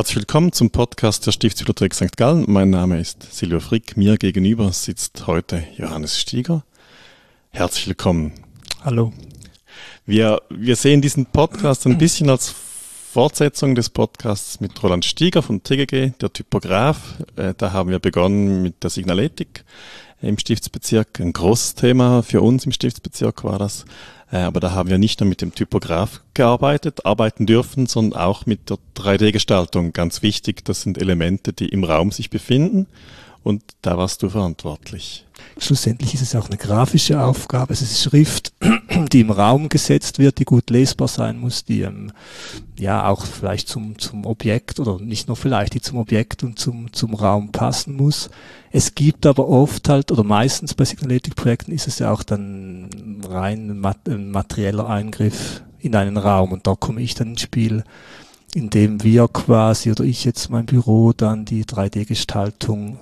Herzlich 0.00 0.16
willkommen 0.16 0.50
zum 0.50 0.70
Podcast 0.70 1.26
der 1.26 1.32
Stiftsbibliothek 1.32 1.92
St. 1.92 2.16
Gallen. 2.16 2.46
Mein 2.48 2.70
Name 2.70 2.98
ist 2.98 3.34
Silvio 3.34 3.60
Frick. 3.60 3.98
Mir 3.98 4.16
gegenüber 4.16 4.72
sitzt 4.72 5.26
heute 5.26 5.62
Johannes 5.76 6.18
Stieger. 6.18 6.64
Herzlich 7.50 7.86
willkommen. 7.86 8.32
Hallo. 8.82 9.12
Wir, 10.06 10.40
wir 10.48 10.76
sehen 10.76 11.02
diesen 11.02 11.26
Podcast 11.26 11.86
ein 11.86 11.98
bisschen 11.98 12.30
als 12.30 12.48
Fortsetzung 12.48 13.74
des 13.74 13.90
Podcasts 13.90 14.58
mit 14.60 14.82
Roland 14.82 15.04
Stieger 15.04 15.42
von 15.42 15.62
TGG, 15.62 16.12
der 16.18 16.32
Typograf. 16.32 17.16
Äh, 17.36 17.52
da 17.58 17.74
haben 17.74 17.90
wir 17.90 17.98
begonnen 17.98 18.62
mit 18.62 18.82
der 18.82 18.88
Signaletik 18.88 19.66
im 20.22 20.38
Stiftsbezirk. 20.38 21.20
Ein 21.20 21.34
großes 21.34 21.74
Thema 21.74 22.22
für 22.22 22.40
uns 22.40 22.64
im 22.64 22.72
Stiftsbezirk 22.72 23.44
war 23.44 23.58
das. 23.58 23.84
Äh, 24.32 24.38
aber 24.38 24.60
da 24.60 24.72
haben 24.72 24.90
wir 24.90 24.98
nicht 24.98 25.20
nur 25.20 25.28
mit 25.28 25.40
dem 25.40 25.54
Typograf 25.54 26.20
gearbeitet, 26.34 27.04
arbeiten 27.04 27.46
dürfen, 27.46 27.86
sondern 27.86 28.20
auch 28.20 28.46
mit 28.46 28.70
der 28.70 28.78
3D-Gestaltung. 28.96 29.92
Ganz 29.92 30.22
wichtig, 30.22 30.64
das 30.64 30.82
sind 30.82 30.98
Elemente, 30.98 31.52
die 31.52 31.68
im 31.68 31.84
Raum 31.84 32.12
sich 32.12 32.30
befinden. 32.30 32.86
Und 33.42 33.62
da 33.82 33.96
warst 33.96 34.22
du 34.22 34.28
verantwortlich. 34.28 35.24
Schlussendlich 35.58 36.14
ist 36.14 36.20
es 36.20 36.34
auch 36.34 36.48
eine 36.48 36.58
grafische 36.58 37.22
Aufgabe. 37.22 37.72
Es 37.72 37.80
ist 37.80 38.02
Schrift, 38.02 38.52
die 39.12 39.20
im 39.20 39.30
Raum 39.30 39.68
gesetzt 39.68 40.18
wird, 40.18 40.38
die 40.38 40.44
gut 40.44 40.70
lesbar 40.70 41.08
sein 41.08 41.38
muss, 41.38 41.64
die 41.64 41.82
ähm, 41.82 42.12
ja 42.78 43.08
auch 43.08 43.26
vielleicht 43.26 43.68
zum, 43.68 43.98
zum 43.98 44.24
Objekt 44.26 44.80
oder 44.80 44.98
nicht 44.98 45.28
nur 45.28 45.36
vielleicht, 45.36 45.74
die 45.74 45.80
zum 45.80 45.98
Objekt 45.98 46.42
und 46.42 46.58
zum, 46.58 46.92
zum 46.92 47.14
Raum 47.14 47.52
passen 47.52 47.96
muss. 47.96 48.30
Es 48.70 48.94
gibt 48.94 49.26
aber 49.26 49.48
oft 49.48 49.88
halt, 49.88 50.12
oder 50.12 50.24
meistens 50.24 50.74
bei 50.74 50.84
Signaletik-Projekten 50.84 51.72
ist 51.72 51.88
es 51.88 51.98
ja 51.98 52.12
auch 52.12 52.22
dann 52.22 53.20
rein 53.28 53.84
ein 54.06 54.30
materieller 54.30 54.88
Eingriff 54.88 55.62
in 55.78 55.94
einen 55.94 56.16
Raum 56.16 56.52
und 56.52 56.66
da 56.66 56.74
komme 56.74 57.00
ich 57.00 57.14
dann 57.14 57.30
ins 57.30 57.42
Spiel, 57.42 57.84
indem 58.54 59.02
wir 59.02 59.28
quasi 59.28 59.90
oder 59.90 60.04
ich 60.04 60.24
jetzt 60.24 60.50
mein 60.50 60.66
Büro 60.66 61.12
dann 61.12 61.44
die 61.44 61.64
3D-Gestaltung 61.64 62.98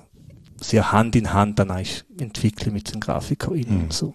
sehr 0.61 0.91
Hand 0.91 1.15
in 1.15 1.33
Hand 1.33 1.59
dann 1.59 1.71
eigentlich 1.71 2.03
entwickle 2.19 2.71
mit 2.71 2.93
den 2.93 2.99
GrafikerInnen 2.99 3.77
mhm. 3.77 3.83
und 3.83 3.93
so. 3.93 4.13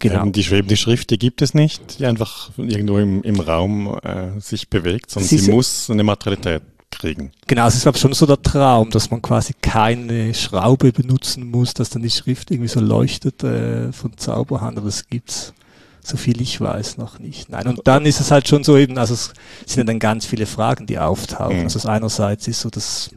Genau. 0.00 0.22
Ähm, 0.22 0.32
die 0.32 0.42
schwebende 0.42 0.76
Schrift, 0.76 1.10
die 1.10 1.18
gibt 1.18 1.42
es 1.42 1.54
nicht, 1.54 1.98
die 1.98 2.06
einfach 2.06 2.50
irgendwo 2.56 2.98
im, 2.98 3.22
im 3.22 3.38
Raum 3.38 3.98
äh, 4.02 4.40
sich 4.40 4.68
bewegt, 4.68 5.10
sondern 5.10 5.28
sie, 5.28 5.38
sie 5.38 5.52
muss 5.52 5.88
eine 5.90 6.02
Materialität 6.02 6.62
kriegen. 6.90 7.30
Genau, 7.46 7.66
es 7.66 7.76
ist 7.76 7.82
glaube 7.82 7.98
schon 7.98 8.12
so 8.14 8.26
der 8.26 8.42
Traum, 8.42 8.90
dass 8.90 9.10
man 9.10 9.22
quasi 9.22 9.54
keine 9.60 10.34
Schraube 10.34 10.90
benutzen 10.90 11.48
muss, 11.48 11.74
dass 11.74 11.90
dann 11.90 12.02
die 12.02 12.10
Schrift 12.10 12.50
irgendwie 12.50 12.68
so 12.68 12.80
leuchtet 12.80 13.44
äh, 13.44 13.92
von 13.92 14.16
Zauberhand, 14.16 14.78
aber 14.78 14.86
das 14.86 15.06
gibt's 15.06 15.54
so 16.02 16.16
viel 16.16 16.40
ich 16.40 16.60
weiß 16.60 16.96
noch 16.96 17.18
nicht. 17.18 17.50
Nein, 17.50 17.66
und 17.66 17.80
dann 17.84 18.06
ist 18.06 18.20
es 18.20 18.30
halt 18.30 18.48
schon 18.48 18.64
so 18.64 18.76
eben, 18.76 18.96
also 18.96 19.12
es 19.14 19.32
sind 19.66 19.86
dann 19.86 19.98
ganz 19.98 20.24
viele 20.24 20.46
Fragen, 20.46 20.86
die 20.86 20.98
auftauchen. 20.98 21.58
Mhm. 21.58 21.64
Also 21.64 21.88
einerseits 21.88 22.48
ist 22.48 22.62
so 22.62 22.70
das 22.70 23.10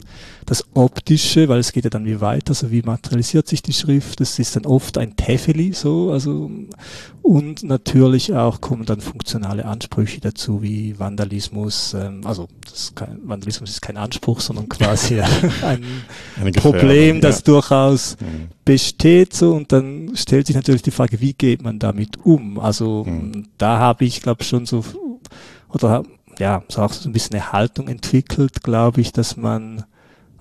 das 0.46 0.64
Optische, 0.74 1.48
weil 1.48 1.58
es 1.58 1.72
geht 1.72 1.84
ja 1.84 1.90
dann 1.90 2.04
wie 2.04 2.20
weiter, 2.20 2.50
also 2.50 2.70
wie 2.70 2.82
materialisiert 2.82 3.48
sich 3.48 3.62
die 3.62 3.72
Schrift, 3.72 4.20
das 4.20 4.38
ist 4.38 4.56
dann 4.56 4.66
oft 4.66 4.98
ein 4.98 5.16
Tefeli 5.16 5.72
so, 5.72 6.10
also 6.12 6.50
und 7.22 7.62
natürlich 7.62 8.34
auch 8.34 8.60
kommen 8.60 8.84
dann 8.84 9.00
funktionale 9.00 9.64
Ansprüche 9.64 10.20
dazu, 10.20 10.62
wie 10.62 10.98
Vandalismus, 10.98 11.94
ähm, 11.94 12.20
also 12.24 12.48
das 12.70 12.94
kein, 12.94 13.20
Vandalismus 13.24 13.70
ist 13.70 13.82
kein 13.82 13.96
Anspruch, 13.96 14.40
sondern 14.40 14.68
quasi 14.68 15.20
ein 15.62 15.84
Problem, 16.54 17.20
das 17.20 17.38
ja. 17.38 17.44
durchaus 17.44 18.16
mhm. 18.20 18.48
besteht 18.64 19.34
so 19.34 19.54
und 19.54 19.72
dann 19.72 20.12
stellt 20.14 20.46
sich 20.46 20.56
natürlich 20.56 20.82
die 20.82 20.90
Frage, 20.90 21.20
wie 21.20 21.32
geht 21.32 21.62
man 21.62 21.78
damit 21.78 22.18
um? 22.24 22.58
Also 22.58 23.04
mhm. 23.04 23.48
da 23.56 23.78
habe 23.78 24.04
ich 24.04 24.20
glaube 24.20 24.44
schon 24.44 24.66
so 24.66 24.84
oder 25.70 26.04
ja, 26.38 26.62
so 26.68 26.82
auch 26.82 26.92
so 26.92 27.08
ein 27.08 27.12
bisschen 27.12 27.36
eine 27.36 27.52
Haltung 27.52 27.88
entwickelt, 27.88 28.62
glaube 28.62 29.00
ich, 29.00 29.12
dass 29.12 29.36
man 29.36 29.84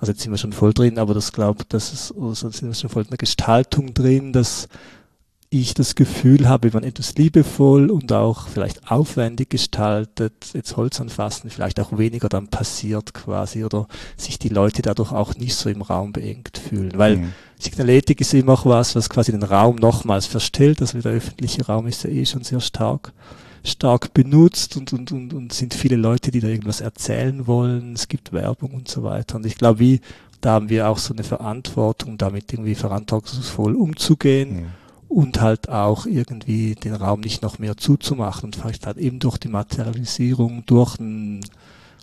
also 0.04 0.12
jetzt 0.12 0.22
sind 0.22 0.32
wir 0.32 0.38
schon 0.38 0.52
voll 0.52 0.74
drin, 0.74 1.00
aber 1.00 1.14
das 1.14 1.32
glaube, 1.32 1.64
das 1.70 1.94
ist, 1.94 2.14
also 2.20 2.50
sind 2.50 2.68
wir 2.68 2.74
schon 2.74 2.90
voll 2.90 3.04
in 3.04 3.10
der 3.10 3.18
Gestaltung 3.18 3.94
drin, 3.94 4.34
dass 4.34 4.68
ich 5.50 5.74
das 5.76 5.96
Gefühl 5.96 6.50
habe, 6.50 6.66
wenn 6.66 6.82
man 6.82 6.90
etwas 6.90 7.16
liebevoll 7.16 7.90
und 7.90 8.12
auch 8.12 8.50
vielleicht 8.50 8.92
aufwendig 8.92 9.50
gestaltet, 9.50 10.34
jetzt 10.54 10.76
Holz 10.76 11.00
anfassen, 11.00 11.50
vielleicht 11.50 11.80
auch 11.80 11.98
weniger 11.98 12.28
dann 12.28 12.50
passiert 12.50 13.14
quasi 13.14 13.64
oder 13.64 13.88
sich 14.18 14.38
die 14.38 14.50
Leute 14.50 14.82
dadurch 14.82 15.14
auch 15.14 15.36
nicht 15.36 15.56
so 15.56 15.70
im 15.70 15.82
Raum 15.82 16.12
beengt 16.12 16.58
fühlen. 16.58 16.92
Weil 16.98 17.16
mhm. 17.18 17.34
Signaletik 17.58 18.20
ist 18.20 18.34
immer 18.34 18.52
auch 18.56 18.66
was, 18.66 18.98
was 18.98 19.10
quasi 19.10 19.32
den 19.32 19.44
Raum 19.44 19.78
nochmals 19.78 20.26
verstellt. 20.26 20.82
Also 20.82 21.00
der 21.00 21.14
öffentliche 21.14 21.66
Raum 21.66 21.88
ist 21.88 22.04
ja 22.04 22.10
eh 22.10 22.26
schon 22.26 22.44
sehr 22.44 22.60
stark 22.60 23.14
stark 23.64 24.14
benutzt 24.14 24.76
und, 24.78 24.92
und, 24.94 25.12
und, 25.12 25.34
und 25.34 25.54
sind 25.54 25.74
viele 25.74 25.96
Leute, 25.96 26.32
die 26.32 26.40
da 26.40 26.48
irgendwas 26.48 26.82
erzählen 26.82 27.48
wollen. 27.48 27.94
Es 27.94 28.08
gibt 28.08 28.34
Werbung 28.34 28.72
und 28.72 28.88
so 28.88 29.04
weiter. 29.04 29.38
Und 29.38 29.46
ich 29.46 29.56
glaube, 29.56 29.80
wie, 29.80 30.02
da 30.42 30.54
haben 30.54 30.70
wir 30.70 30.90
auch 30.90 30.98
so 30.98 31.14
eine 31.14 31.24
Verantwortung, 31.24 32.18
damit 32.18 32.52
irgendwie 32.52 32.76
verantwortungsvoll 32.76 33.76
umzugehen. 33.76 34.56
Mhm 34.56 34.66
und 35.14 35.42
halt 35.42 35.70
auch 35.70 36.08
irgendwie 36.08 36.74
den 36.74 36.96
Raum 36.96 37.20
nicht 37.20 37.44
noch 37.44 37.60
mehr 37.60 37.78
zuzumachen 37.78 38.46
und 38.46 38.56
vielleicht 38.56 38.88
halt 38.88 38.98
eben 38.98 39.20
durch 39.20 39.38
die 39.38 39.48
Materialisierung, 39.48 40.66
durch 40.66 41.00
ein 41.00 41.42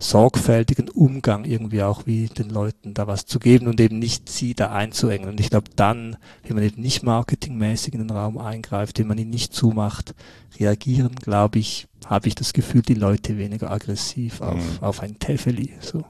sorgfältigen 0.00 0.88
Umgang 0.88 1.44
irgendwie 1.44 1.82
auch 1.82 2.06
wie 2.06 2.26
den 2.26 2.48
Leuten 2.48 2.94
da 2.94 3.06
was 3.06 3.26
zu 3.26 3.38
geben 3.38 3.66
und 3.68 3.80
eben 3.80 3.98
nicht 3.98 4.30
sie 4.30 4.54
da 4.54 4.72
einzuengen. 4.72 5.28
Und 5.28 5.40
ich 5.40 5.50
glaube 5.50 5.70
dann, 5.76 6.16
wenn 6.42 6.56
man 6.56 6.64
eben 6.64 6.80
nicht 6.80 7.02
marketingmäßig 7.02 7.92
in 7.92 8.00
den 8.00 8.10
Raum 8.10 8.38
eingreift, 8.38 8.98
wenn 8.98 9.06
man 9.06 9.18
ihn 9.18 9.28
nicht 9.28 9.52
zumacht, 9.52 10.14
reagieren, 10.58 11.14
glaube 11.16 11.58
ich, 11.58 11.86
habe 12.06 12.28
ich 12.28 12.34
das 12.34 12.54
Gefühl, 12.54 12.80
die 12.80 12.94
Leute 12.94 13.36
weniger 13.36 13.70
aggressiv 13.70 14.40
auf, 14.40 14.54
mhm. 14.54 14.82
auf 14.82 15.00
ein 15.00 15.18
Tefeli. 15.18 15.74
So. 15.80 16.02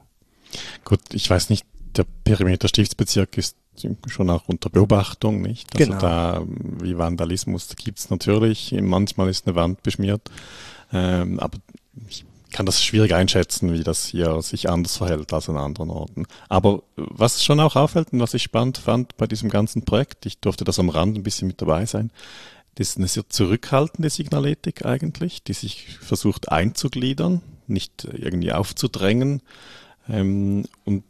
Gut, 0.85 1.01
ich 1.11 1.29
weiß 1.29 1.49
nicht, 1.49 1.65
der 1.97 2.05
Perimeter 2.23 2.69
Stiftsbezirk 2.69 3.37
ist 3.37 3.57
schon 4.07 4.29
auch 4.29 4.47
unter 4.47 4.69
Beobachtung, 4.69 5.41
nicht? 5.41 5.73
Also 5.73 5.91
genau. 5.91 6.01
da, 6.01 6.43
wie 6.81 6.97
Vandalismus 6.97 7.75
gibt's 7.75 8.09
natürlich, 8.09 8.73
manchmal 8.79 9.29
ist 9.29 9.47
eine 9.47 9.55
Wand 9.55 9.83
beschmiert, 9.83 10.21
ähm, 10.93 11.39
aber 11.39 11.57
ich 12.07 12.25
kann 12.51 12.65
das 12.65 12.83
schwierig 12.83 13.13
einschätzen, 13.13 13.73
wie 13.73 13.83
das 13.83 14.05
hier 14.05 14.41
sich 14.41 14.69
anders 14.69 14.97
verhält 14.97 15.33
als 15.33 15.49
an 15.49 15.57
anderen 15.57 15.89
Orten. 15.89 16.25
Aber 16.49 16.83
was 16.95 17.43
schon 17.43 17.59
auch 17.59 17.75
auffällt 17.75 18.13
und 18.13 18.19
was 18.19 18.33
ich 18.33 18.43
spannend 18.43 18.77
fand 18.77 19.17
bei 19.17 19.27
diesem 19.27 19.49
ganzen 19.49 19.83
Projekt, 19.83 20.25
ich 20.25 20.39
durfte 20.39 20.63
das 20.63 20.79
am 20.79 20.89
Rand 20.89 21.17
ein 21.17 21.23
bisschen 21.23 21.47
mit 21.47 21.61
dabei 21.61 21.85
sein, 21.85 22.11
das 22.75 22.89
ist 22.89 22.97
eine 22.97 23.07
sehr 23.07 23.27
zurückhaltende 23.27 24.09
Signaletik 24.09 24.85
eigentlich, 24.85 25.43
die 25.43 25.53
sich 25.53 25.97
versucht 25.99 26.51
einzugliedern, 26.51 27.41
nicht 27.67 28.05
irgendwie 28.05 28.53
aufzudrängen. 28.53 29.41
Ähm, 30.09 30.65
und 30.85 31.03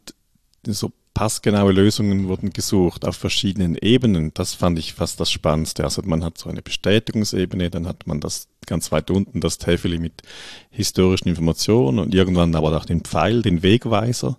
so 0.66 0.92
passgenaue 1.14 1.72
Lösungen 1.72 2.28
wurden 2.28 2.50
gesucht 2.50 3.06
auf 3.06 3.16
verschiedenen 3.16 3.76
Ebenen. 3.76 4.32
Das 4.34 4.54
fand 4.54 4.78
ich 4.78 4.94
fast 4.94 5.20
das 5.20 5.30
Spannendste. 5.30 5.84
Also 5.84 6.02
man 6.04 6.24
hat 6.24 6.38
so 6.38 6.48
eine 6.48 6.62
Bestätigungsebene, 6.62 7.70
dann 7.70 7.86
hat 7.86 8.06
man 8.06 8.20
das 8.20 8.48
ganz 8.66 8.92
weit 8.92 9.10
unten, 9.10 9.40
das 9.40 9.58
Täfeli 9.58 9.98
mit 9.98 10.22
historischen 10.70 11.28
Informationen 11.28 11.98
und 11.98 12.14
irgendwann 12.14 12.54
aber 12.54 12.76
auch 12.76 12.84
den 12.84 13.02
Pfeil, 13.02 13.42
den 13.42 13.62
Wegweiser, 13.62 14.38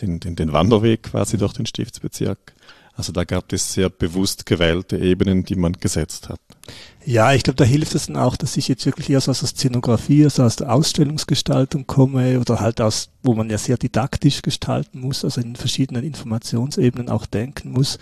den, 0.00 0.20
den, 0.20 0.36
den 0.36 0.52
Wanderweg 0.52 1.04
quasi 1.04 1.38
durch 1.38 1.54
den 1.54 1.66
Stiftsbezirk. 1.66 2.54
Also 2.94 3.12
da 3.12 3.24
gab 3.24 3.52
es 3.52 3.72
sehr 3.72 3.88
bewusst 3.88 4.46
gewählte 4.46 4.98
Ebenen, 4.98 5.44
die 5.44 5.54
man 5.54 5.72
gesetzt 5.72 6.28
hat. 6.28 6.40
Ja, 7.04 7.32
ich 7.32 7.42
glaube, 7.42 7.56
da 7.56 7.64
hilft 7.64 7.94
es 7.94 8.06
dann 8.06 8.16
auch, 8.16 8.36
dass 8.36 8.56
ich 8.56 8.68
jetzt 8.68 8.84
wirklich 8.84 9.08
eher 9.08 9.20
so 9.20 9.30
aus 9.30 9.40
der 9.40 9.48
Szenografie, 9.48 10.24
also 10.24 10.42
aus 10.42 10.56
der 10.56 10.72
Ausstellungsgestaltung 10.72 11.86
komme 11.86 12.38
oder 12.38 12.60
halt 12.60 12.80
aus, 12.80 13.08
wo 13.22 13.34
man 13.34 13.48
ja 13.48 13.58
sehr 13.58 13.78
didaktisch 13.78 14.42
gestalten 14.42 15.00
muss, 15.00 15.24
also 15.24 15.40
in 15.40 15.56
verschiedenen 15.56 16.04
Informationsebenen 16.04 17.08
auch 17.08 17.26
denken 17.26 17.72
muss. 17.72 17.98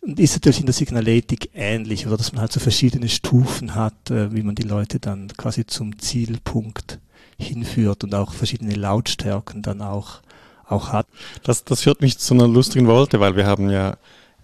Und 0.00 0.18
ist 0.18 0.34
natürlich 0.34 0.60
in 0.60 0.66
der 0.66 0.74
Signaletik 0.74 1.50
ähnlich, 1.52 2.06
oder 2.06 2.16
dass 2.16 2.32
man 2.32 2.40
halt 2.40 2.52
so 2.52 2.60
verschiedene 2.60 3.08
Stufen 3.08 3.74
hat, 3.74 4.10
äh, 4.10 4.32
wie 4.34 4.42
man 4.42 4.54
die 4.54 4.62
Leute 4.62 5.00
dann 5.00 5.28
quasi 5.36 5.66
zum 5.66 5.98
Zielpunkt 5.98 7.00
hinführt 7.38 8.04
und 8.04 8.14
auch 8.14 8.32
verschiedene 8.32 8.74
Lautstärken 8.74 9.62
dann 9.62 9.82
auch 9.82 10.20
auch 10.68 10.92
hat. 10.92 11.06
Das, 11.42 11.64
das 11.64 11.82
führt 11.82 12.00
mich 12.00 12.18
zu 12.18 12.34
einer 12.34 12.48
lustigen 12.48 12.86
Wolte, 12.86 13.20
weil 13.20 13.36
wir 13.36 13.46
haben 13.46 13.70
ja 13.70 13.96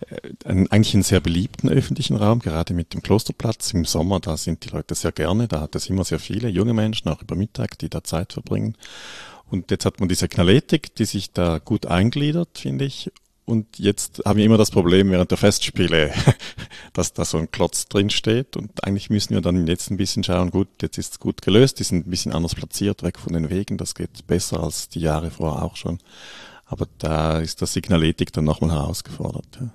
äh, 0.09 0.31
einen, 0.45 0.71
eigentlich 0.71 0.95
einen 0.95 1.03
sehr 1.03 1.21
beliebten 1.21 1.69
öffentlichen 1.69 2.17
Raum, 2.17 2.41
gerade 2.41 2.75
mit 2.75 2.95
dem 2.95 3.03
Klosterplatz 3.03 3.73
im 3.73 3.85
Sommer, 3.85 4.21
da 4.21 4.37
sind 4.37 4.65
die 4.65 4.71
Leute 4.71 4.95
sehr 4.95 5.13
gerne, 5.13 5.49
da 5.49 5.61
hat 5.61 5.75
es 5.75 5.89
immer 5.89 6.05
sehr 6.05 6.19
viele 6.19 6.49
junge 6.49 6.75
Menschen, 6.75 7.09
auch 7.09 7.23
über 7.23 7.35
Mittag, 7.35 7.79
die 7.79 7.89
da 7.89 8.05
Zeit 8.05 8.33
verbringen. 8.33 8.77
Und 9.51 9.71
jetzt 9.71 9.85
hat 9.85 10.01
man 10.01 10.09
diese 10.09 10.29
Knaletik, 10.29 10.95
die 10.95 11.05
sich 11.05 11.33
da 11.33 11.59
gut 11.59 11.87
eingliedert, 11.87 12.59
finde 12.59 12.87
ich. 12.87 13.11
Und 13.53 13.79
jetzt 13.79 14.23
haben 14.25 14.39
wir 14.39 14.47
immer 14.47 14.57
das 14.57 14.71
Problem 14.71 15.11
während 15.11 15.31
der 15.31 15.37
Festspiele, 15.37 16.11
dass 16.95 17.13
da 17.13 17.27
so 17.27 17.37
ein 17.37 17.51
Klotz 17.51 17.87
drin 17.87 18.09
steht. 18.09 18.57
Und 18.57 18.83
eigentlich 18.83 19.11
müssen 19.11 19.35
wir 19.35 19.43
dann 19.43 19.67
jetzt 19.67 19.91
ein 19.91 19.99
bisschen 19.99 20.25
schauen, 20.25 20.51
gut, 20.51 20.69
jetzt 20.81 20.97
ist 20.97 21.13
es 21.13 21.21
gut 21.21 21.43
gelöst, 21.43 21.79
die 21.79 21.85
sind 21.85 22.07
ein 22.07 22.11
bisschen 22.11 22.33
anders 22.33 22.55
platziert, 22.55 23.03
weg 23.03 23.19
von 23.19 23.35
den 23.35 23.51
Wegen. 23.51 23.77
Das 23.77 23.95
geht 23.95 24.27
besser 24.27 24.63
als 24.63 24.89
die 24.89 25.01
Jahre 25.01 25.31
vorher 25.31 25.63
auch 25.63 25.77
schon. 25.77 25.99
Aber 26.65 26.87
da 26.97 27.41
ist 27.41 27.61
das 27.61 27.75
Signaletik 27.75 28.33
dann 28.33 28.47
nochmal 28.47 28.71
herausgefordert. 28.71 29.45
Ja. 29.61 29.69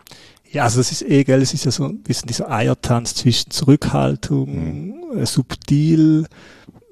Ja, 0.50 0.64
also 0.64 0.80
das 0.80 0.92
ist 0.92 1.04
eh, 1.04 1.24
gell, 1.24 1.42
es 1.42 1.54
ist 1.54 1.66
ja 1.66 1.72
so 1.72 1.84
ein 1.84 2.02
bisschen 2.02 2.28
dieser 2.28 2.50
Eiertanz 2.50 3.14
zwischen 3.14 3.52
Zurückhaltung, 3.52 5.10
mhm. 5.12 5.20
äh, 5.20 5.26
subtil, 5.26 6.26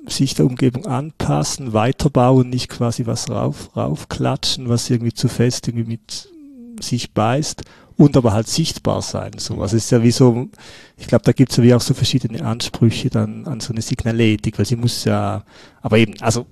sich 0.06 0.36
der 0.36 0.46
Umgebung 0.46 0.86
anpassen, 0.86 1.74
weiterbauen, 1.74 2.50
nicht 2.50 2.70
quasi 2.70 3.08
was 3.08 3.30
rauf, 3.30 3.76
raufklatschen, 3.76 4.70
was 4.70 4.90
irgendwie 4.90 5.14
zu 5.14 5.30
fest 5.30 5.70
irgendwie 5.70 5.88
mit 5.88 6.35
sich 6.80 7.14
beißt 7.14 7.64
und 7.98 8.18
aber 8.18 8.34
halt 8.34 8.48
sichtbar 8.48 9.02
sein. 9.02 9.34
So. 9.38 9.62
Also 9.62 9.78
es 9.78 9.86
ist 9.86 9.92
ja 9.92 10.04
wie 10.04 10.12
so, 10.12 10.50
ich 10.98 11.08
glaube, 11.08 11.24
da 11.24 11.32
gibt 11.32 11.52
es 11.52 11.58
ja 11.58 11.64
wie 11.64 11.74
auch 11.74 11.82
so 11.82 11.94
verschiedene 11.94 12.46
Ansprüche 12.46 13.10
dann 13.10 13.46
an 13.48 13.60
so 13.60 13.74
eine 13.74 13.82
Signaletik, 13.82 14.58
weil 14.58 14.66
sie 14.66 14.76
muss 14.76 15.06
ja, 15.06 15.44
aber 15.82 15.98
eben, 15.98 16.20
also 16.22 16.46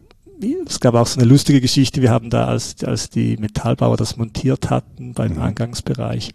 es 0.66 0.80
gab 0.80 0.96
auch 0.96 1.08
so 1.08 1.20
eine 1.20 1.30
lustige 1.30 1.62
Geschichte, 1.62 2.02
wir 2.02 2.12
haben 2.12 2.30
da, 2.30 2.46
als, 2.46 2.84
als 2.84 3.10
die 3.10 3.38
Metallbauer 3.38 3.98
das 3.98 4.18
montiert 4.18 4.70
hatten 4.70 5.14
beim 5.14 5.34
mhm. 5.34 5.42
Eingangsbereich, 5.42 6.34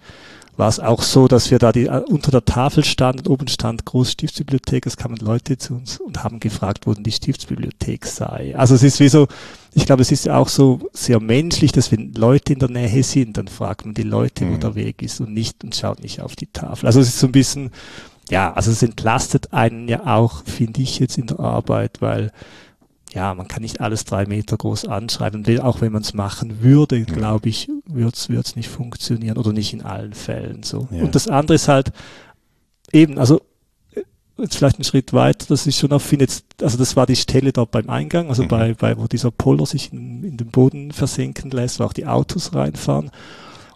war 0.58 0.68
es 0.68 0.80
auch 0.80 1.02
so, 1.02 1.28
dass 1.28 1.52
wir 1.52 1.60
da 1.60 1.70
die, 1.70 1.86
äh, 1.86 2.02
unter 2.08 2.32
der 2.32 2.44
Tafel 2.44 2.84
standen, 2.84 3.28
oben 3.28 3.46
stand 3.46 3.84
Großstiftsbibliothek, 3.84 4.86
es 4.86 4.96
kamen 4.96 5.16
Leute 5.16 5.56
zu 5.56 5.74
uns 5.74 5.98
und 5.98 6.24
haben 6.24 6.40
gefragt, 6.40 6.86
wo 6.86 6.92
denn 6.92 7.04
die 7.04 7.12
Stiftsbibliothek 7.12 8.04
sei. 8.04 8.54
Also 8.56 8.74
es 8.74 8.82
ist 8.82 8.98
wie 8.98 9.08
so, 9.08 9.28
ich 9.72 9.86
glaube, 9.86 10.02
es 10.02 10.10
ist 10.10 10.26
ja 10.26 10.36
auch 10.36 10.48
so 10.48 10.80
sehr 10.92 11.20
menschlich, 11.20 11.70
dass 11.70 11.92
wenn 11.92 12.12
Leute 12.12 12.54
in 12.54 12.58
der 12.58 12.70
Nähe 12.70 13.04
sind, 13.04 13.36
dann 13.36 13.46
fragt 13.46 13.84
man 13.84 13.94
die 13.94 14.02
Leute, 14.02 14.48
wo 14.48 14.54
mhm. 14.54 14.60
der 14.60 14.74
Weg 14.74 15.00
ist 15.00 15.20
und 15.20 15.32
nicht 15.32 15.62
und 15.62 15.76
schaut 15.76 16.02
nicht 16.02 16.20
auf 16.20 16.34
die 16.34 16.48
Tafel. 16.48 16.86
Also 16.86 17.00
es 17.00 17.08
ist 17.08 17.20
so 17.20 17.28
ein 17.28 17.32
bisschen, 17.32 17.70
ja, 18.28 18.52
also 18.52 18.72
es 18.72 18.82
entlastet 18.82 19.52
einen 19.52 19.86
ja 19.86 20.06
auch, 20.06 20.42
finde 20.44 20.82
ich 20.82 20.98
jetzt 20.98 21.18
in 21.18 21.28
der 21.28 21.38
Arbeit, 21.38 22.02
weil 22.02 22.32
ja, 23.14 23.34
man 23.34 23.48
kann 23.48 23.62
nicht 23.62 23.80
alles 23.80 24.04
drei 24.04 24.26
Meter 24.26 24.56
groß 24.56 24.84
anschreiben. 24.86 25.60
Auch 25.60 25.80
wenn 25.80 25.92
man 25.92 26.02
es 26.02 26.12
machen 26.12 26.62
würde, 26.62 27.02
glaube 27.04 27.48
ich, 27.48 27.68
würde 27.86 28.14
es 28.14 28.56
nicht 28.56 28.68
funktionieren 28.68 29.38
oder 29.38 29.52
nicht 29.52 29.72
in 29.72 29.82
allen 29.82 30.12
Fällen 30.12 30.62
so. 30.62 30.88
Ja. 30.90 31.04
Und 31.04 31.14
das 31.14 31.26
andere 31.26 31.54
ist 31.54 31.68
halt 31.68 31.90
eben, 32.92 33.18
also 33.18 33.40
jetzt 34.36 34.56
vielleicht 34.56 34.76
einen 34.76 34.84
Schritt 34.84 35.12
weiter, 35.12 35.46
das 35.48 35.66
ist 35.66 35.78
schon 35.78 35.92
auf 35.92 36.02
finde 36.02 36.26
jetzt, 36.26 36.44
also 36.62 36.76
das 36.78 36.96
war 36.96 37.06
die 37.06 37.16
Stelle 37.16 37.52
dort 37.52 37.70
beim 37.70 37.90
Eingang, 37.90 38.28
also 38.28 38.44
mhm. 38.44 38.48
bei, 38.48 38.74
bei, 38.74 38.96
wo 38.96 39.06
dieser 39.06 39.30
Poller 39.30 39.66
sich 39.66 39.92
in, 39.92 40.22
in 40.22 40.36
den 40.36 40.48
Boden 40.48 40.92
versenken 40.92 41.50
lässt, 41.50 41.80
wo 41.80 41.84
auch 41.84 41.92
die 41.92 42.06
Autos 42.06 42.54
reinfahren. 42.54 43.10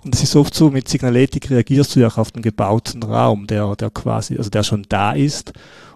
Und 0.05 0.15
es 0.15 0.23
ist 0.23 0.35
oft 0.35 0.55
so, 0.55 0.71
mit 0.71 0.89
Signaletik 0.89 1.51
reagierst 1.51 1.95
du 1.95 2.01
ja 2.01 2.09
auch 2.09 2.19
auf 2.19 2.33
den 2.33 2.43
gebauten 2.43 3.03
Raum, 3.03 3.47
der, 3.47 3.77
der 3.77 3.91
quasi, 3.91 4.37
also 4.37 4.51
der 4.51 4.65
schon 4.65 4.85
da 4.89 5.13
ist. 5.13 5.53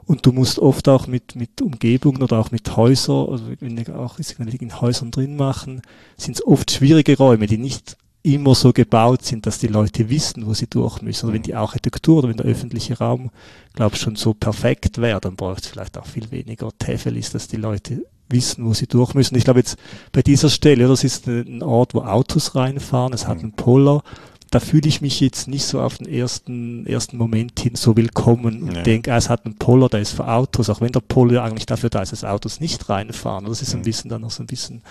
Und 0.06 0.24
du 0.24 0.32
musst 0.32 0.60
oft 0.60 0.88
auch 0.88 1.08
mit, 1.08 1.34
mit 1.34 1.60
Umgebungen 1.60 2.22
oder 2.22 2.38
auch 2.38 2.52
mit 2.52 2.76
Häusern, 2.76 3.28
also 3.28 3.44
wenn 3.58 3.76
wir 3.76 3.98
auch 3.98 4.18
in 4.18 4.80
Häusern 4.80 5.10
drin 5.10 5.36
machen, 5.36 5.82
sind 6.16 6.36
es 6.36 6.46
oft 6.46 6.70
schwierige 6.70 7.18
Räume, 7.18 7.46
die 7.46 7.58
nicht 7.58 7.96
immer 8.22 8.54
so 8.54 8.72
gebaut 8.72 9.24
sind, 9.24 9.46
dass 9.46 9.58
die 9.58 9.68
Leute 9.68 10.08
wissen, 10.08 10.46
wo 10.46 10.54
sie 10.54 10.68
durch 10.68 11.00
müssen. 11.02 11.26
Oder 11.26 11.34
wenn 11.34 11.42
die 11.42 11.54
Architektur 11.54 12.18
oder 12.18 12.28
wenn 12.28 12.36
der 12.36 12.46
öffentliche 12.46 12.98
Raum, 12.98 13.30
glaube 13.74 13.94
ich, 13.94 14.00
schon 14.00 14.16
so 14.16 14.34
perfekt 14.34 14.98
wäre, 14.98 15.20
dann 15.20 15.36
braucht 15.36 15.64
es 15.64 15.68
vielleicht 15.68 15.96
auch 15.96 16.06
viel 16.06 16.30
weniger 16.30 16.70
Tefelis, 16.76 17.30
dass 17.30 17.46
die 17.46 17.56
Leute 17.56 18.04
wissen, 18.28 18.64
wo 18.64 18.74
sie 18.74 18.88
durch 18.88 19.14
müssen. 19.14 19.36
Ich 19.36 19.44
glaube 19.44 19.60
jetzt 19.60 19.78
bei 20.12 20.22
dieser 20.22 20.50
Stelle, 20.50 20.88
das 20.88 21.04
ist 21.04 21.28
ein 21.28 21.62
Ort, 21.62 21.94
wo 21.94 22.00
Autos 22.00 22.56
reinfahren, 22.56 23.12
es 23.12 23.28
hat 23.28 23.38
einen 23.38 23.52
Poller, 23.52 24.02
da 24.50 24.60
fühle 24.60 24.88
ich 24.88 25.00
mich 25.00 25.20
jetzt 25.20 25.48
nicht 25.48 25.64
so 25.64 25.80
auf 25.80 25.98
den 25.98 26.08
ersten, 26.08 26.86
ersten 26.86 27.16
Moment 27.16 27.58
hin 27.58 27.74
so 27.74 27.96
willkommen 27.96 28.62
und 28.62 28.76
ja. 28.76 28.82
denke, 28.82 29.12
ah, 29.12 29.16
es 29.16 29.28
hat 29.28 29.44
einen 29.44 29.56
Poller, 29.56 29.88
der 29.88 30.00
ist 30.00 30.12
für 30.12 30.28
Autos, 30.28 30.70
auch 30.70 30.80
wenn 30.80 30.92
der 30.92 31.00
Poller 31.00 31.42
eigentlich 31.42 31.66
dafür 31.66 31.90
da 31.90 32.02
ist, 32.02 32.12
dass 32.12 32.24
Autos 32.24 32.60
nicht 32.60 32.88
reinfahren. 32.88 33.46
Das 33.46 33.62
ist 33.62 33.74
ein 33.74 33.82
bisschen 33.82 34.08
dann 34.08 34.22
noch 34.22 34.30
so 34.30 34.42
ein 34.42 34.46
bisschen 34.46 34.82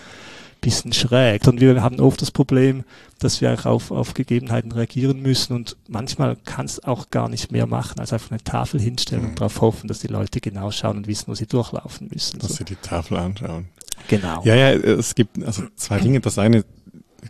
bisschen 0.66 0.94
schräg. 0.94 1.48
Und 1.48 1.62
wir 1.62 1.82
haben 1.82 2.00
oft 2.00 2.22
das 2.22 2.32
Problem, 2.32 2.84
dass 3.20 3.40
wir 3.40 3.54
auch 3.54 3.66
auf, 3.66 3.92
auf 3.92 4.14
Gegebenheiten 4.14 4.72
reagieren 4.72 5.22
müssen 5.22 5.54
und 5.54 5.78
manchmal 5.88 6.36
kann 6.44 6.66
es 6.66 6.84
auch 6.84 7.12
gar 7.12 7.30
nicht 7.30 7.52
mehr 7.52 7.68
machen, 7.68 8.00
als 8.00 8.12
einfach 8.12 8.32
eine 8.32 8.44
Tafel 8.44 8.82
hinstellen 8.82 9.24
mhm. 9.24 9.30
und 9.30 9.40
darauf 9.40 9.62
hoffen, 9.62 9.88
dass 9.88 10.00
die 10.00 10.08
Leute 10.08 10.42
genau 10.42 10.72
schauen 10.72 10.98
und 10.98 11.08
wissen, 11.08 11.28
wo 11.28 11.36
sie 11.36 11.46
durchlaufen 11.46 12.10
müssen. 12.12 12.40
Dass 12.40 12.50
so. 12.50 12.56
sie 12.56 12.64
die 12.66 12.76
Tafel 12.76 13.18
anschauen. 13.18 13.66
Genau. 14.08 14.44
Ja, 14.44 14.56
ja, 14.56 14.72
es 14.72 15.16
gibt 15.16 15.42
also 15.44 15.64
zwei 15.76 16.00
Dinge. 16.00 16.20
Das 16.20 16.38
eine 16.40 16.66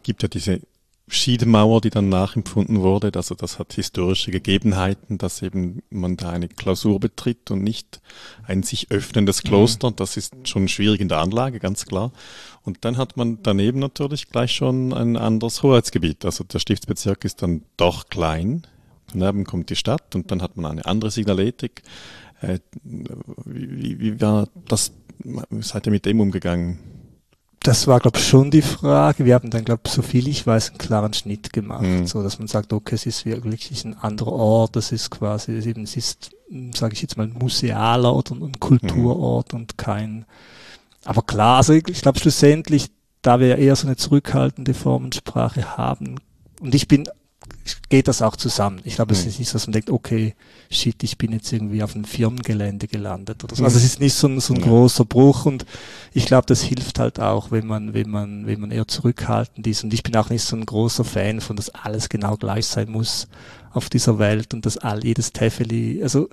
gibt 0.03 0.23
ja 0.23 0.29
diese 0.29 0.61
Schiedemauer, 1.07 1.81
die 1.81 1.91
dann 1.91 2.09
nachempfunden 2.09 2.81
wurde. 2.81 3.11
Also 3.15 3.35
das 3.35 3.59
hat 3.59 3.73
historische 3.73 4.31
Gegebenheiten, 4.31 5.19
dass 5.19 5.43
eben 5.43 5.83
man 5.91 6.17
da 6.17 6.29
eine 6.31 6.47
Klausur 6.47 6.99
betritt 6.99 7.51
und 7.51 7.63
nicht 7.63 8.01
ein 8.47 8.63
sich 8.63 8.89
öffnendes 8.89 9.43
Kloster. 9.43 9.91
Mhm. 9.91 9.97
Das 9.97 10.17
ist 10.17 10.47
schon 10.47 10.67
schwierig 10.67 11.01
in 11.01 11.07
der 11.07 11.19
Anlage, 11.19 11.59
ganz 11.59 11.85
klar. 11.85 12.11
Und 12.63 12.85
dann 12.85 12.97
hat 12.97 13.17
man 13.17 13.37
daneben 13.43 13.79
natürlich 13.79 14.29
gleich 14.29 14.51
schon 14.51 14.93
ein 14.93 15.15
anderes 15.15 15.61
Hoheitsgebiet. 15.61 16.25
Also 16.25 16.43
der 16.43 16.57
Stiftsbezirk 16.57 17.23
ist 17.23 17.43
dann 17.43 17.63
doch 17.77 18.09
klein. 18.09 18.65
Daneben 19.13 19.43
kommt 19.43 19.69
die 19.69 19.75
Stadt 19.75 20.15
und 20.15 20.31
dann 20.31 20.41
hat 20.41 20.57
man 20.57 20.71
eine 20.71 20.85
andere 20.85 21.11
Signaletik. 21.11 21.83
Äh, 22.41 22.59
wie, 22.83 23.99
wie 23.99 24.21
war 24.21 24.47
das? 24.67 24.91
Seid 25.61 25.85
ihr 25.85 25.91
mit 25.91 26.05
dem 26.05 26.19
umgegangen? 26.19 26.94
Das 27.67 27.87
war, 27.87 27.99
glaube 27.99 28.19
ich, 28.19 28.27
schon 28.27 28.51
die 28.51 28.61
Frage. 28.61 29.25
Wir 29.25 29.33
haben 29.33 29.49
dann, 29.49 29.65
glaube 29.65 29.81
ich, 29.85 29.91
so 29.91 30.03
viel 30.03 30.27
ich 30.27 30.45
weiß, 30.45 30.69
einen 30.69 30.77
klaren 30.77 31.13
Schnitt 31.13 31.51
gemacht, 31.51 31.81
mhm. 31.81 32.05
so 32.05 32.21
dass 32.21 32.37
man 32.37 32.47
sagt, 32.47 32.71
okay, 32.71 32.93
es 32.95 33.05
ist 33.05 33.25
wirklich 33.25 33.83
ein 33.83 33.97
anderer 33.97 34.33
Ort, 34.33 34.75
das 34.75 34.91
ist 34.91 35.09
quasi, 35.09 35.53
es 35.53 35.65
eben, 35.65 35.83
es 35.83 35.97
ist, 35.97 36.31
sage 36.75 36.93
ich 36.93 37.01
jetzt 37.01 37.17
mal, 37.17 37.23
ein 37.27 37.33
musealer 37.33 38.15
oder 38.15 38.35
ein 38.35 38.59
Kulturort 38.59 39.53
mhm. 39.53 39.59
und 39.59 39.77
kein, 39.77 40.25
aber 41.05 41.23
klar, 41.23 41.57
also 41.57 41.73
ich, 41.73 41.87
ich 41.87 42.01
glaube 42.01 42.19
schlussendlich, 42.19 42.91
da 43.23 43.39
wir 43.39 43.47
ja 43.47 43.55
eher 43.55 43.75
so 43.75 43.87
eine 43.87 43.95
zurückhaltende 43.95 44.75
Formensprache 44.75 45.77
haben, 45.77 46.17
und 46.61 46.75
ich 46.75 46.87
bin 46.87 47.09
geht 47.89 48.07
das 48.07 48.21
auch 48.21 48.35
zusammen. 48.35 48.81
Ich 48.83 48.95
glaube, 48.95 49.13
mhm. 49.13 49.19
es 49.19 49.25
ist 49.25 49.39
nicht 49.39 49.49
so, 49.49 49.53
dass 49.53 49.67
man 49.67 49.73
denkt, 49.73 49.89
okay, 49.89 50.35
shit, 50.69 51.01
ich 51.03 51.17
bin 51.17 51.31
jetzt 51.31 51.51
irgendwie 51.51 51.83
auf 51.83 51.95
einem 51.95 52.05
Firmengelände 52.05 52.87
gelandet 52.87 53.43
oder 53.43 53.55
so. 53.55 53.61
Mhm. 53.61 53.65
Also 53.65 53.77
es 53.77 53.85
ist 53.85 53.99
nicht 53.99 54.13
so 54.13 54.27
ein, 54.27 54.39
so 54.39 54.53
ein 54.53 54.59
ja. 54.59 54.67
großer 54.67 55.05
Bruch 55.05 55.45
und 55.45 55.65
ich 56.13 56.25
glaube, 56.25 56.45
das 56.47 56.61
hilft 56.61 56.99
halt 56.99 57.19
auch, 57.19 57.51
wenn 57.51 57.67
man, 57.67 57.93
wenn 57.93 58.09
man, 58.09 58.45
wenn 58.47 58.59
man 58.59 58.71
eher 58.71 58.87
zurückhaltend 58.87 59.65
ist. 59.67 59.83
Und 59.83 59.93
ich 59.93 60.03
bin 60.03 60.15
auch 60.15 60.29
nicht 60.29 60.43
so 60.43 60.55
ein 60.55 60.65
großer 60.65 61.03
Fan 61.03 61.41
von, 61.41 61.55
dass 61.55 61.69
alles 61.69 62.09
genau 62.09 62.37
gleich 62.37 62.67
sein 62.67 62.89
muss 62.89 63.27
auf 63.71 63.89
dieser 63.89 64.19
Welt 64.19 64.53
und 64.53 64.65
dass 64.65 64.77
all 64.77 65.03
jedes 65.03 65.33
Tefeli, 65.33 66.01
also 66.01 66.29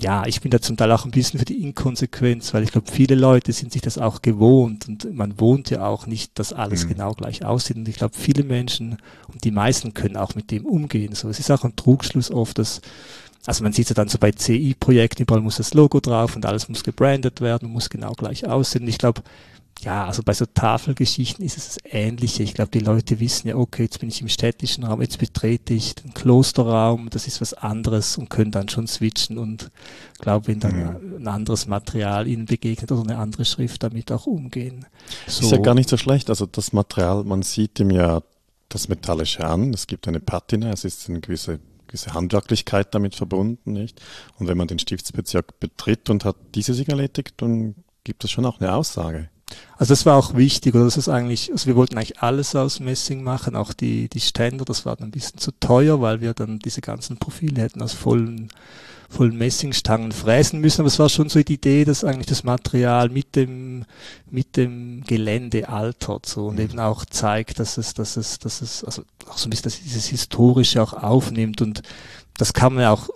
ja, 0.00 0.26
ich 0.26 0.40
bin 0.40 0.50
da 0.50 0.60
zum 0.60 0.76
Teil 0.76 0.90
auch 0.92 1.04
ein 1.04 1.10
bisschen 1.10 1.38
für 1.38 1.44
die 1.44 1.62
Inkonsequenz, 1.62 2.54
weil 2.54 2.62
ich 2.62 2.72
glaube, 2.72 2.90
viele 2.90 3.14
Leute 3.14 3.52
sind 3.52 3.72
sich 3.72 3.82
das 3.82 3.98
auch 3.98 4.22
gewohnt 4.22 4.88
und 4.88 5.14
man 5.14 5.38
wohnt 5.38 5.70
ja 5.70 5.86
auch 5.86 6.06
nicht, 6.06 6.38
dass 6.38 6.52
alles 6.52 6.84
mhm. 6.84 6.90
genau 6.90 7.12
gleich 7.12 7.44
aussieht. 7.44 7.76
Und 7.76 7.88
ich 7.88 7.96
glaube, 7.96 8.14
viele 8.16 8.44
Menschen 8.44 8.98
und 9.32 9.44
die 9.44 9.50
meisten 9.50 9.92
können 9.92 10.16
auch 10.16 10.34
mit 10.34 10.50
dem 10.50 10.64
umgehen. 10.64 11.14
So, 11.14 11.28
es 11.28 11.38
ist 11.38 11.50
auch 11.50 11.64
ein 11.64 11.76
Trugschluss 11.76 12.30
oft, 12.30 12.58
dass 12.58 12.80
also 13.44 13.64
man 13.64 13.72
sieht 13.72 13.88
ja 13.88 13.94
dann 13.94 14.08
so 14.08 14.18
bei 14.18 14.30
CI-Projekten, 14.30 15.22
überall 15.22 15.40
muss 15.40 15.56
das 15.56 15.74
Logo 15.74 15.98
drauf 15.98 16.36
und 16.36 16.46
alles 16.46 16.68
muss 16.68 16.84
gebrandet 16.84 17.40
werden, 17.40 17.70
muss 17.70 17.90
genau 17.90 18.12
gleich 18.12 18.46
aussehen. 18.46 18.82
Und 18.82 18.88
ich 18.88 18.98
glaube, 18.98 19.22
ja, 19.82 20.06
also 20.06 20.22
bei 20.22 20.32
so 20.32 20.46
Tafelgeschichten 20.46 21.44
ist 21.44 21.58
es 21.58 21.66
das 21.66 21.78
Ähnliche. 21.84 22.42
Ich 22.42 22.54
glaube, 22.54 22.70
die 22.70 22.78
Leute 22.78 23.18
wissen 23.18 23.48
ja, 23.48 23.56
okay, 23.56 23.82
jetzt 23.82 23.98
bin 23.98 24.08
ich 24.08 24.20
im 24.20 24.28
städtischen 24.28 24.84
Raum, 24.84 25.02
jetzt 25.02 25.18
betrete 25.18 25.74
ich 25.74 25.96
den 25.96 26.14
Klosterraum, 26.14 27.10
das 27.10 27.26
ist 27.26 27.40
was 27.40 27.52
anderes 27.52 28.16
und 28.16 28.30
können 28.30 28.52
dann 28.52 28.68
schon 28.68 28.86
switchen 28.86 29.38
und 29.38 29.70
glaube, 30.20 30.46
wenn 30.46 30.60
dann 30.60 30.76
mhm. 30.76 31.16
ein 31.16 31.28
anderes 31.28 31.66
Material 31.66 32.28
ihnen 32.28 32.46
begegnet 32.46 32.92
oder 32.92 33.02
eine 33.02 33.18
andere 33.18 33.44
Schrift 33.44 33.82
damit 33.82 34.12
auch 34.12 34.26
umgehen. 34.26 34.86
So. 35.26 35.46
Ist 35.46 35.52
ja 35.52 35.58
gar 35.58 35.74
nicht 35.74 35.88
so 35.88 35.96
schlecht. 35.96 36.30
Also 36.30 36.46
das 36.46 36.72
Material, 36.72 37.24
man 37.24 37.42
sieht 37.42 37.80
ihm 37.80 37.90
ja 37.90 38.22
das 38.68 38.88
Metallische 38.88 39.44
an. 39.44 39.74
Es 39.74 39.86
gibt 39.86 40.06
eine 40.06 40.20
Patina, 40.20 40.70
es 40.70 40.84
ist 40.84 41.08
eine 41.08 41.20
gewisse 41.20 41.58
gewisse 41.88 42.14
Handwerklichkeit 42.14 42.94
damit 42.94 43.14
verbunden, 43.14 43.72
nicht? 43.72 44.00
Und 44.38 44.48
wenn 44.48 44.56
man 44.56 44.66
den 44.66 44.78
Stiftsbezirk 44.78 45.60
betritt 45.60 46.08
und 46.08 46.24
hat 46.24 46.36
diese 46.54 46.72
Signaletik, 46.72 47.36
dann 47.36 47.74
gibt 48.02 48.24
es 48.24 48.30
schon 48.30 48.46
auch 48.46 48.60
eine 48.60 48.72
Aussage. 48.72 49.28
Also 49.76 49.92
das 49.92 50.06
war 50.06 50.16
auch 50.16 50.34
wichtig, 50.34 50.74
oder? 50.74 50.84
Das 50.84 50.96
ist 50.96 51.08
eigentlich, 51.08 51.50
also 51.50 51.66
wir 51.66 51.76
wollten 51.76 51.96
eigentlich 51.96 52.20
alles 52.20 52.54
aus 52.54 52.80
Messing 52.80 53.22
machen, 53.22 53.56
auch 53.56 53.72
die, 53.72 54.08
die 54.08 54.20
Ständer, 54.20 54.64
das 54.64 54.86
war 54.86 54.96
dann 54.96 55.08
ein 55.08 55.12
bisschen 55.12 55.38
zu 55.38 55.50
teuer, 55.58 56.00
weil 56.00 56.20
wir 56.20 56.34
dann 56.34 56.58
diese 56.58 56.80
ganzen 56.80 57.16
Profile 57.16 57.60
hätten 57.60 57.82
aus 57.82 57.92
vollen, 57.92 58.48
vollen 59.08 59.36
Messingstangen 59.36 60.12
fräsen 60.12 60.60
müssen, 60.60 60.82
aber 60.82 60.88
es 60.88 60.98
war 60.98 61.08
schon 61.08 61.28
so 61.28 61.42
die 61.42 61.54
Idee, 61.54 61.84
dass 61.84 62.04
eigentlich 62.04 62.26
das 62.26 62.44
Material 62.44 63.08
mit 63.08 63.34
dem, 63.34 63.84
mit 64.30 64.56
dem 64.56 65.02
Gelände 65.04 65.68
altert, 65.68 66.26
so, 66.26 66.46
und 66.46 66.60
eben 66.60 66.78
auch 66.78 67.04
zeigt, 67.04 67.58
dass 67.58 67.76
es, 67.76 67.92
dass 67.94 68.16
es, 68.16 68.38
dass 68.38 68.62
es, 68.62 68.84
also 68.84 69.02
auch 69.28 69.36
so 69.36 69.48
ein 69.48 69.50
bisschen, 69.50 69.64
dass 69.64 69.80
dieses 69.80 70.06
Historische 70.06 70.82
auch 70.82 70.92
aufnimmt. 70.92 71.60
Und 71.60 71.82
das 72.36 72.52
kann 72.52 72.74
man 72.74 72.84
ja 72.84 72.90
auch 72.92 73.08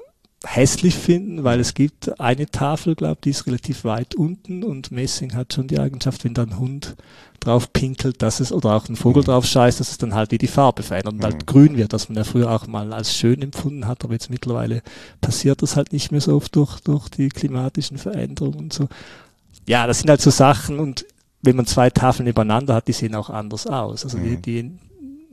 hässlich 0.46 0.94
finden, 0.94 1.44
weil 1.44 1.60
es 1.60 1.74
gibt 1.74 2.20
eine 2.20 2.46
Tafel, 2.46 2.94
glaube 2.94 3.18
die 3.22 3.30
ist 3.30 3.46
relativ 3.46 3.84
weit 3.84 4.14
unten 4.14 4.62
und 4.62 4.90
Messing 4.92 5.34
hat 5.34 5.52
schon 5.52 5.66
die 5.66 5.78
Eigenschaft, 5.78 6.24
wenn 6.24 6.34
da 6.34 6.42
ein 6.42 6.58
Hund 6.58 6.96
drauf 7.40 7.72
pinkelt, 7.72 8.22
dass 8.22 8.40
es, 8.40 8.52
oder 8.52 8.74
auch 8.74 8.88
ein 8.88 8.96
Vogel 8.96 9.22
mhm. 9.22 9.26
drauf 9.26 9.46
scheißt, 9.46 9.80
dass 9.80 9.90
es 9.90 9.98
dann 9.98 10.14
halt 10.14 10.30
wie 10.30 10.38
die 10.38 10.46
Farbe 10.46 10.82
verändert 10.82 11.14
und 11.14 11.22
halt 11.22 11.34
mhm. 11.34 11.38
halt 11.38 11.46
grün 11.46 11.76
wird, 11.76 11.92
was 11.92 12.08
man 12.08 12.16
ja 12.16 12.24
früher 12.24 12.50
auch 12.50 12.66
mal 12.66 12.92
als 12.92 13.14
schön 13.14 13.42
empfunden 13.42 13.86
hat, 13.86 14.04
aber 14.04 14.12
jetzt 14.12 14.30
mittlerweile 14.30 14.82
passiert 15.20 15.62
das 15.62 15.76
halt 15.76 15.92
nicht 15.92 16.12
mehr 16.12 16.20
so 16.20 16.34
oft 16.36 16.54
durch, 16.54 16.80
durch 16.80 17.08
die 17.08 17.28
klimatischen 17.28 17.98
Veränderungen 17.98 18.58
und 18.58 18.72
so. 18.72 18.88
Ja, 19.66 19.86
das 19.86 19.98
sind 19.98 20.10
halt 20.10 20.20
so 20.20 20.30
Sachen 20.30 20.78
und 20.78 21.06
wenn 21.42 21.56
man 21.56 21.66
zwei 21.66 21.90
Tafeln 21.90 22.26
nebeneinander 22.26 22.74
hat, 22.74 22.88
die 22.88 22.92
sehen 22.92 23.14
auch 23.14 23.30
anders 23.30 23.66
aus. 23.66 24.04
Also 24.04 24.18
mhm. 24.18 24.22
die, 24.22 24.36
die 24.36 24.70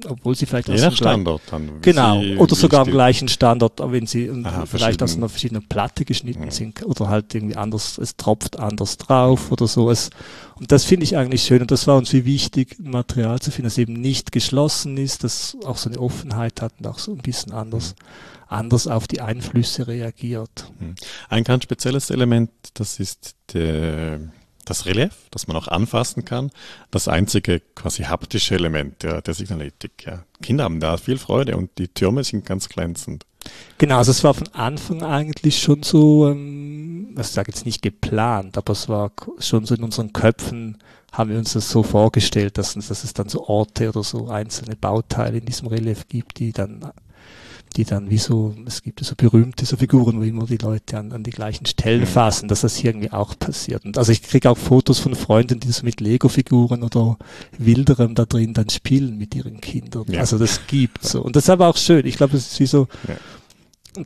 obwohl 0.06 0.36
sie 0.36 0.46
vielleicht 0.46 0.68
Je 0.68 0.80
nach 0.80 0.96
Standort 0.96 1.42
dann. 1.50 1.82
Genau, 1.82 2.22
oder 2.38 2.56
sogar 2.56 2.82
am 2.82 2.92
gleichen 2.92 3.28
Standort, 3.28 3.80
wenn 3.80 4.08
sie 4.08 4.30
Aha, 4.30 4.66
vielleicht 4.66 5.02
aus 5.04 5.16
einer 5.16 5.30
verschiedenen 5.30 5.68
Platte 5.68 6.06
geschnitten 6.06 6.46
ja. 6.46 6.52
sind 6.52 6.86
oder 6.86 7.10
halt 7.10 7.34
irgendwie 7.34 7.56
anders, 7.56 7.98
es 7.98 8.16
tropft 8.16 8.60
anders 8.60 8.98
drauf 8.98 9.52
oder 9.52 9.68
so. 9.68 9.90
Es, 9.90 10.10
und 10.56 10.72
das 10.72 10.86
finde 10.86 11.04
ich 11.06 11.18
eigentlich 11.18 11.44
schön 11.44 11.62
und 11.62 11.72
das 11.72 11.88
war 11.88 11.98
uns 11.98 12.14
wie 12.14 12.26
wichtig, 12.26 12.78
ein 12.80 12.92
Material 12.92 13.40
zu 13.40 13.52
finden, 13.52 13.68
das 13.68 13.78
eben 13.78 13.94
nicht 13.94 14.32
geschlossen 14.32 14.98
ist, 14.98 15.24
das 15.24 15.58
auch 15.66 15.78
so 15.78 15.90
eine 15.90 16.00
Offenheit 16.00 16.62
hat 16.62 16.74
und 16.80 16.88
auch 16.88 17.00
so 17.00 17.12
ein 17.12 17.18
bisschen 17.18 17.54
anders, 17.54 17.96
mhm. 17.98 18.46
anders 18.50 18.88
auf 18.88 19.08
die 19.08 19.22
Einflüsse 19.22 19.88
reagiert. 19.88 20.72
Mhm. 20.80 20.96
Ein 21.30 21.44
ganz 21.44 21.64
spezielles 21.64 22.10
Element, 22.10 22.52
das 22.74 23.00
ist 23.00 23.36
der 23.54 24.20
das 24.66 24.86
Relief, 24.86 25.12
das 25.32 25.48
man 25.48 25.58
auch 25.58 25.68
anfassen 25.68 26.26
kann, 26.26 26.52
das 26.92 27.08
einzige 27.08 27.62
quasi 27.76 28.04
haptische 28.04 28.56
Element 28.56 29.04
der, 29.04 29.22
der 29.22 29.34
Signaletik. 29.34 30.06
Ja. 30.06 30.24
Kinder 30.42 30.64
haben 30.64 30.80
da 30.80 30.98
viel 30.98 31.18
Freude 31.18 31.58
und 31.58 31.70
die 31.78 31.88
Türme 31.88 32.24
sind 32.24 32.46
ganz 32.46 32.70
glänzend. 32.70 33.26
Genau, 33.78 33.98
also 33.98 34.12
es 34.12 34.24
war 34.24 34.34
von 34.34 34.48
Anfang 34.54 35.04
eigentlich 35.04 35.62
schon 35.62 35.84
so, 35.84 36.30
ähm, 36.30 37.10
also 37.16 37.28
ich 37.28 37.34
sage 37.34 37.52
jetzt 37.52 37.66
nicht 37.66 37.82
geplant, 37.82 38.58
aber 38.58 38.72
es 38.72 38.88
war 38.88 39.12
schon 39.40 39.66
so 39.66 39.76
in 39.76 39.84
unseren 39.84 40.14
Köpfen, 40.14 40.78
haben 41.12 41.30
wir 41.30 41.38
uns 41.38 41.54
das 41.54 41.70
so 41.70 41.84
vorgestellt, 41.84 42.58
dass, 42.58 42.74
dass 42.74 43.04
es 43.04 43.14
dann 43.14 43.30
so 43.30 43.46
Orte 43.48 43.90
oder 43.90 44.04
so 44.04 44.30
einzelne 44.30 44.76
Bauteile 44.76 45.40
in 45.40 45.46
diesem 45.46 45.68
Relief 45.68 46.08
gibt, 46.08 46.40
die 46.40 46.54
dann 46.54 46.92
die 47.74 47.84
dann 47.84 48.10
wie 48.10 48.18
so, 48.18 48.56
es 48.66 48.82
gibt 48.82 49.04
so 49.04 49.16
berühmte 49.16 49.66
so 49.66 49.78
Figuren, 49.78 50.20
wo 50.20 50.24
immer 50.24 50.46
die 50.46 50.58
Leute 50.58 50.98
an, 50.98 51.12
an 51.12 51.24
die 51.24 51.32
gleichen 51.32 51.66
Stellen 51.66 52.02
mhm. 52.02 52.08
fassen, 52.08 52.48
dass 52.48 52.62
das 52.62 52.76
hier 52.76 52.92
irgendwie 52.92 53.12
auch 53.12 53.38
passiert. 53.38 53.86
Und 53.86 53.98
also 53.98 54.12
ich 54.12 54.22
kriege 54.22 54.50
auch 54.50 54.58
Fotos 54.58 55.00
von 55.00 55.16
Freunden, 55.16 55.60
die 55.60 55.72
so 55.72 55.84
mit 55.84 56.02
Lego-Figuren 56.02 56.84
oder 56.84 57.18
Wilderem 57.58 58.16
da 58.16 58.26
drin 58.26 58.54
dann 58.54 58.70
spielen 58.70 59.18
mit 59.18 59.36
ihren 59.36 59.62
Kindern. 59.62 60.06
Ja. 60.08 60.22
Also 60.22 60.38
das 60.38 60.66
gibt 60.68 61.04
so. 61.04 61.22
Und 61.22 61.36
das 61.36 61.46
ist 61.46 61.50
aber 61.50 61.68
auch 61.68 61.78
schön. 61.78 62.06
Ich 62.06 62.18
glaube, 62.18 62.34
das 62.34 62.54
ist 62.54 62.60
wie 62.60 62.68
so, 62.68 62.88
ja. 63.08 63.16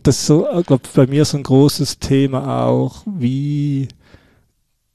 das 0.03 0.19
ist 0.19 0.25
so, 0.25 0.47
ich 0.59 0.65
glaube, 0.65 0.83
bei 0.93 1.07
mir 1.07 1.25
so 1.25 1.37
ein 1.37 1.43
großes 1.43 1.99
Thema 1.99 2.65
auch, 2.65 3.03
wie, 3.05 3.87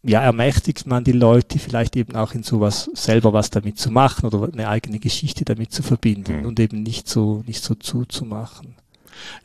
ja, 0.02 0.20
ermächtigt 0.20 0.86
man 0.86 1.04
die 1.04 1.12
Leute 1.12 1.58
vielleicht 1.58 1.96
eben 1.96 2.16
auch 2.16 2.34
in 2.34 2.42
sowas 2.42 2.90
selber 2.94 3.32
was 3.32 3.50
damit 3.50 3.78
zu 3.78 3.90
machen 3.90 4.26
oder 4.26 4.52
eine 4.52 4.68
eigene 4.68 4.98
Geschichte 4.98 5.44
damit 5.44 5.72
zu 5.72 5.82
verbinden 5.82 6.40
mhm. 6.40 6.46
und 6.46 6.60
eben 6.60 6.82
nicht 6.82 7.08
so, 7.08 7.42
nicht 7.46 7.62
so 7.62 7.74
zuzumachen. 7.74 8.76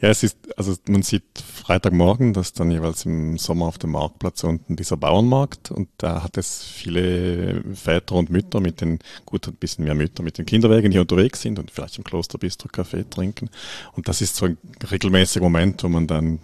Ja, 0.01 0.09
es 0.09 0.23
ist, 0.23 0.37
also 0.57 0.75
man 0.87 1.03
sieht 1.03 1.23
Freitagmorgen, 1.39 2.33
dass 2.33 2.53
dann 2.53 2.71
jeweils 2.71 3.05
im 3.05 3.37
Sommer 3.37 3.65
auf 3.65 3.77
dem 3.77 3.91
Marktplatz 3.91 4.43
unten 4.43 4.75
dieser 4.75 4.97
Bauernmarkt 4.97 5.69
und 5.69 5.89
da 5.97 6.23
hat 6.23 6.37
es 6.37 6.63
viele 6.63 7.63
Väter 7.75 8.15
und 8.15 8.29
Mütter 8.29 8.59
mit 8.59 8.81
den, 8.81 8.99
gut, 9.25 9.47
ein 9.47 9.55
bisschen 9.55 9.85
mehr 9.85 9.93
Mütter 9.93 10.23
mit 10.23 10.37
den 10.37 10.45
Kinderwegen, 10.45 10.91
die 10.91 10.99
unterwegs 10.99 11.41
sind 11.41 11.59
und 11.59 11.69
vielleicht 11.69 11.97
im 11.97 12.03
Klosterbistro 12.03 12.69
Kaffee 12.69 13.07
trinken. 13.07 13.49
Und 13.93 14.07
das 14.07 14.21
ist 14.21 14.35
so 14.35 14.45
ein 14.45 14.57
regelmäßiger 14.89 15.43
Moment, 15.43 15.83
wo 15.83 15.89
man 15.89 16.07
dann 16.07 16.39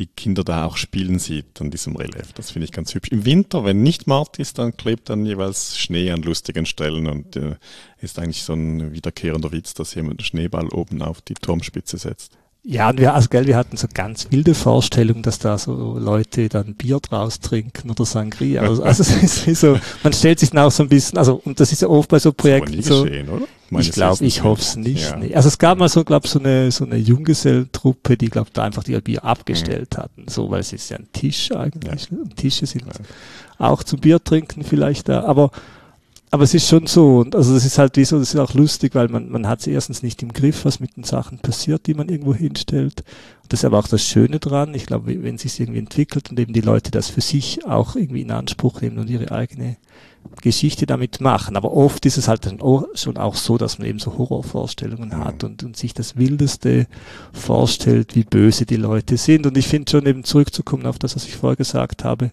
die 0.00 0.06
Kinder 0.06 0.42
da 0.42 0.64
auch 0.64 0.78
spielen 0.78 1.18
sieht 1.18 1.60
an 1.60 1.70
diesem 1.70 1.94
Relief. 1.94 2.32
Das 2.32 2.50
finde 2.50 2.64
ich 2.64 2.72
ganz 2.72 2.94
hübsch. 2.94 3.10
Im 3.10 3.26
Winter, 3.26 3.64
wenn 3.64 3.82
nicht 3.82 4.06
Mart 4.06 4.38
ist, 4.38 4.58
dann 4.58 4.76
klebt 4.76 5.10
dann 5.10 5.26
jeweils 5.26 5.78
Schnee 5.78 6.10
an 6.10 6.22
lustigen 6.22 6.64
Stellen 6.64 7.06
und 7.06 7.36
äh, 7.36 7.56
ist 8.00 8.18
eigentlich 8.18 8.42
so 8.42 8.54
ein 8.54 8.92
wiederkehrender 8.92 9.52
Witz, 9.52 9.74
dass 9.74 9.94
jemand 9.94 10.20
einen 10.20 10.24
Schneeball 10.24 10.68
oben 10.68 11.02
auf 11.02 11.20
die 11.20 11.34
Turmspitze 11.34 11.98
setzt. 11.98 12.38
Ja, 12.62 12.90
und 12.90 13.00
wir, 13.00 13.14
also, 13.14 13.28
gell, 13.30 13.46
wir 13.46 13.56
hatten 13.56 13.78
so 13.78 13.86
ganz 13.92 14.26
wilde 14.30 14.54
Vorstellungen, 14.54 15.22
dass 15.22 15.38
da 15.38 15.56
so 15.56 15.98
Leute 15.98 16.50
dann 16.50 16.74
Bier 16.74 17.00
draus 17.00 17.40
trinken 17.40 17.90
oder 17.90 18.04
Sangria. 18.04 18.62
Also, 18.62 18.82
also 18.84 19.02
es 19.02 19.46
ist 19.46 19.60
so, 19.60 19.78
man 20.02 20.12
stellt 20.12 20.40
sich 20.40 20.50
dann 20.50 20.64
auch 20.64 20.70
so 20.70 20.82
ein 20.82 20.90
bisschen, 20.90 21.16
also, 21.16 21.40
und 21.44 21.58
das 21.58 21.72
ist 21.72 21.80
ja 21.80 21.88
oft 21.88 22.10
bei 22.10 22.18
so 22.18 22.32
Projekten 22.32 22.82
so. 22.82 23.04
Geschehen, 23.04 23.28
oder? 23.30 23.46
ich 23.78 23.92
glaube, 23.92 24.24
ich 24.24 24.42
hoffe 24.42 24.62
es 24.62 24.76
nicht. 24.76 25.10
Ja. 25.10 25.16
Nee. 25.16 25.34
Also 25.34 25.48
es 25.48 25.58
gab 25.58 25.78
mal 25.78 25.88
so, 25.88 26.04
glaube 26.04 26.26
so 26.26 26.38
eine 26.40 26.72
so 26.72 26.84
eine 26.84 26.96
Junggesellentruppe, 26.96 28.16
die 28.16 28.28
glaube 28.28 28.50
da 28.52 28.64
einfach 28.64 28.82
die 28.82 29.00
Bier 29.00 29.24
abgestellt 29.24 29.90
mhm. 29.94 30.02
hatten, 30.02 30.24
so 30.28 30.50
weil 30.50 30.60
es 30.60 30.72
ist 30.72 30.90
ja 30.90 30.96
ein 30.96 31.06
Tisch 31.12 31.52
eigentlich. 31.52 32.08
Ja. 32.10 32.18
Tische 32.34 32.66
sind 32.66 32.86
ja. 32.86 32.92
auch 33.64 33.84
zum 33.84 34.00
Bier 34.00 34.22
trinken 34.22 34.64
vielleicht 34.64 35.08
da, 35.08 35.22
aber 35.22 35.52
aber 36.32 36.44
es 36.44 36.54
ist 36.54 36.68
schon 36.68 36.86
so, 36.86 37.18
und 37.18 37.34
also 37.34 37.52
das 37.54 37.64
ist 37.64 37.78
halt 37.78 37.96
wie 37.96 38.04
so, 38.04 38.18
das 38.18 38.34
ist 38.34 38.40
auch 38.40 38.54
lustig, 38.54 38.94
weil 38.94 39.08
man, 39.08 39.30
man 39.30 39.48
hat 39.48 39.60
es 39.60 39.66
erstens 39.66 40.02
nicht 40.02 40.22
im 40.22 40.32
Griff, 40.32 40.64
was 40.64 40.78
mit 40.78 40.96
den 40.96 41.02
Sachen 41.02 41.38
passiert, 41.38 41.86
die 41.86 41.94
man 41.94 42.08
irgendwo 42.08 42.34
hinstellt. 42.34 43.02
Das 43.48 43.60
ist 43.60 43.64
aber 43.64 43.80
auch 43.80 43.88
das 43.88 44.04
Schöne 44.04 44.38
dran. 44.38 44.74
Ich 44.74 44.86
glaube, 44.86 45.24
wenn 45.24 45.34
es 45.34 45.42
sich 45.42 45.58
irgendwie 45.58 45.80
entwickelt 45.80 46.30
und 46.30 46.38
eben 46.38 46.52
die 46.52 46.60
Leute 46.60 46.92
das 46.92 47.08
für 47.10 47.20
sich 47.20 47.66
auch 47.66 47.96
irgendwie 47.96 48.22
in 48.22 48.30
Anspruch 48.30 48.80
nehmen 48.80 48.98
und 48.98 49.10
ihre 49.10 49.32
eigene 49.32 49.76
Geschichte 50.40 50.86
damit 50.86 51.20
machen. 51.20 51.56
Aber 51.56 51.72
oft 51.72 52.06
ist 52.06 52.16
es 52.16 52.28
halt 52.28 52.46
dann 52.46 52.60
auch 52.60 52.84
schon 52.94 53.16
auch 53.16 53.34
so, 53.34 53.58
dass 53.58 53.80
man 53.80 53.88
eben 53.88 53.98
so 53.98 54.16
Horrorvorstellungen 54.16 55.18
hat 55.18 55.42
und, 55.42 55.64
und 55.64 55.76
sich 55.76 55.94
das 55.94 56.16
Wildeste 56.16 56.86
vorstellt, 57.32 58.14
wie 58.14 58.22
böse 58.22 58.66
die 58.66 58.76
Leute 58.76 59.16
sind. 59.16 59.46
Und 59.46 59.58
ich 59.58 59.66
finde 59.66 59.90
schon 59.90 60.06
eben 60.06 60.22
zurückzukommen 60.22 60.86
auf 60.86 61.00
das, 61.00 61.16
was 61.16 61.24
ich 61.24 61.36
vorher 61.36 61.56
gesagt 61.56 62.04
habe, 62.04 62.30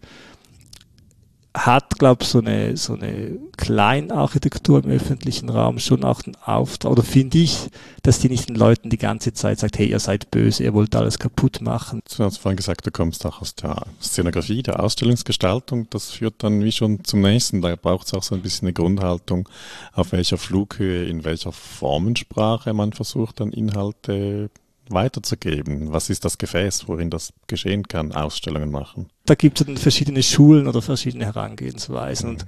hat, 1.65 1.97
glaube 1.97 2.23
ich, 2.23 2.29
so 2.29 2.39
eine, 2.39 2.77
so 2.77 2.93
eine 2.93 3.37
Kleinarchitektur 3.57 4.83
im 4.83 4.91
öffentlichen 4.91 5.49
Raum 5.49 5.79
schon 5.79 6.03
auch 6.03 6.21
den 6.21 6.35
Auftrag, 6.35 6.91
oder 6.91 7.03
finde 7.03 7.39
ich, 7.39 7.69
dass 8.03 8.19
die 8.19 8.29
nicht 8.29 8.49
den 8.49 8.55
Leuten 8.55 8.89
die 8.89 8.97
ganze 8.97 9.33
Zeit 9.33 9.59
sagt, 9.59 9.77
hey, 9.77 9.89
ihr 9.89 9.99
seid 9.99 10.31
böse, 10.31 10.63
ihr 10.63 10.73
wollt 10.73 10.95
alles 10.95 11.19
kaputt 11.19 11.61
machen. 11.61 12.01
Du 12.15 12.23
hast 12.23 12.37
vorhin 12.37 12.57
gesagt, 12.57 12.85
du 12.85 12.91
kommst 12.91 13.25
auch 13.25 13.41
aus 13.41 13.55
der 13.55 13.87
Szenografie, 14.01 14.63
der 14.63 14.81
Ausstellungsgestaltung. 14.81 15.87
Das 15.89 16.11
führt 16.11 16.35
dann 16.43 16.63
wie 16.63 16.71
schon 16.71 17.03
zum 17.03 17.21
nächsten. 17.21 17.61
Da 17.61 17.75
braucht 17.75 18.07
es 18.07 18.13
auch 18.13 18.23
so 18.23 18.35
ein 18.35 18.41
bisschen 18.41 18.67
eine 18.67 18.73
Grundhaltung, 18.73 19.49
auf 19.93 20.11
welcher 20.11 20.37
Flughöhe, 20.37 21.05
in 21.05 21.25
welcher 21.25 21.51
Formensprache 21.51 22.73
man 22.73 22.93
versucht, 22.93 23.39
dann 23.39 23.51
Inhalte 23.51 24.49
weiterzugeben? 24.91 25.91
Was 25.91 26.10
ist 26.10 26.25
das 26.25 26.38
Gefäß, 26.38 26.88
worin 26.88 27.10
das 27.10 27.34
geschehen 27.48 27.88
kann, 27.88 28.12
Ausstellungen 28.12 28.72
machen? 28.72 29.10
Da 29.25 29.36
gibt 29.36 29.60
es 29.60 29.65
dann 29.65 29.77
verschiedene 29.77 30.24
Schulen 30.24 30.67
oder 30.67 30.82
verschiedene 30.82 31.25
Herangehensweisen. 31.25 32.29
Mhm. 32.29 32.36
Und 32.36 32.46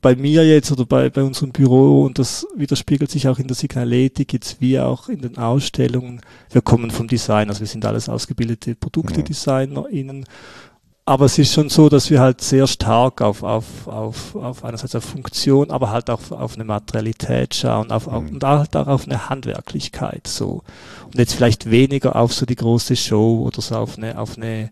bei 0.00 0.16
mir 0.16 0.46
jetzt 0.46 0.72
oder 0.72 0.86
bei, 0.86 1.10
bei 1.10 1.22
unserem 1.22 1.52
Büro, 1.52 2.04
und 2.04 2.18
das 2.18 2.46
widerspiegelt 2.56 3.10
sich 3.10 3.28
auch 3.28 3.38
in 3.38 3.48
der 3.48 3.56
Signaletik, 3.56 4.32
jetzt 4.32 4.60
wie 4.60 4.78
auch 4.78 5.08
in 5.08 5.20
den 5.20 5.36
Ausstellungen, 5.36 6.20
wir 6.50 6.62
kommen 6.62 6.90
vom 6.90 7.06
Design, 7.06 7.48
also 7.48 7.60
wir 7.60 7.66
sind 7.66 7.84
alles 7.84 8.08
ausgebildete 8.08 8.74
ProduktedesignerInnen 8.74 10.24
aber 11.10 11.24
es 11.24 11.36
ist 11.38 11.52
schon 11.52 11.68
so, 11.70 11.88
dass 11.88 12.08
wir 12.08 12.20
halt 12.20 12.40
sehr 12.40 12.68
stark 12.68 13.20
auf, 13.20 13.42
auf, 13.42 13.88
auf, 13.88 14.36
auf 14.36 14.64
einerseits 14.64 14.94
auf 14.94 15.02
Funktion, 15.02 15.72
aber 15.72 15.90
halt 15.90 16.08
auch 16.08 16.30
auf 16.30 16.54
eine 16.54 16.62
Materialität 16.62 17.52
schauen 17.52 17.90
auf, 17.90 18.06
auf, 18.06 18.22
mhm. 18.22 18.34
und 18.34 18.44
halt 18.44 18.76
auch 18.76 18.86
auf 18.86 19.08
eine 19.08 19.28
Handwerklichkeit 19.28 20.28
so. 20.28 20.62
Und 21.06 21.18
jetzt 21.18 21.34
vielleicht 21.34 21.68
weniger 21.68 22.14
auf 22.14 22.32
so 22.32 22.46
die 22.46 22.54
große 22.54 22.94
Show 22.94 23.42
oder 23.44 23.60
so 23.60 23.74
auf 23.74 23.98
eine, 23.98 24.20
auf 24.20 24.36
eine 24.36 24.70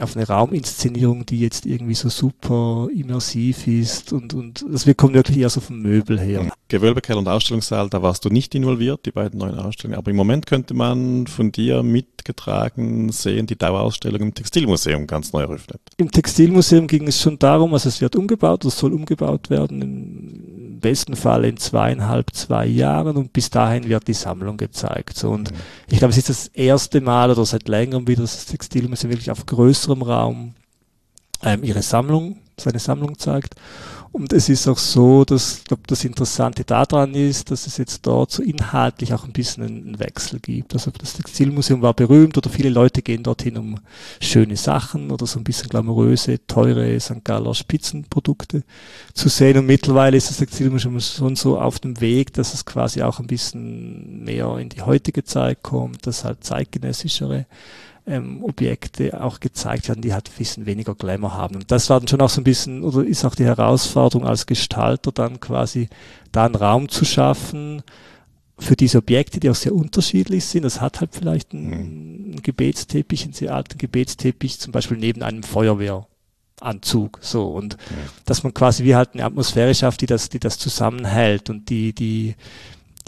auf 0.00 0.16
eine 0.16 0.26
Rauminszenierung, 0.26 1.26
die 1.26 1.40
jetzt 1.40 1.66
irgendwie 1.66 1.94
so 1.94 2.08
super 2.08 2.88
immersiv 2.94 3.66
ist 3.66 4.12
und, 4.12 4.34
und 4.34 4.64
also 4.70 4.86
wir 4.86 4.94
kommen 4.94 5.14
wirklich 5.14 5.38
eher 5.38 5.50
so 5.50 5.60
vom 5.60 5.80
Möbel 5.80 6.20
her. 6.20 6.50
Gewölbekeller 6.68 7.18
und 7.18 7.28
Ausstellungssaal, 7.28 7.88
da 7.88 8.02
warst 8.02 8.24
du 8.24 8.30
nicht 8.30 8.54
involviert, 8.54 9.06
die 9.06 9.12
beiden 9.12 9.38
neuen 9.38 9.58
Ausstellungen, 9.58 9.98
aber 9.98 10.10
im 10.10 10.16
Moment 10.16 10.46
könnte 10.46 10.74
man 10.74 11.26
von 11.26 11.52
dir 11.52 11.82
mitgetragen 11.82 13.12
sehen, 13.12 13.46
die 13.46 13.56
Dauerausstellung 13.56 14.20
im 14.20 14.34
Textilmuseum 14.34 15.06
ganz 15.06 15.32
neu 15.32 15.42
eröffnet. 15.42 15.80
Im 15.96 16.10
Textilmuseum 16.10 16.86
ging 16.86 17.06
es 17.06 17.20
schon 17.20 17.38
darum, 17.38 17.74
also 17.74 17.88
es 17.88 18.00
wird 18.00 18.16
umgebaut, 18.16 18.64
es 18.64 18.78
soll 18.78 18.92
umgebaut 18.92 19.50
werden, 19.50 20.63
besten 20.84 21.16
Fall 21.16 21.44
in 21.44 21.56
zweieinhalb, 21.56 22.34
zwei 22.34 22.66
Jahren 22.66 23.16
und 23.16 23.32
bis 23.32 23.50
dahin 23.50 23.88
wird 23.88 24.06
die 24.06 24.14
Sammlung 24.14 24.56
gezeigt. 24.56 25.16
So, 25.16 25.30
und 25.30 25.50
mhm. 25.50 25.56
ich 25.90 25.98
glaube, 25.98 26.12
es 26.12 26.18
ist 26.18 26.28
das 26.28 26.48
erste 26.48 27.00
Mal 27.00 27.30
oder 27.30 27.44
seit 27.44 27.68
längerem 27.68 28.06
wieder 28.06 28.22
das 28.22 28.46
Textilmuseum 28.46 29.10
wirklich 29.10 29.30
auf 29.30 29.46
größer 29.46 29.74
größerem 29.74 30.02
Raum 30.02 30.54
ähm, 31.42 31.64
ihre 31.64 31.82
Sammlung, 31.82 32.38
seine 32.58 32.78
Sammlung 32.78 33.18
zeigt. 33.18 33.54
Und 34.14 34.32
es 34.32 34.48
ist 34.48 34.68
auch 34.68 34.78
so, 34.78 35.24
dass 35.24 35.58
ich 35.58 35.64
glaube, 35.64 35.82
das 35.88 36.04
Interessante 36.04 36.62
daran 36.62 37.16
ist, 37.16 37.50
dass 37.50 37.66
es 37.66 37.78
jetzt 37.78 38.06
dort 38.06 38.30
so 38.30 38.44
inhaltlich 38.44 39.12
auch 39.12 39.24
ein 39.24 39.32
bisschen 39.32 39.64
einen 39.64 39.98
Wechsel 39.98 40.38
gibt. 40.38 40.72
Also 40.72 40.92
das 40.92 41.14
Textilmuseum 41.14 41.82
war 41.82 41.94
berühmt 41.94 42.38
oder 42.38 42.48
viele 42.48 42.68
Leute 42.68 43.02
gehen 43.02 43.24
dorthin, 43.24 43.56
um 43.56 43.80
schöne 44.20 44.56
Sachen 44.56 45.10
oder 45.10 45.26
so 45.26 45.40
ein 45.40 45.42
bisschen 45.42 45.68
glamouröse, 45.68 46.46
teure 46.46 47.00
St. 47.00 47.24
Galler 47.24 47.56
Spitzenprodukte 47.56 48.62
zu 49.14 49.28
sehen. 49.28 49.58
Und 49.58 49.66
mittlerweile 49.66 50.16
ist 50.16 50.30
das 50.30 50.36
Textilmuseum 50.36 51.00
schon 51.00 51.34
so 51.34 51.58
auf 51.58 51.80
dem 51.80 52.00
Weg, 52.00 52.32
dass 52.34 52.54
es 52.54 52.64
quasi 52.64 53.02
auch 53.02 53.18
ein 53.18 53.26
bisschen 53.26 54.22
mehr 54.22 54.58
in 54.58 54.68
die 54.68 54.82
heutige 54.82 55.24
Zeit 55.24 55.64
kommt, 55.64 56.06
dass 56.06 56.22
halt 56.22 56.44
zeitgenössischere 56.44 57.46
ähm, 58.06 58.44
Objekte 58.44 59.22
auch 59.22 59.40
gezeigt 59.40 59.88
werden, 59.88 60.02
die 60.02 60.12
halt 60.12 60.28
ein 60.28 60.38
bisschen 60.38 60.66
weniger 60.66 60.94
Glamour 60.94 61.34
haben. 61.34 61.56
Und 61.56 61.70
das 61.70 61.88
war 61.88 62.00
dann 62.00 62.08
schon 62.08 62.20
auch 62.20 62.28
so 62.28 62.40
ein 62.40 62.44
bisschen, 62.44 62.82
oder 62.82 63.04
ist 63.04 63.24
auch 63.24 63.34
die 63.34 63.44
Herausforderung 63.44 64.26
als 64.26 64.46
Gestalter 64.46 65.12
dann 65.12 65.40
quasi 65.40 65.88
da 66.32 66.44
einen 66.44 66.54
Raum 66.54 66.88
zu 66.88 67.04
schaffen 67.04 67.82
für 68.58 68.76
diese 68.76 68.98
Objekte, 68.98 69.40
die 69.40 69.50
auch 69.50 69.54
sehr 69.54 69.74
unterschiedlich 69.74 70.44
sind. 70.44 70.64
Das 70.64 70.80
hat 70.80 71.00
halt 71.00 71.14
vielleicht 71.14 71.52
einen, 71.52 71.72
einen 71.72 72.42
Gebetsteppich, 72.42 73.24
einen 73.24 73.32
sehr 73.32 73.54
alten 73.54 73.78
Gebetsteppich, 73.78 74.60
zum 74.60 74.72
Beispiel 74.72 74.98
neben 74.98 75.22
einem 75.22 75.42
Feuerwehranzug, 75.42 77.18
so 77.20 77.48
und 77.48 77.74
ja. 77.74 77.96
dass 78.26 78.42
man 78.42 78.54
quasi 78.54 78.84
wie 78.84 78.94
halt 78.94 79.14
eine 79.14 79.24
Atmosphäre 79.24 79.74
schafft, 79.74 80.02
die 80.02 80.06
das, 80.06 80.28
die 80.28 80.38
das 80.38 80.58
zusammenhält 80.58 81.50
und 81.50 81.68
die, 81.68 81.94
die 81.94 82.36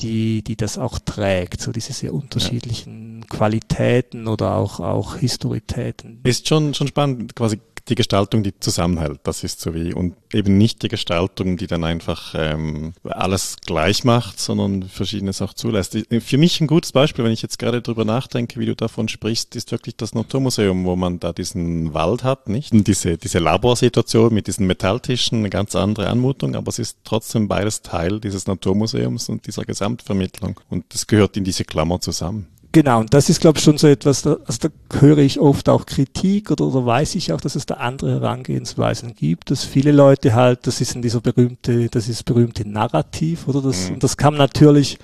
die, 0.00 0.42
die 0.42 0.56
das 0.56 0.78
auch 0.78 0.98
trägt, 0.98 1.60
so 1.60 1.72
diese 1.72 1.92
sehr 1.92 2.12
unterschiedlichen 2.12 3.20
ja. 3.20 3.26
Qualitäten 3.28 4.28
oder 4.28 4.56
auch, 4.56 4.80
auch 4.80 5.16
Historitäten. 5.16 6.20
Ist 6.24 6.48
schon, 6.48 6.74
schon 6.74 6.88
spannend, 6.88 7.34
quasi 7.34 7.60
die 7.88 7.94
Gestaltung, 7.94 8.42
die 8.42 8.58
zusammenhält. 8.58 9.20
Das 9.24 9.44
ist 9.44 9.60
so 9.60 9.74
wie, 9.74 9.94
und 9.94 10.14
eben 10.32 10.58
nicht 10.58 10.82
die 10.82 10.88
Gestaltung, 10.88 11.56
die 11.56 11.66
dann 11.66 11.84
einfach 11.84 12.34
ähm, 12.36 12.94
alles 13.04 13.56
gleich 13.64 14.04
macht, 14.04 14.40
sondern 14.40 14.82
Verschiedenes 14.84 15.40
auch 15.42 15.54
zulässt. 15.54 15.96
Für 16.20 16.38
mich 16.38 16.60
ein 16.60 16.66
gutes 16.66 16.92
Beispiel, 16.92 17.24
wenn 17.24 17.32
ich 17.32 17.42
jetzt 17.42 17.58
gerade 17.58 17.82
drüber 17.82 18.04
nachdenke, 18.04 18.58
wie 18.58 18.66
du 18.66 18.74
davon 18.74 19.08
sprichst, 19.08 19.54
ist 19.56 19.72
wirklich 19.72 19.96
das 19.96 20.14
Naturmuseum, 20.14 20.84
wo 20.84 20.96
man 20.96 21.20
da 21.20 21.32
diesen 21.32 21.94
Wald 21.94 22.24
hat, 22.24 22.48
nicht? 22.48 22.72
Und 22.72 22.86
diese, 22.86 23.18
diese 23.18 23.38
Laborsituation 23.38 24.34
mit 24.34 24.46
diesen 24.46 24.66
Metalltischen, 24.66 25.38
eine 25.38 25.50
ganz 25.50 25.76
andere 25.76 26.08
Anmutung, 26.08 26.56
aber 26.56 26.68
es 26.68 26.78
ist 26.78 26.98
trotzdem 27.04 27.48
beides 27.48 27.82
Teil 27.82 28.20
dieses 28.20 28.46
Naturmuseums 28.46 29.28
und 29.28 29.46
dieser 29.46 29.64
Gesamtvermittlung. 29.64 30.60
Und 30.68 30.84
das 30.88 31.06
gehört 31.06 31.36
in 31.36 31.44
diese 31.44 31.64
Klammer 31.64 32.00
zusammen. 32.00 32.48
Genau, 32.76 33.00
und 33.00 33.14
das 33.14 33.30
ist, 33.30 33.40
glaube 33.40 33.56
ich, 33.56 33.64
schon 33.64 33.78
so 33.78 33.86
etwas, 33.86 34.20
da, 34.20 34.36
also 34.44 34.68
da 34.68 35.00
höre 35.00 35.16
ich 35.16 35.40
oft 35.40 35.70
auch 35.70 35.86
Kritik 35.86 36.50
oder, 36.50 36.66
oder 36.66 36.84
weiß 36.84 37.14
ich 37.14 37.32
auch, 37.32 37.40
dass 37.40 37.54
es 37.54 37.64
da 37.64 37.76
andere 37.76 38.20
Herangehensweisen 38.20 39.14
gibt, 39.14 39.50
dass 39.50 39.64
viele 39.64 39.92
Leute 39.92 40.34
halt, 40.34 40.66
das 40.66 40.82
ist 40.82 40.94
in 40.94 41.00
dieser 41.00 41.22
berühmte, 41.22 41.88
das 41.88 42.06
ist 42.06 42.26
berühmte 42.26 42.68
Narrativ, 42.68 43.48
oder 43.48 43.62
das, 43.62 43.88
mhm. 43.88 43.94
und 43.94 44.04
das 44.04 44.18
kann 44.18 44.34
man 44.34 44.40
natürlich 44.40 44.98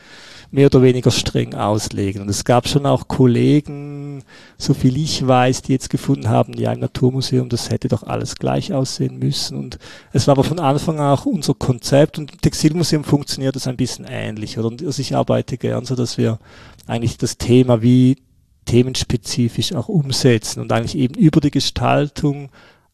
mehr 0.53 0.67
oder 0.67 0.83
weniger 0.83 1.11
streng 1.11 1.55
auslegen. 1.55 2.21
Und 2.21 2.29
es 2.29 2.45
gab 2.45 2.69
schon 2.69 2.85
auch 2.85 3.09
Kollegen, 3.09 4.23
so 4.59 4.75
viel 4.75 4.99
ich 4.99 5.27
weiß, 5.27 5.63
die 5.63 5.73
jetzt 5.73 5.89
gefunden 5.89 6.29
haben, 6.29 6.53
ja, 6.53 6.73
im 6.73 6.81
Naturmuseum, 6.81 7.49
das 7.49 7.71
hätte 7.71 7.89
doch 7.89 8.03
alles 8.03 8.37
gleich 8.37 8.73
aussehen 8.73 9.19
müssen. 9.19 9.57
Und 9.57 9.79
es 10.13 10.27
war 10.27 10.33
aber 10.33 10.45
von 10.45 10.61
Anfang 10.61 11.01
an 11.01 11.19
auch 11.19 11.25
unser 11.25 11.55
Konzept 11.55 12.19
und 12.19 12.31
im 12.33 12.41
Textilmuseum 12.41 13.03
funktioniert 13.03 13.57
das 13.57 13.67
ein 13.67 13.79
bisschen 13.79 14.05
ähnlich. 14.07 14.59
Oder? 14.59 14.69
Und 14.69 14.85
also 14.85 15.01
ich 15.01 15.17
arbeite 15.17 15.57
gern 15.57 15.87
so, 15.87 15.97
dass 15.97 16.19
wir 16.19 16.39
eigentlich 16.87 17.19
das 17.19 17.39
Thema 17.39 17.83
wie 17.83 18.17
themenspezifisch 18.65 19.75
auch 19.75 19.89
umsetzen 19.89 20.61
und 20.61 20.73
eigentlich 20.73 20.97
eben 20.97 21.15
über 21.15 21.41
die 21.41 21.51
Gestaltung 21.51 22.51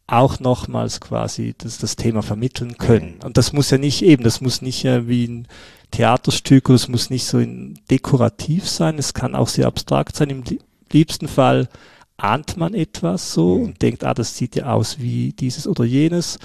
auch 0.06 0.40
nochmals 0.40 1.00
quasi 1.00 1.54
das, 1.58 1.78
das 1.78 1.96
Thema 1.96 2.22
vermitteln 2.22 2.78
können. 2.78 3.20
Und 3.22 3.36
das 3.36 3.52
muss 3.52 3.70
ja 3.70 3.78
nicht 3.78 4.02
eben, 4.02 4.24
das 4.24 4.40
muss 4.40 4.62
nicht 4.62 4.82
ja 4.82 5.06
wie 5.06 5.26
ein 5.26 5.48
Theaterstück 5.90 6.70
oder 6.70 6.76
es 6.76 6.88
muss 6.88 7.10
nicht 7.10 7.26
so 7.26 7.38
in 7.38 7.78
dekorativ 7.90 8.68
sein, 8.68 8.98
es 8.98 9.12
kann 9.12 9.34
auch 9.34 9.48
sehr 9.48 9.66
abstrakt 9.66 10.16
sein. 10.16 10.30
Im 10.30 10.44
liebsten 10.90 11.28
Fall 11.28 11.68
ahnt 12.16 12.56
man 12.56 12.74
etwas 12.74 13.32
so 13.32 13.54
und 13.54 13.80
denkt, 13.82 14.02
ah, 14.04 14.14
das 14.14 14.36
sieht 14.36 14.56
ja 14.56 14.72
aus 14.72 14.98
wie 14.98 15.32
dieses 15.32 15.66
oder 15.66 15.84
jenes 15.84 16.38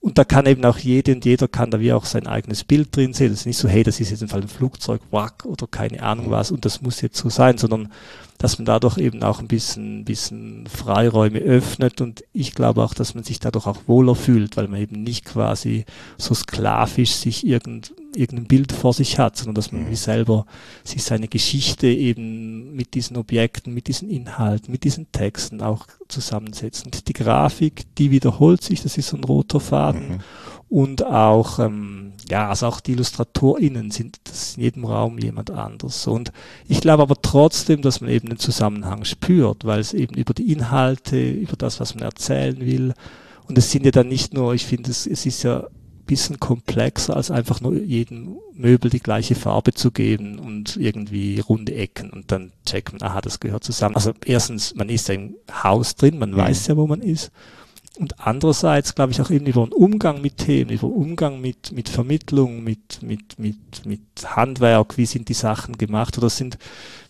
und 0.00 0.16
da 0.16 0.24
kann 0.24 0.46
eben 0.46 0.64
auch 0.64 0.78
jede 0.78 1.12
und 1.12 1.24
jeder 1.24 1.48
kann 1.48 1.70
da 1.70 1.80
wie 1.80 1.92
auch 1.92 2.04
sein 2.04 2.26
eigenes 2.26 2.64
Bild 2.64 2.94
drin 2.94 3.14
sehen. 3.14 3.30
Das 3.30 3.40
ist 3.40 3.46
nicht 3.46 3.58
so, 3.58 3.68
hey, 3.68 3.82
das 3.82 3.98
ist 4.00 4.10
jetzt 4.10 4.22
im 4.22 4.28
Fall 4.28 4.42
ein 4.42 4.48
Flugzeug, 4.48 5.00
wack 5.10 5.44
oder 5.44 5.66
keine 5.66 6.02
Ahnung 6.02 6.30
was 6.30 6.50
und 6.50 6.64
das 6.64 6.82
muss 6.82 7.00
jetzt 7.00 7.18
so 7.18 7.28
sein, 7.28 7.58
sondern 7.58 7.92
dass 8.38 8.58
man 8.58 8.66
dadurch 8.66 8.98
eben 8.98 9.22
auch 9.24 9.40
ein 9.40 9.48
bisschen, 9.48 10.04
bisschen 10.04 10.66
Freiräume 10.68 11.40
öffnet 11.40 12.00
und 12.00 12.24
ich 12.32 12.54
glaube 12.54 12.84
auch, 12.84 12.94
dass 12.94 13.14
man 13.14 13.24
sich 13.24 13.40
dadurch 13.40 13.66
auch 13.66 13.82
wohler 13.86 14.14
fühlt, 14.14 14.56
weil 14.56 14.68
man 14.68 14.80
eben 14.80 15.02
nicht 15.02 15.24
quasi 15.24 15.84
so 16.16 16.34
sklavisch 16.34 17.12
sich 17.12 17.44
irgend, 17.44 17.92
irgendein 18.14 18.46
Bild 18.46 18.72
vor 18.72 18.92
sich 18.92 19.18
hat, 19.18 19.36
sondern 19.36 19.56
dass 19.56 19.72
man 19.72 19.84
mhm. 19.84 19.90
wie 19.90 19.96
selber 19.96 20.46
sich 20.84 21.02
seine 21.02 21.26
Geschichte 21.26 21.88
eben 21.88 22.74
mit 22.74 22.94
diesen 22.94 23.16
Objekten, 23.16 23.74
mit 23.74 23.88
diesen 23.88 24.08
Inhalten, 24.08 24.70
mit 24.70 24.84
diesen 24.84 25.10
Texten 25.10 25.60
auch 25.60 25.86
zusammensetzt. 26.06 26.84
Und 26.84 27.08
die 27.08 27.12
Grafik, 27.12 27.86
die 27.96 28.12
wiederholt 28.12 28.62
sich, 28.62 28.82
das 28.82 28.96
ist 28.96 29.08
so 29.08 29.16
ein 29.16 29.24
roter 29.24 29.58
Faden. 29.58 30.08
Mhm 30.08 30.20
und 30.68 31.04
auch, 31.04 31.58
ähm, 31.58 32.12
ja, 32.28 32.48
also 32.48 32.66
auch 32.66 32.80
die 32.80 32.92
IllustratorInnen 32.92 33.90
sind 33.90 34.18
das 34.24 34.56
in 34.56 34.64
jedem 34.64 34.84
Raum 34.84 35.18
jemand 35.18 35.50
anders. 35.50 36.06
Und 36.06 36.32
ich 36.66 36.80
glaube 36.80 37.02
aber 37.02 37.20
trotzdem, 37.22 37.80
dass 37.80 38.00
man 38.00 38.10
eben 38.10 38.28
den 38.28 38.38
Zusammenhang 38.38 39.04
spürt, 39.04 39.64
weil 39.64 39.80
es 39.80 39.94
eben 39.94 40.14
über 40.14 40.34
die 40.34 40.52
Inhalte, 40.52 41.30
über 41.30 41.56
das, 41.56 41.80
was 41.80 41.94
man 41.94 42.04
erzählen 42.04 42.60
will, 42.60 42.94
und 43.48 43.56
es 43.56 43.70
sind 43.70 43.86
ja 43.86 43.90
dann 43.90 44.08
nicht 44.08 44.34
nur, 44.34 44.52
ich 44.52 44.66
finde, 44.66 44.90
es, 44.90 45.06
es 45.06 45.24
ist 45.24 45.42
ja 45.42 45.60
ein 45.60 46.04
bisschen 46.06 46.38
komplexer, 46.38 47.16
als 47.16 47.30
einfach 47.30 47.62
nur 47.62 47.74
jedem 47.74 48.36
Möbel 48.52 48.90
die 48.90 49.00
gleiche 49.00 49.34
Farbe 49.34 49.72
zu 49.72 49.90
geben 49.90 50.38
und 50.38 50.76
irgendwie 50.76 51.40
runde 51.40 51.74
Ecken 51.74 52.10
und 52.10 52.30
dann 52.30 52.52
checkt 52.66 52.92
man, 52.92 53.02
aha, 53.02 53.22
das 53.22 53.40
gehört 53.40 53.64
zusammen. 53.64 53.94
Also 53.94 54.12
erstens, 54.24 54.74
man 54.74 54.90
ist 54.90 55.08
ja 55.08 55.14
im 55.14 55.36
Haus 55.50 55.96
drin, 55.96 56.18
man 56.18 56.32
mhm. 56.32 56.36
weiß 56.36 56.66
ja, 56.66 56.76
wo 56.76 56.86
man 56.86 57.00
ist. 57.00 57.30
Und 57.98 58.20
andererseits, 58.20 58.94
glaube 58.94 59.10
ich, 59.10 59.20
auch 59.20 59.30
eben 59.30 59.46
über 59.46 59.66
den 59.66 59.72
Umgang 59.72 60.20
mit 60.20 60.36
Themen, 60.36 60.70
über 60.70 60.86
Umgang 60.86 61.40
mit, 61.40 61.72
mit 61.72 61.88
Vermittlung, 61.88 62.62
mit, 62.62 63.02
mit, 63.02 63.40
mit, 63.40 63.84
mit 63.84 64.00
Handwerk, 64.24 64.96
wie 64.96 65.06
sind 65.06 65.28
die 65.28 65.34
Sachen 65.34 65.76
gemacht? 65.76 66.16
Oder 66.16 66.30
sind, 66.30 66.58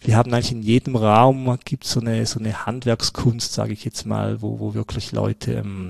wir 0.01 0.17
haben 0.17 0.33
eigentlich 0.33 0.53
in 0.53 0.63
jedem 0.63 0.97
Raum, 0.97 1.59
gibt 1.67 1.85
so 1.85 2.01
eine, 2.01 2.25
so 2.25 2.39
eine 2.39 2.65
Handwerkskunst, 2.65 3.53
sage 3.53 3.75
ich 3.75 3.85
jetzt 3.85 4.07
mal, 4.07 4.41
wo, 4.41 4.61
wo 4.61 4.73
wirklich 4.73 5.13
Leute 5.13 5.53
ähm, 5.53 5.89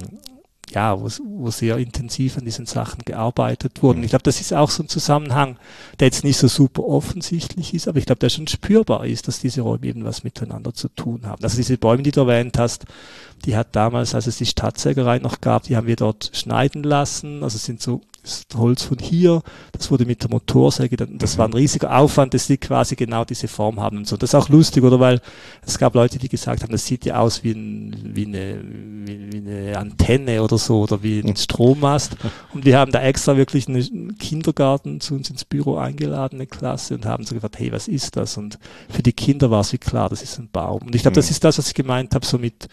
ja, 0.71 1.01
wo, 1.01 1.09
wo 1.25 1.51
sehr 1.51 1.79
intensiv 1.79 2.39
an 2.39 2.45
diesen 2.45 2.67
Sachen 2.67 3.05
gearbeitet 3.05 3.83
wurden. 3.83 4.03
Ich 4.03 4.11
glaube, 4.11 4.23
das 4.23 4.41
ist 4.41 4.53
auch 4.53 4.71
so 4.71 4.83
ein 4.83 4.89
Zusammenhang, 4.89 5.57
der 6.01 6.09
jetzt 6.09 6.25
nicht 6.25 6.39
so 6.39 6.49
super 6.49 6.85
offensichtlich 6.85 7.75
ist, 7.75 7.89
aber 7.89 7.99
ich 7.99 8.07
glaube, 8.07 8.21
der 8.21 8.29
schon 8.29 8.47
spürbar 8.47 9.07
ist, 9.07 9.29
dass 9.29 9.41
diese 9.41 9.63
Räume 9.63 9.87
eben 9.87 10.05
was 10.05 10.25
miteinander 10.25 10.75
zu 10.75 10.89
tun 10.89 11.27
haben. 11.27 11.43
Also 11.43 11.57
diese 11.57 11.79
Bäume, 11.79 12.03
die 12.03 12.11
du 12.11 12.21
erwähnt 12.21 12.59
hast, 12.59 12.85
die 13.45 13.57
hat 13.57 13.77
damals, 13.77 14.15
als 14.15 14.27
es 14.27 14.39
die 14.39 14.47
Stadtsägerei 14.47 15.19
noch 15.19 15.41
gab, 15.41 15.65
die 15.65 15.77
haben 15.77 15.87
wir 15.87 15.97
dort 15.97 16.31
schneiden 16.35 16.83
lassen. 16.83 17.43
Also 17.43 17.59
sind 17.59 17.81
so 17.81 18.01
das 18.29 18.59
Holz 18.59 18.83
von 18.83 18.99
hier, 18.99 19.43
das 19.73 19.91
wurde 19.91 20.05
mit 20.05 20.23
der 20.23 20.31
Motorsäge, 20.31 20.97
das 20.97 21.39
war 21.39 21.49
ein 21.49 21.55
riesiger 21.55 21.97
Aufwand, 21.97 22.35
dass 22.35 22.47
die 22.47 22.59
quasi 22.59 22.97
genau 22.97 23.25
diese 23.25 23.49
Form 23.49 23.81
haben 23.81 23.99
und 23.99 24.07
so. 24.07 24.17
Das 24.17 24.31
ist 24.31 24.35
auch 24.35 24.49
lustig, 24.49 24.85
oder? 24.85 25.01
Weil 25.01 25.21
es 25.63 25.79
gab 25.79 25.95
Leute, 25.95 26.19
die 26.19 26.29
gesagt 26.29 26.63
haben, 26.63 26.73
das 26.73 26.87
sieht 26.87 27.05
ja 27.05 27.19
aus 27.19 27.43
wie, 27.45 27.53
ein, 27.53 27.97
wie, 28.15 28.27
eine, 28.27 28.61
wie, 28.63 29.33
wie 29.33 29.39
eine 29.39 29.79
Antenne 29.79 30.43
oder 30.43 30.59
so, 30.59 30.83
oder 30.83 31.03
wie 31.03 31.21
ein 31.21 31.37
Strommast. 31.37 32.17
Und 32.55 32.65
wir 32.65 32.79
haben 32.79 32.93
da 32.93 33.03
extra 33.03 33.37
wirklich 33.37 33.69
einen 33.69 34.19
Kindergarten 34.19 35.01
zu 35.01 35.15
uns 35.15 35.31
ins 35.31 35.45
Büro 35.45 35.77
eingeladen, 35.77 36.37
eine 36.37 36.47
Klasse, 36.47 36.95
und 36.95 37.07
haben 37.07 37.25
so 37.25 37.35
gefragt, 37.35 37.59
hey, 37.59 37.73
was 37.73 37.89
ist 37.89 38.17
das? 38.17 38.37
Und 38.37 38.59
für 38.89 39.03
die 39.03 39.13
Kinder 39.13 39.51
war 39.51 39.61
es 39.61 39.73
wie 39.73 39.79
klar, 39.79 40.09
das 40.09 40.23
ist 40.23 40.39
ein 40.39 40.49
Baum. 40.51 40.83
Und 40.83 40.95
ich 40.95 41.03
glaube, 41.03 41.15
das 41.15 41.27
mhm. 41.27 41.33
ist 41.33 41.45
das, 41.45 41.59
was 41.59 41.69
ich 41.69 41.75
gemeint 41.75 42.15
habe, 42.15 42.27
so 42.27 42.39
mit, 42.39 42.69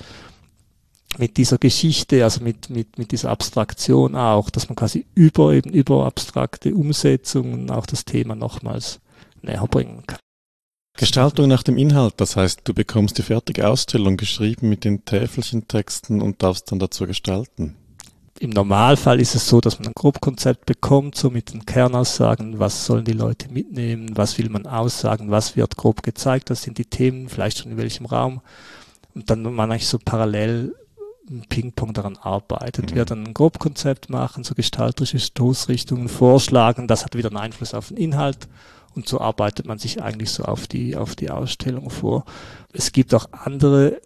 mit 1.19 1.37
dieser 1.37 1.57
Geschichte, 1.57 2.23
also 2.23 2.43
mit, 2.43 2.69
mit, 2.69 2.97
mit 2.97 3.11
dieser 3.11 3.29
Abstraktion 3.29 4.15
auch, 4.15 4.49
dass 4.49 4.69
man 4.69 4.75
quasi 4.75 5.05
über 5.15 5.53
eben 5.53 5.71
über 5.71 6.05
abstrakte 6.05 6.73
Umsetzungen 6.73 7.69
auch 7.69 7.85
das 7.85 8.05
Thema 8.05 8.35
nochmals 8.35 8.99
näher 9.41 9.67
bringen 9.67 10.03
kann. 10.05 10.19
Gestaltung 10.97 11.49
nach 11.49 11.63
dem 11.63 11.77
Inhalt, 11.77 12.13
das 12.17 12.37
heißt, 12.37 12.61
du 12.63 12.73
bekommst 12.73 13.17
die 13.17 13.21
fertige 13.21 13.67
Ausstellung 13.67 14.15
geschrieben 14.15 14.69
mit 14.69 14.85
den 14.85 15.03
Täfelchentexten 15.03 16.21
und 16.21 16.41
darfst 16.41 16.71
dann 16.71 16.79
dazu 16.79 17.05
gestalten. 17.05 17.75
Im 18.39 18.49
Normalfall 18.49 19.19
ist 19.21 19.35
es 19.35 19.47
so, 19.47 19.61
dass 19.61 19.79
man 19.79 19.89
ein 19.89 19.93
Grobkonzept 19.95 20.65
bekommt, 20.65 21.15
so 21.15 21.29
mit 21.29 21.53
den 21.53 21.65
Kernaussagen, 21.65 22.59
was 22.59 22.85
sollen 22.85 23.05
die 23.05 23.13
Leute 23.13 23.49
mitnehmen, 23.49 24.11
was 24.15 24.37
will 24.37 24.49
man 24.49 24.67
aussagen, 24.67 25.31
was 25.31 25.55
wird 25.55 25.77
grob 25.77 26.03
gezeigt, 26.03 26.49
das 26.49 26.63
sind 26.63 26.77
die 26.77 26.85
Themen, 26.85 27.29
vielleicht 27.29 27.59
schon 27.59 27.71
in 27.71 27.77
welchem 27.77 28.05
Raum. 28.05 28.41
Und 29.13 29.29
dann 29.29 29.41
man 29.41 29.71
eigentlich 29.71 29.87
so 29.87 29.99
parallel 30.03 30.75
Ping-Pong 31.49 31.93
daran 31.93 32.17
arbeitet. 32.17 32.91
Mhm. 32.91 32.95
Wir 32.95 33.05
dann 33.05 33.23
ein 33.25 33.33
Grobkonzept 33.33 34.09
machen, 34.09 34.43
so 34.43 34.55
gestalterische 34.55 35.19
Stoßrichtungen 35.19 36.09
vorschlagen. 36.09 36.87
Das 36.87 37.05
hat 37.05 37.15
wieder 37.15 37.29
einen 37.29 37.37
Einfluss 37.37 37.73
auf 37.73 37.89
den 37.89 37.97
Inhalt. 37.97 38.47
Und 38.95 39.07
so 39.07 39.19
arbeitet 39.19 39.65
man 39.65 39.77
sich 39.77 40.01
eigentlich 40.01 40.31
so 40.31 40.43
auf 40.43 40.67
die, 40.67 40.95
auf 40.95 41.15
die 41.15 41.29
Ausstellung 41.29 41.89
vor. 41.89 42.25
Es 42.71 42.91
gibt 42.91 43.13
auch 43.13 43.27
andere 43.31 43.99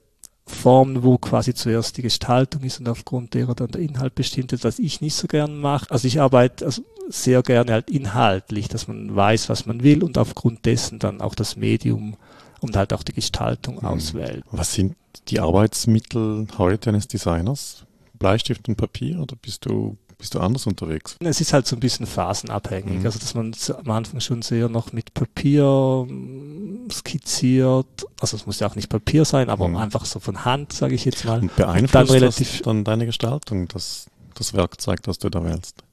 Formen, 0.49 1.03
wo 1.03 1.17
quasi 1.17 1.53
zuerst 1.53 1.97
die 1.97 2.01
Gestaltung 2.01 2.63
ist 2.63 2.79
und 2.79 2.89
aufgrund 2.89 3.35
derer 3.35 3.53
dann 3.53 3.69
der 3.69 3.81
Inhalt 3.81 4.15
bestimmt 4.15 4.51
ist, 4.51 4.63
was 4.63 4.79
ich 4.79 4.99
nicht 4.99 5.15
so 5.15 5.27
gern 5.27 5.59
mache. 5.59 5.89
Also 5.91 6.07
ich 6.07 6.19
arbeite 6.19 6.65
also 6.65 6.83
sehr 7.07 7.43
gerne 7.43 7.71
halt 7.71 7.89
inhaltlich, 7.89 8.67
dass 8.67 8.87
man 8.87 9.15
weiß, 9.15 9.49
was 9.49 9.67
man 9.67 9.83
will 9.83 10.03
und 10.03 10.17
aufgrund 10.17 10.65
dessen 10.65 10.99
dann 10.99 11.21
auch 11.21 11.35
das 11.35 11.55
Medium 11.55 12.15
und 12.61 12.75
halt 12.75 12.93
auch 12.93 13.03
die 13.03 13.13
Gestaltung 13.13 13.75
mhm. 13.75 13.85
auswählt. 13.85 14.43
Was 14.51 14.73
sind 14.73 14.95
die 15.27 15.39
Arbeitsmittel 15.39 16.47
heute 16.57 16.89
eines 16.89 17.07
Designers? 17.07 17.85
Bleistift 18.17 18.67
und 18.67 18.75
Papier 18.75 19.19
oder 19.19 19.35
bist 19.41 19.65
du 19.65 19.97
bist 20.19 20.35
du 20.35 20.41
anders 20.41 20.67
unterwegs? 20.67 21.15
Es 21.21 21.39
ist 21.39 21.53
halt 21.53 21.65
so 21.65 21.77
ein 21.77 21.79
bisschen 21.79 22.05
phasenabhängig. 22.05 22.99
Mhm. 22.99 23.05
Also, 23.05 23.19
dass 23.19 23.33
man 23.35 23.55
am 23.77 23.89
Anfang 23.89 24.19
schon 24.19 24.41
sehr 24.41 24.67
noch 24.67 24.91
mit 24.91 25.13
Papier 25.13 26.05
mm, 26.07 26.89
skizziert. 26.91 28.05
Also, 28.19 28.35
es 28.35 28.45
muss 28.45 28.59
ja 28.59 28.67
auch 28.67 28.75
nicht 28.75 28.89
Papier 28.89 29.23
sein, 29.23 29.49
aber 29.49 29.69
mhm. 29.69 29.77
einfach 29.77 30.03
so 30.03 30.19
von 30.19 30.43
Hand, 30.43 30.73
sage 30.73 30.93
ich 30.93 31.05
jetzt 31.05 31.23
mal. 31.23 31.39
Und 31.39 31.55
beeinflusst 31.55 31.95
und 31.95 31.95
dann 31.95 32.07
relativ 32.09 32.51
das 32.51 32.61
dann 32.63 32.83
deine 32.83 33.05
Gestaltung, 33.05 33.69
das, 33.69 34.07
das 34.35 34.53
Werkzeug, 34.53 35.01
das 35.03 35.19
du 35.19 35.29
da 35.29 35.41
wählst? 35.41 35.83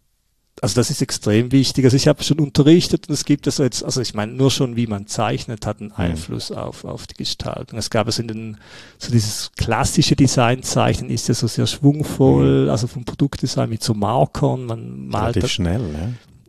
Also 0.62 0.74
das 0.74 0.90
ist 0.90 1.02
extrem 1.02 1.52
wichtig. 1.52 1.84
Also 1.84 1.96
ich 1.96 2.08
habe 2.08 2.22
schon 2.22 2.38
unterrichtet 2.38 3.08
und 3.08 3.14
es 3.14 3.24
gibt 3.24 3.46
also 3.46 3.62
jetzt, 3.62 3.84
also 3.84 4.00
ich 4.00 4.14
meine, 4.14 4.32
nur 4.32 4.50
schon 4.50 4.76
wie 4.76 4.86
man 4.86 5.06
zeichnet, 5.06 5.66
hat 5.66 5.80
einen. 5.80 5.92
Einfluss 5.92 6.50
auf, 6.50 6.84
auf 6.84 7.06
die 7.06 7.14
Gestaltung. 7.14 7.78
Es 7.78 7.90
gab 7.90 8.06
also 8.06 8.22
in 8.22 8.28
den, 8.28 8.56
so 8.98 9.10
dieses 9.10 9.50
klassische 9.56 10.16
Designzeichnen 10.16 11.10
ist 11.10 11.28
ja 11.28 11.34
so 11.34 11.46
sehr 11.46 11.66
schwungvoll, 11.66 12.64
mhm. 12.64 12.70
also 12.70 12.86
vom 12.86 13.04
Produktdesign 13.04 13.68
mit 13.68 13.82
so 13.82 13.94
Markern, 13.94 14.66
man 14.66 15.08
malt. 15.08 15.36
Relativ 15.36 15.52
schnell, 15.52 15.80
ja 15.92 16.08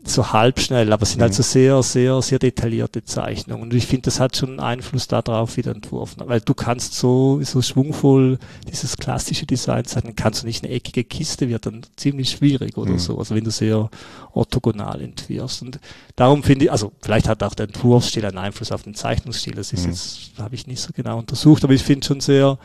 so 0.09 0.31
halb 0.31 0.59
schnell, 0.59 0.91
aber 0.91 1.03
es 1.03 1.11
sind 1.11 1.21
halt 1.21 1.33
mhm. 1.33 1.35
so 1.35 1.43
sehr, 1.43 1.83
sehr, 1.83 2.21
sehr 2.21 2.39
detaillierte 2.39 3.03
Zeichnungen. 3.03 3.63
Und 3.63 3.73
ich 3.73 3.87
finde, 3.87 4.03
das 4.03 4.19
hat 4.19 4.35
schon 4.35 4.49
einen 4.51 4.59
Einfluss 4.59 5.07
darauf, 5.07 5.57
wie 5.57 5.61
der 5.61 5.75
Entwurf, 5.75 6.15
weil 6.17 6.41
du 6.41 6.53
kannst 6.53 6.93
so, 6.93 7.41
so 7.43 7.61
schwungvoll 7.61 8.39
dieses 8.71 8.97
klassische 8.97 9.45
Design 9.45 9.85
zeichnen, 9.85 10.15
kannst 10.15 10.43
du 10.43 10.47
nicht 10.47 10.63
eine 10.63 10.73
eckige 10.73 11.03
Kiste, 11.03 11.49
wird 11.49 11.65
dann 11.65 11.81
ziemlich 11.95 12.29
schwierig 12.29 12.77
oder 12.77 12.91
mhm. 12.91 12.99
so. 12.99 13.17
Also 13.17 13.35
wenn 13.35 13.43
du 13.43 13.51
sehr 13.51 13.89
orthogonal 14.33 15.01
entwirfst. 15.01 15.61
Und 15.61 15.79
darum 16.15 16.43
finde 16.43 16.65
ich, 16.65 16.71
also 16.71 16.91
vielleicht 17.01 17.27
hat 17.27 17.43
auch 17.43 17.55
der 17.55 17.67
Entwurfsstil 17.67 18.25
einen 18.25 18.37
Einfluss 18.37 18.71
auf 18.71 18.83
den 18.83 18.95
Zeichnungsstil, 18.95 19.55
das 19.55 19.73
ist 19.73 19.83
mhm. 19.83 19.91
jetzt, 19.91 20.31
habe 20.37 20.55
ich 20.55 20.67
nicht 20.67 20.81
so 20.81 20.91
genau 20.95 21.17
untersucht, 21.17 21.63
aber 21.63 21.73
ich 21.73 21.83
finde 21.83 22.05
schon 22.05 22.19
sehr, 22.19 22.57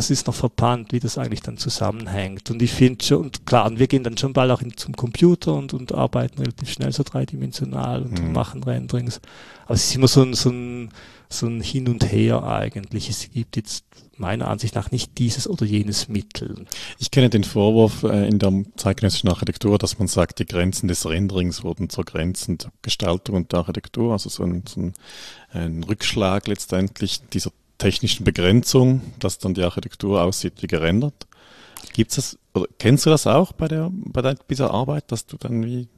es 0.00 0.10
ist 0.10 0.26
noch 0.26 0.34
verpannt, 0.34 0.92
wie 0.92 1.00
das 1.00 1.18
eigentlich 1.18 1.42
dann 1.42 1.56
zusammenhängt. 1.56 2.50
Und 2.50 2.60
ich 2.60 2.72
finde 2.72 3.04
schon, 3.04 3.18
und 3.18 3.46
klar, 3.46 3.66
und 3.66 3.78
wir 3.78 3.86
gehen 3.86 4.02
dann 4.02 4.18
schon 4.18 4.32
bald 4.32 4.50
auch 4.50 4.62
in, 4.62 4.76
zum 4.76 4.96
Computer 4.96 5.54
und, 5.54 5.72
und 5.72 5.94
arbeiten 5.94 6.38
relativ 6.38 6.70
schnell 6.70 6.92
so 6.92 7.02
dreidimensional 7.02 8.02
und 8.02 8.20
mhm. 8.20 8.32
machen 8.32 8.62
Renderings. 8.62 9.20
Aber 9.64 9.74
es 9.74 9.84
ist 9.84 9.94
immer 9.94 10.08
so 10.08 10.22
ein, 10.22 10.34
so 10.34 10.50
ein, 10.50 10.90
so 11.28 11.46
ein 11.46 11.60
Hin 11.60 11.88
und 11.88 12.10
Her 12.10 12.42
eigentlich. 12.42 13.08
Es 13.08 13.30
gibt 13.30 13.56
jetzt 13.56 13.84
meiner 14.16 14.48
Ansicht 14.48 14.74
nach 14.74 14.90
nicht 14.90 15.18
dieses 15.18 15.48
oder 15.48 15.64
jenes 15.64 16.08
Mittel. 16.08 16.66
Ich 16.98 17.10
kenne 17.10 17.30
den 17.30 17.44
Vorwurf 17.44 18.02
äh, 18.02 18.28
in 18.28 18.38
der 18.38 18.52
zeitgenössischen 18.76 19.30
Architektur, 19.30 19.78
dass 19.78 19.98
man 19.98 20.08
sagt, 20.08 20.38
die 20.38 20.46
Grenzen 20.46 20.88
des 20.88 21.06
Renderings 21.06 21.62
wurden 21.62 21.88
zur 21.88 22.04
Grenzen 22.04 22.58
der 22.58 22.70
Gestaltung 22.82 23.36
und 23.36 23.52
der 23.52 23.60
Architektur, 23.60 24.12
also 24.12 24.28
so 24.28 24.42
ein, 24.44 24.64
so 24.68 24.80
ein, 24.80 24.94
ein 25.52 25.84
Rückschlag 25.84 26.48
letztendlich 26.48 27.22
dieser 27.32 27.50
technischen 27.80 28.24
Begrenzung, 28.24 29.00
dass 29.18 29.38
dann 29.38 29.54
die 29.54 29.64
Architektur 29.64 30.22
aussieht 30.22 30.54
wie 30.60 30.68
gerendert. 30.68 31.26
Gibt's 31.92 32.16
das, 32.16 32.38
oder 32.54 32.66
kennst 32.78 33.06
du 33.06 33.10
das 33.10 33.26
auch 33.26 33.52
bei 33.52 33.66
der, 33.66 33.90
bei 33.92 34.22
der, 34.22 34.36
dieser 34.48 34.70
Arbeit, 34.70 35.10
dass 35.10 35.26
du 35.26 35.36
dann 35.36 35.64
wie, 35.64 35.88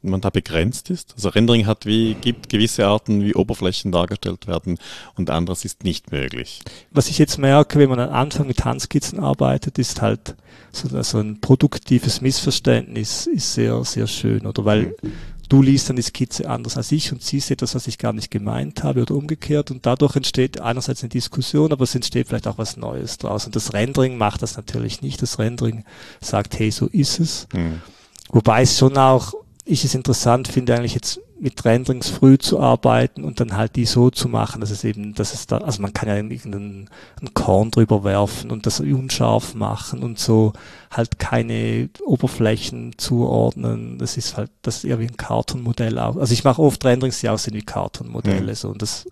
man 0.00 0.20
da 0.20 0.30
begrenzt 0.30 0.88
ist? 0.88 1.12
Also 1.14 1.28
Rendering 1.28 1.66
hat 1.66 1.84
wie, 1.84 2.14
gibt 2.14 2.48
gewisse 2.48 2.86
Arten, 2.86 3.22
wie 3.22 3.34
Oberflächen 3.34 3.92
dargestellt 3.92 4.46
werden 4.46 4.78
und 5.16 5.30
anderes 5.30 5.64
ist 5.64 5.84
nicht 5.84 6.10
möglich. 6.12 6.60
Was 6.90 7.08
ich 7.08 7.18
jetzt 7.18 7.38
merke, 7.38 7.78
wenn 7.78 7.90
man 7.90 8.00
am 8.00 8.14
Anfang 8.14 8.46
mit 8.46 8.64
Handskizzen 8.64 9.20
arbeitet, 9.20 9.78
ist 9.78 10.00
halt 10.00 10.36
so, 10.70 11.02
so 11.02 11.18
ein 11.18 11.40
produktives 11.40 12.20
Missverständnis 12.20 13.26
ist 13.26 13.54
sehr, 13.54 13.84
sehr 13.84 14.06
schön, 14.06 14.46
oder 14.46 14.64
weil 14.64 14.94
mhm 15.02 15.12
du 15.52 15.60
liest 15.60 15.90
dann 15.90 15.96
die 15.96 16.02
Skizze 16.02 16.48
anders 16.48 16.78
als 16.78 16.90
ich 16.92 17.12
und 17.12 17.22
siehst 17.22 17.50
etwas, 17.50 17.74
was 17.74 17.86
ich 17.86 17.98
gar 17.98 18.14
nicht 18.14 18.30
gemeint 18.30 18.82
habe 18.84 19.02
oder 19.02 19.14
umgekehrt 19.14 19.70
und 19.70 19.84
dadurch 19.84 20.16
entsteht 20.16 20.60
einerseits 20.60 21.02
eine 21.02 21.10
Diskussion, 21.10 21.72
aber 21.72 21.84
es 21.84 21.94
entsteht 21.94 22.28
vielleicht 22.28 22.48
auch 22.48 22.56
was 22.56 22.78
Neues 22.78 23.18
draus 23.18 23.44
und 23.44 23.54
das 23.54 23.74
Rendering 23.74 24.16
macht 24.16 24.40
das 24.40 24.56
natürlich 24.56 25.02
nicht. 25.02 25.20
Das 25.20 25.38
Rendering 25.38 25.84
sagt, 26.22 26.58
hey, 26.58 26.70
so 26.70 26.86
ist 26.86 27.20
es. 27.20 27.48
Mhm. 27.52 27.82
Wobei 28.30 28.62
es 28.62 28.78
schon 28.78 28.96
auch 28.96 29.34
ich 29.64 29.84
es 29.84 29.94
interessant 29.94 30.48
finde, 30.48 30.74
eigentlich 30.74 30.94
jetzt 30.94 31.20
mit 31.38 31.64
Renderings 31.64 32.08
früh 32.08 32.38
zu 32.38 32.60
arbeiten 32.60 33.24
und 33.24 33.40
dann 33.40 33.56
halt 33.56 33.74
die 33.74 33.84
so 33.84 34.10
zu 34.10 34.28
machen, 34.28 34.60
dass 34.60 34.70
es 34.70 34.84
eben, 34.84 35.14
dass 35.14 35.34
es 35.34 35.46
da, 35.46 35.58
also 35.58 35.82
man 35.82 35.92
kann 35.92 36.08
ja 36.08 36.16
irgendeinen 36.16 36.88
einen 37.20 37.34
Korn 37.34 37.70
drüber 37.70 38.04
werfen 38.04 38.50
und 38.50 38.66
das 38.66 38.78
unscharf 38.80 39.54
machen 39.54 40.02
und 40.02 40.18
so 40.20 40.52
halt 40.90 41.18
keine 41.18 41.90
Oberflächen 42.04 42.96
zuordnen. 42.96 43.98
Das 43.98 44.16
ist 44.16 44.36
halt, 44.36 44.50
das 44.62 44.78
ist 44.78 44.84
eher 44.84 45.00
wie 45.00 45.06
ein 45.06 45.16
Cartoon-Modell 45.16 45.98
auch. 45.98 46.16
Also 46.16 46.32
ich 46.32 46.44
mache 46.44 46.62
oft 46.62 46.84
Renderings, 46.84 47.20
die 47.20 47.28
aussehen 47.28 47.54
wie 47.54 47.62
Cartoon-Modelle, 47.62 48.52
mhm. 48.52 48.56
so 48.56 48.68
und 48.68 48.82
das 48.82 49.06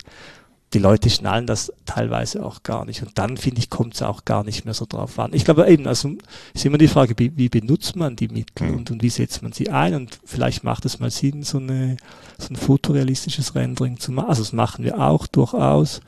die 0.73 0.79
Leute 0.79 1.11
schnallen 1.11 1.47
das 1.47 1.73
teilweise 1.85 2.45
auch 2.45 2.63
gar 2.63 2.85
nicht. 2.85 3.03
Und 3.03 3.19
dann, 3.19 3.37
finde 3.37 3.59
ich, 3.59 3.71
kommt 3.71 3.95
es 3.95 4.03
auch 4.03 4.25
gar 4.25 4.45
nicht 4.45 4.65
mehr 4.65 4.75
so 4.75 4.87
drauf 4.87 5.19
an. 5.19 5.33
Ich 5.33 5.45
glaube 5.45 5.69
eben, 5.69 5.89
also 5.89 6.13
ist 6.55 6.65
immer 6.65 6.79
die 6.79 6.87
Frage, 6.87 7.15
wie, 7.17 7.37
wie 7.37 7.49
benutzt 7.49 7.97
man 7.97 8.15
die 8.15 8.29
Mittel 8.29 8.69
mhm. 8.69 8.77
und, 8.77 8.91
und 8.93 9.03
wie 9.03 9.11
setzt 9.11 9.43
man 9.43 9.53
sie 9.53 9.71
ein? 9.71 9.95
Und 9.95 10.21
vielleicht 10.25 10.63
macht 10.63 10.85
es 10.85 11.01
mal 11.01 11.11
Sinn, 11.11 11.43
so, 11.43 11.59
eine, 11.59 11.97
so 12.39 12.51
ein 12.51 12.57
fotorealistisches 12.57 13.57
Rendering 13.57 13.99
zu 13.99 14.13
machen. 14.13 14.29
Also 14.29 14.43
das 14.43 14.53
machen 14.53 14.85
wir 14.85 15.01
auch 15.01 15.27
durchaus. 15.27 16.01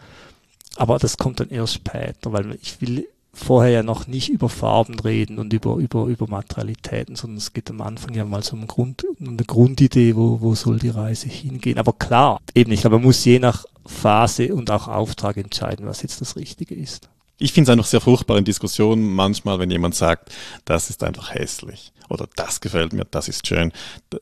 Aber 0.77 0.99
das 0.99 1.17
kommt 1.17 1.41
dann 1.41 1.51
erst 1.51 1.75
später, 1.75 2.33
weil 2.33 2.57
ich 2.63 2.81
will 2.81 3.07
vorher 3.35 3.71
ja 3.71 3.83
noch 3.83 4.07
nicht 4.07 4.29
über 4.29 4.49
Farben 4.49 4.99
reden 5.01 5.39
und 5.39 5.53
über, 5.53 5.77
über, 5.77 6.05
über 6.07 6.27
Materialitäten, 6.29 7.17
sondern 7.17 7.39
es 7.39 7.53
geht 7.53 7.71
am 7.71 7.81
Anfang 7.81 8.15
ja 8.15 8.25
mal 8.25 8.43
so 8.43 8.57
um 8.57 8.67
Grund, 8.67 9.05
eine 9.21 9.37
Grundidee, 9.37 10.17
wo, 10.17 10.41
wo 10.41 10.55
soll 10.55 10.79
die 10.79 10.91
Reise 10.91 11.29
hingehen. 11.29 11.79
Aber 11.79 11.95
klar, 11.95 12.41
eben 12.55 12.71
nicht, 12.71 12.85
aber 12.85 12.97
man 12.97 13.07
muss 13.07 13.25
je 13.25 13.39
nach 13.39 13.65
Phase 13.87 14.55
und 14.55 14.71
auch 14.71 14.87
Auftrag 14.87 15.39
entscheiden, 15.39 15.87
was 15.87 16.03
jetzt 16.03 16.21
das 16.21 16.37
Richtige 16.37 16.75
ist. 16.75 17.09
Ich 17.39 17.53
finde 17.53 17.71
es 17.71 17.73
einfach 17.73 17.89
sehr 17.89 18.01
furchtbar 18.01 18.39
in 18.39 18.45
Diskussionen 18.45 19.15
manchmal, 19.15 19.59
wenn 19.59 19.71
jemand 19.71 19.95
sagt, 19.95 20.31
das 20.65 20.91
ist 20.91 21.03
einfach 21.03 21.35
hässlich 21.35 21.93
oder 22.09 22.29
das 22.37 22.61
gefällt 22.61 22.93
mir, 22.93 23.07
das 23.11 23.29
ist 23.29 23.47
schön, 23.47 23.73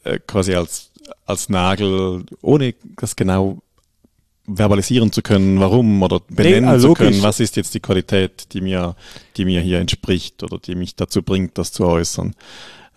äh, 0.05 0.21
quasi 0.21 0.55
als, 0.55 0.91
als 1.27 1.49
Nagel, 1.49 2.25
ohne 2.41 2.75
das 2.97 3.17
genau 3.17 3.59
verbalisieren 4.57 5.13
zu 5.13 5.23
können, 5.23 5.61
warum 5.61 6.03
oder 6.03 6.21
benennen 6.29 6.65
nee, 6.65 6.71
also 6.71 6.89
zu 6.89 6.95
können, 6.95 7.23
was 7.23 7.41
ist 7.41 7.57
jetzt 7.57 7.75
die 7.75 7.81
Qualität, 7.81 8.53
die 8.53 8.61
mir, 8.61 8.97
die 9.37 9.45
mir 9.45 9.61
hier 9.61 9.79
entspricht 9.79 10.43
oder 10.43 10.59
die 10.59 10.75
mich 10.75 10.97
dazu 10.97 11.23
bringt, 11.23 11.59
das 11.59 11.73
zu 11.73 11.87
äußern. 11.87 12.35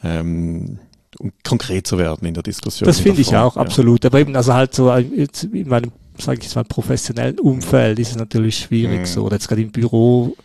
Ähm, 0.03 0.79
um 1.19 1.31
konkret 1.43 1.87
zu 1.87 1.97
werden 1.97 2.27
in 2.27 2.33
der 2.33 2.43
Diskussion. 2.43 2.87
Das 2.87 2.99
finde 2.99 3.21
ich 3.21 3.35
auch, 3.35 3.55
ja. 3.55 3.61
absolut. 3.61 4.05
Aber 4.05 4.19
eben, 4.19 4.35
also 4.35 4.53
halt 4.53 4.73
so 4.73 4.93
jetzt 4.95 5.43
in 5.43 5.67
meinem, 5.67 5.91
sage 6.17 6.39
ich 6.39 6.45
jetzt 6.45 6.55
mal, 6.55 6.63
professionellen 6.63 7.39
Umfeld 7.39 7.99
ist 7.99 8.11
es 8.11 8.15
natürlich 8.17 8.57
schwierig 8.57 9.01
mhm. 9.01 9.05
so, 9.05 9.23
oder 9.23 9.35
jetzt 9.35 9.47
gerade 9.47 9.61
im 9.61 9.71
Büro. 9.71 10.35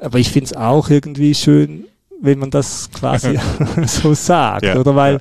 Aber 0.00 0.18
ich 0.18 0.30
finde 0.30 0.46
es 0.46 0.52
auch 0.56 0.90
irgendwie 0.90 1.34
schön, 1.34 1.84
wenn 2.20 2.38
man 2.38 2.50
das 2.50 2.90
quasi 2.92 3.38
so 3.86 4.14
sagt, 4.14 4.64
ja, 4.64 4.76
oder? 4.76 4.96
Weil 4.96 5.14
ja. 5.14 5.20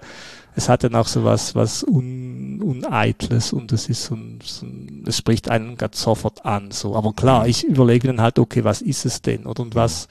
es 0.55 0.69
hat 0.69 0.83
dann 0.83 0.95
auch 0.95 1.07
so 1.07 1.23
was, 1.23 1.55
was 1.55 1.83
un 1.83 2.61
Uneitles 2.61 3.53
und 3.53 3.71
es 3.71 3.89
ist 3.89 4.05
so 4.05 4.15
ein, 4.15 4.39
so 4.43 4.65
ein 4.65 4.78
es 5.05 5.17
spricht 5.17 5.49
einen 5.49 5.77
ganz 5.77 6.01
sofort 6.01 6.45
an. 6.45 6.71
So. 6.71 6.95
Aber 6.95 7.13
klar, 7.13 7.47
ich 7.47 7.63
überlege 7.63 8.07
dann 8.07 8.21
halt, 8.21 8.39
okay, 8.39 8.63
was 8.63 8.81
ist 8.81 9.05
es 9.05 9.21
denn? 9.21 9.45
Oder 9.45 9.63
und 9.63 9.75
was, 9.75 10.07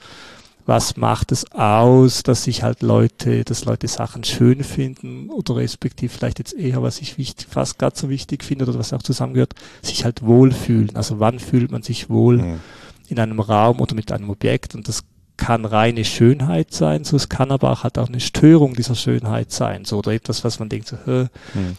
was 0.65 0.97
macht 0.97 1.31
es 1.31 1.51
aus, 1.51 2.23
dass 2.23 2.43
sich 2.43 2.63
halt 2.63 2.81
Leute, 2.81 3.43
dass 3.43 3.65
Leute 3.65 3.87
Sachen 3.87 4.23
schön 4.23 4.63
finden 4.63 5.29
oder 5.29 5.55
respektive 5.55 6.13
vielleicht 6.13 6.39
jetzt 6.39 6.53
eher, 6.53 6.83
was 6.83 7.01
ich 7.01 7.17
wichtig, 7.17 7.47
fast 7.49 7.79
gerade 7.79 7.97
so 7.97 8.09
wichtig 8.09 8.43
finde 8.43 8.65
oder 8.65 8.77
was 8.77 8.93
auch 8.93 9.01
zusammengehört, 9.01 9.55
sich 9.81 10.05
halt 10.05 10.21
wohlfühlen. 10.23 10.95
Also 10.95 11.19
wann 11.19 11.39
fühlt 11.39 11.71
man 11.71 11.81
sich 11.81 12.09
wohl 12.09 12.37
mhm. 12.37 12.59
in 13.07 13.19
einem 13.19 13.39
Raum 13.39 13.81
oder 13.81 13.95
mit 13.95 14.11
einem 14.11 14.29
Objekt 14.29 14.75
und 14.75 14.87
das 14.87 15.03
kann 15.37 15.63
reine 15.63 16.03
Schönheit 16.03 16.73
sein, 16.73 17.05
so 17.05 17.15
es 17.15 17.29
kann 17.29 17.51
aber 17.51 17.71
auch 17.71 17.83
halt 17.83 17.97
auch 17.97 18.09
eine 18.09 18.19
Störung 18.19 18.73
dieser 18.73 18.95
Schönheit 18.95 19.51
sein, 19.51 19.85
so 19.85 19.99
oder 19.99 20.11
etwas, 20.11 20.43
was 20.43 20.59
man 20.59 20.67
denkt, 20.67 20.87
so, 20.89 20.97
hä, 21.05 21.29
mhm 21.53 21.77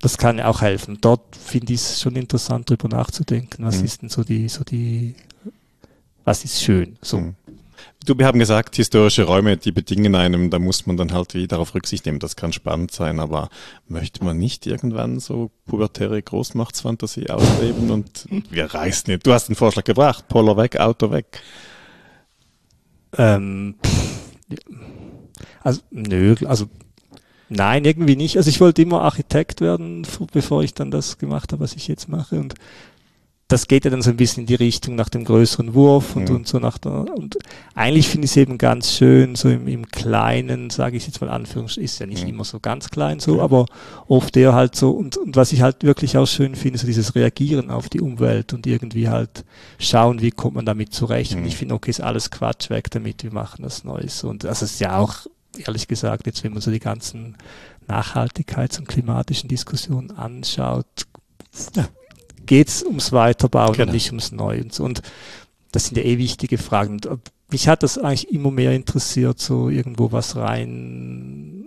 das 0.00 0.18
kann 0.18 0.40
auch 0.40 0.60
helfen. 0.60 0.98
Dort 1.00 1.36
finde 1.36 1.72
ich 1.72 1.80
es 1.80 2.00
schon 2.00 2.16
interessant, 2.16 2.70
darüber 2.70 2.88
nachzudenken. 2.88 3.64
Was 3.64 3.78
mhm. 3.78 3.84
ist 3.84 4.02
denn 4.02 4.08
so 4.08 4.24
die, 4.24 4.48
so 4.48 4.64
die, 4.64 5.14
was 6.24 6.44
ist 6.44 6.62
schön? 6.62 6.98
So. 7.02 7.18
Mhm. 7.18 7.34
Du, 8.04 8.16
wir 8.16 8.26
haben 8.26 8.38
gesagt, 8.38 8.76
historische 8.76 9.24
Räume, 9.24 9.56
die 9.56 9.72
bedingen 9.72 10.14
einem, 10.14 10.50
da 10.50 10.58
muss 10.58 10.86
man 10.86 10.96
dann 10.96 11.12
halt 11.12 11.34
wie 11.34 11.48
darauf 11.48 11.74
Rücksicht 11.74 12.06
nehmen. 12.06 12.20
Das 12.20 12.36
kann 12.36 12.52
spannend 12.52 12.92
sein, 12.92 13.18
aber 13.18 13.48
möchte 13.88 14.24
man 14.24 14.38
nicht 14.38 14.66
irgendwann 14.66 15.18
so 15.18 15.50
pubertäre 15.66 16.22
Großmachtsfantasie 16.22 17.30
ausleben 17.30 17.90
und 17.90 18.26
wir 18.50 18.66
reißen 18.66 19.12
nicht. 19.12 19.26
Du 19.26 19.32
hast 19.32 19.48
einen 19.48 19.56
Vorschlag 19.56 19.84
gebracht, 19.84 20.28
Polo 20.28 20.56
weg, 20.56 20.78
Auto 20.78 21.10
weg. 21.10 21.42
Ähm, 23.18 23.74
also, 25.62 25.80
nö, 25.90 26.36
also 26.44 26.68
Nein, 27.48 27.84
irgendwie 27.84 28.16
nicht. 28.16 28.36
Also 28.36 28.50
ich 28.50 28.60
wollte 28.60 28.82
immer 28.82 29.02
Architekt 29.02 29.60
werden, 29.60 30.06
bevor 30.32 30.62
ich 30.62 30.74
dann 30.74 30.90
das 30.90 31.18
gemacht 31.18 31.52
habe, 31.52 31.62
was 31.62 31.74
ich 31.74 31.86
jetzt 31.86 32.08
mache. 32.08 32.40
Und 32.40 32.54
das 33.48 33.68
geht 33.68 33.84
ja 33.84 33.92
dann 33.92 34.02
so 34.02 34.10
ein 34.10 34.16
bisschen 34.16 34.40
in 34.40 34.46
die 34.46 34.56
Richtung 34.56 34.96
nach 34.96 35.08
dem 35.08 35.24
größeren 35.24 35.72
Wurf 35.74 36.16
und, 36.16 36.28
ja. 36.28 36.34
und 36.34 36.48
so 36.48 36.58
nach 36.58 36.78
der, 36.78 37.14
und 37.16 37.38
eigentlich 37.76 38.08
finde 38.08 38.24
ich 38.24 38.32
es 38.32 38.36
eben 38.36 38.58
ganz 38.58 38.90
schön, 38.90 39.36
so 39.36 39.48
im, 39.48 39.68
im 39.68 39.86
Kleinen, 39.86 40.70
sage 40.70 40.96
ich 40.96 41.06
jetzt 41.06 41.20
mal 41.20 41.30
Anführungs, 41.30 41.76
ist 41.76 42.00
ja 42.00 42.06
nicht 42.06 42.22
ja. 42.22 42.28
immer 42.28 42.42
so 42.42 42.58
ganz 42.58 42.90
klein 42.90 43.20
so, 43.20 43.36
ja. 43.36 43.44
aber 43.44 43.66
oft 44.08 44.36
eher 44.36 44.52
halt 44.52 44.74
so, 44.74 44.90
und, 44.90 45.16
und 45.16 45.36
was 45.36 45.52
ich 45.52 45.62
halt 45.62 45.84
wirklich 45.84 46.18
auch 46.18 46.26
schön 46.26 46.56
finde, 46.56 46.80
so 46.80 46.88
dieses 46.88 47.14
Reagieren 47.14 47.70
auf 47.70 47.88
die 47.88 48.00
Umwelt 48.00 48.52
und 48.52 48.66
irgendwie 48.66 49.08
halt 49.08 49.44
schauen, 49.78 50.20
wie 50.20 50.32
kommt 50.32 50.56
man 50.56 50.66
damit 50.66 50.92
zurecht. 50.92 51.34
Und 51.36 51.44
ich 51.44 51.56
finde, 51.56 51.76
okay, 51.76 51.90
ist 51.90 52.00
alles 52.00 52.32
Quatsch 52.32 52.68
weg 52.70 52.90
damit, 52.90 53.22
wir 53.22 53.32
machen 53.32 53.62
das 53.62 53.84
Neues. 53.84 54.24
Und 54.24 54.42
das 54.42 54.62
ist 54.62 54.80
ja 54.80 54.98
auch 54.98 55.26
ehrlich 55.58 55.88
gesagt, 55.88 56.26
jetzt 56.26 56.44
wenn 56.44 56.52
man 56.52 56.62
so 56.62 56.70
die 56.70 56.80
ganzen 56.80 57.36
Nachhaltigkeits- 57.88 58.78
und 58.78 58.88
klimatischen 58.88 59.48
Diskussionen 59.48 60.10
anschaut, 60.10 60.86
ja. 61.74 61.88
geht 62.44 62.68
es 62.68 62.82
ums 62.82 63.12
Weiterbauen 63.12 63.72
genau. 63.72 63.86
und 63.86 63.94
nicht 63.94 64.08
ums 64.08 64.32
Neue. 64.32 64.62
Und, 64.62 64.78
und 64.80 65.02
das 65.72 65.86
sind 65.86 65.96
ja 65.96 66.04
eh 66.04 66.18
wichtige 66.18 66.58
Fragen. 66.58 67.00
Und 67.06 67.32
mich 67.50 67.68
hat 67.68 67.82
das 67.82 67.98
eigentlich 67.98 68.32
immer 68.32 68.50
mehr 68.50 68.72
interessiert, 68.72 69.38
so 69.38 69.68
irgendwo 69.68 70.12
was 70.12 70.36
rein 70.36 71.64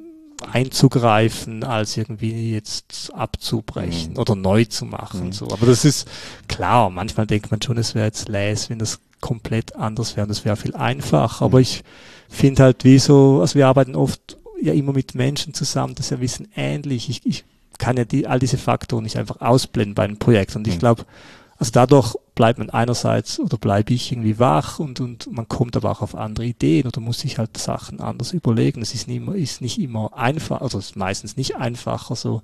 einzugreifen, 0.51 1.63
als 1.63 1.97
irgendwie 1.97 2.53
jetzt 2.53 3.11
abzubrechen 3.13 4.13
mhm. 4.13 4.19
oder 4.19 4.35
neu 4.35 4.65
zu 4.65 4.85
machen. 4.85 5.27
Mhm. 5.27 5.31
So. 5.31 5.49
Aber 5.51 5.65
das 5.65 5.85
ist 5.85 6.07
klar, 6.47 6.89
manchmal 6.89 7.27
denkt 7.27 7.51
man 7.51 7.61
schon, 7.61 7.77
es 7.77 7.93
wäre 7.93 8.05
jetzt 8.05 8.29
läs, 8.29 8.69
wenn 8.69 8.79
das 8.79 8.99
komplett 9.19 9.75
anders 9.75 10.15
wäre. 10.15 10.27
Das 10.27 10.45
wäre 10.45 10.55
viel 10.55 10.75
einfacher. 10.75 11.45
Mhm. 11.45 11.51
Aber 11.51 11.59
ich 11.59 11.83
finde 12.29 12.63
halt 12.63 12.83
wie 12.83 12.99
so, 12.99 13.41
also 13.41 13.55
wir 13.55 13.67
arbeiten 13.67 13.95
oft 13.95 14.37
ja 14.61 14.73
immer 14.73 14.93
mit 14.93 15.15
Menschen 15.15 15.53
zusammen, 15.53 15.95
das 15.95 16.07
ist 16.07 16.09
ja 16.11 16.17
ein 16.17 16.21
bisschen 16.21 16.47
ähnlich. 16.55 17.09
Ich, 17.09 17.25
ich 17.25 17.43
kann 17.77 17.97
ja 17.97 18.05
die, 18.05 18.27
all 18.27 18.39
diese 18.39 18.57
Faktoren 18.57 19.03
nicht 19.03 19.17
einfach 19.17 19.41
ausblenden 19.41 19.95
bei 19.95 20.03
einem 20.03 20.17
Projekt. 20.17 20.55
Und 20.55 20.67
ich 20.67 20.75
mhm. 20.75 20.79
glaube, 20.79 21.05
also 21.57 21.71
dadurch 21.71 22.15
bleibt 22.39 22.57
man 22.57 22.69
einerseits 22.69 23.37
oder 23.37 23.57
bleibe 23.57 23.93
ich 23.93 24.13
irgendwie 24.13 24.39
wach 24.39 24.79
und, 24.79 25.01
und 25.01 25.29
man 25.29 25.49
kommt 25.49 25.75
aber 25.75 25.91
auch 25.91 26.01
auf 26.01 26.15
andere 26.15 26.45
Ideen 26.45 26.87
oder 26.87 27.01
muss 27.01 27.19
sich 27.19 27.37
halt 27.37 27.57
Sachen 27.57 27.99
anders 27.99 28.31
überlegen. 28.31 28.81
Es 28.81 28.93
ist 28.93 29.09
nicht 29.09 29.17
immer, 29.17 29.35
ist 29.35 29.59
nicht 29.59 29.77
immer 29.77 30.17
einfach, 30.17 30.61
also 30.61 30.77
es 30.77 30.91
ist 30.91 30.95
meistens 30.95 31.35
nicht 31.35 31.57
einfacher 31.57 32.15
so. 32.15 32.41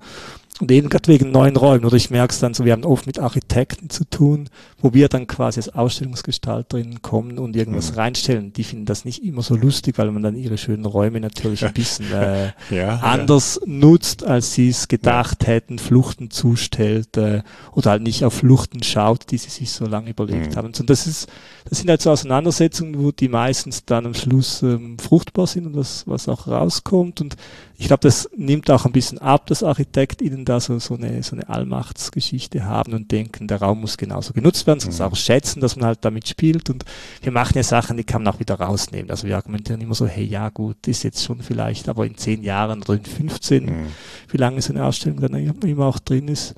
Und 0.58 0.70
eben 0.70 0.88
gerade 0.88 1.08
wegen 1.08 1.32
neuen 1.32 1.56
Räumen, 1.56 1.84
oder 1.84 1.96
ich 1.96 2.10
merke 2.10 2.32
es 2.32 2.40
dann 2.40 2.54
so, 2.54 2.64
wir 2.64 2.72
haben 2.72 2.84
oft 2.84 3.06
mit 3.06 3.18
Architekten 3.18 3.90
zu 3.90 4.04
tun, 4.04 4.48
wo 4.80 4.94
wir 4.94 5.08
dann 5.08 5.26
quasi 5.26 5.60
als 5.60 5.68
Ausstellungsgestalterinnen 5.74 7.02
kommen 7.02 7.38
und 7.38 7.56
irgendwas 7.56 7.92
mhm. 7.92 7.98
reinstellen. 7.98 8.52
Die 8.54 8.64
finden 8.64 8.86
das 8.86 9.04
nicht 9.04 9.22
immer 9.22 9.42
so 9.42 9.54
lustig, 9.54 9.98
weil 9.98 10.10
man 10.12 10.22
dann 10.22 10.34
ihre 10.34 10.56
schönen 10.56 10.86
Räume 10.86 11.20
natürlich 11.20 11.64
ein 11.64 11.74
bisschen 11.74 12.10
äh, 12.10 12.52
ja, 12.70 12.96
anders 13.00 13.60
ja. 13.62 13.70
nutzt, 13.70 14.24
als 14.24 14.54
sie 14.54 14.70
es 14.70 14.88
gedacht 14.88 15.42
ja. 15.42 15.48
hätten, 15.48 15.78
Fluchten 15.78 16.30
zustellt 16.30 17.18
äh, 17.18 17.42
oder 17.72 17.90
halt 17.90 18.02
nicht 18.02 18.24
auf 18.24 18.32
Fluchten 18.32 18.82
schaut, 18.82 19.30
die 19.30 19.38
sie 19.38 19.50
sich 19.50 19.70
so 19.70 19.85
lange 19.88 20.10
überlegt 20.10 20.52
mhm. 20.52 20.56
haben. 20.56 20.72
Und 20.78 20.90
das 20.90 21.06
ist, 21.06 21.28
das 21.68 21.78
sind 21.78 21.90
halt 21.90 22.02
so 22.02 22.10
Auseinandersetzungen, 22.10 23.02
wo 23.02 23.12
die 23.12 23.28
meistens 23.28 23.84
dann 23.84 24.06
am 24.06 24.14
Schluss 24.14 24.62
ähm, 24.62 24.98
fruchtbar 24.98 25.46
sind 25.46 25.66
und 25.66 25.76
was, 25.76 26.06
was 26.06 26.28
auch 26.28 26.46
rauskommt. 26.46 27.20
Und 27.20 27.36
ich 27.78 27.88
glaube, 27.88 28.00
das 28.02 28.28
nimmt 28.36 28.70
auch 28.70 28.86
ein 28.86 28.92
bisschen 28.92 29.18
ab, 29.18 29.46
dass 29.46 29.62
ArchitektInnen 29.62 30.44
da 30.44 30.60
so, 30.60 30.78
so, 30.78 30.94
eine, 30.94 31.22
so 31.22 31.36
eine 31.36 31.48
Allmachtsgeschichte 31.48 32.64
haben 32.64 32.94
und 32.94 33.12
denken, 33.12 33.48
der 33.48 33.60
Raum 33.60 33.80
muss 33.80 33.98
genauso 33.98 34.32
genutzt 34.32 34.66
werden, 34.66 34.80
sonst 34.80 34.98
mhm. 34.98 35.06
auch 35.06 35.16
schätzen, 35.16 35.60
dass 35.60 35.76
man 35.76 35.86
halt 35.86 35.98
damit 36.02 36.28
spielt. 36.28 36.70
Und 36.70 36.84
wir 37.22 37.32
machen 37.32 37.52
ja 37.56 37.62
Sachen, 37.62 37.96
die 37.96 38.04
kann 38.04 38.22
man 38.22 38.34
auch 38.34 38.40
wieder 38.40 38.54
rausnehmen. 38.54 39.10
Also 39.10 39.26
wir 39.26 39.36
argumentieren 39.36 39.80
immer 39.80 39.94
so, 39.94 40.06
hey, 40.06 40.24
ja 40.24 40.48
gut, 40.48 40.86
ist 40.86 41.02
jetzt 41.02 41.22
schon 41.22 41.42
vielleicht, 41.42 41.88
aber 41.88 42.06
in 42.06 42.16
zehn 42.16 42.42
Jahren 42.42 42.82
oder 42.82 42.94
in 42.94 43.04
15, 43.04 43.64
mhm. 43.64 43.86
wie 44.30 44.36
lange 44.38 44.62
so 44.62 44.72
eine 44.72 44.84
Ausstellung 44.84 45.20
dann 45.20 45.34
immer 45.34 45.86
auch 45.86 45.98
drin 45.98 46.28
ist, 46.28 46.54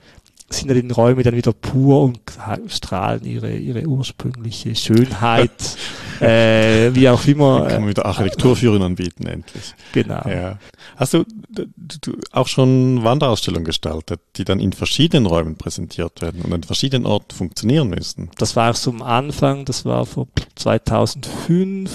sind 0.50 0.68
ja 0.68 0.80
die 0.80 0.90
Räume 0.90 1.22
dann 1.22 1.36
wieder 1.36 1.52
pur 1.52 2.02
und 2.02 2.20
strahlen 2.68 3.24
ihre, 3.24 3.54
ihre 3.54 3.86
ursprüngliche 3.86 4.74
Schönheit, 4.74 5.50
äh, 6.20 6.94
wie 6.94 7.08
auch 7.08 7.24
immer. 7.26 7.60
Dann 7.60 7.68
kann 7.68 7.80
man 7.82 7.90
wieder 7.90 8.06
Architekturführung 8.06 8.82
anbieten, 8.82 9.26
endlich. 9.26 9.74
Genau. 9.92 10.26
Ja. 10.26 10.58
Hast 10.96 11.14
du, 11.14 11.24
du 11.50 12.12
auch 12.32 12.48
schon 12.48 13.04
Wanderausstellungen 13.04 13.66
gestaltet, 13.66 14.20
die 14.36 14.44
dann 14.44 14.58
in 14.58 14.72
verschiedenen 14.72 15.26
Räumen 15.26 15.56
präsentiert 15.56 16.22
werden 16.22 16.40
und 16.42 16.52
an 16.52 16.62
verschiedenen 16.62 17.04
Orten 17.04 17.34
funktionieren 17.34 17.90
müssen? 17.90 18.30
Das 18.38 18.56
war 18.56 18.70
auch 18.70 18.76
so 18.76 18.90
am 18.90 19.02
Anfang, 19.02 19.66
das 19.66 19.84
war 19.84 20.06
vor 20.06 20.28
2005 20.56 21.90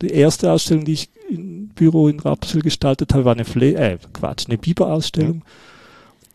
die 0.00 0.10
erste 0.10 0.52
Ausstellung, 0.52 0.84
die 0.84 0.92
ich 0.92 1.10
im 1.28 1.68
Büro 1.68 2.06
in 2.06 2.20
Rapsel 2.20 2.62
gestaltet 2.62 3.12
habe, 3.14 3.24
war 3.24 3.32
eine 3.32 3.44
Fle 3.44 3.74
äh, 3.74 3.98
Quatsch, 4.12 4.46
eine 4.46 4.58
Biberausstellung. 4.58 5.42
Ja 5.44 5.52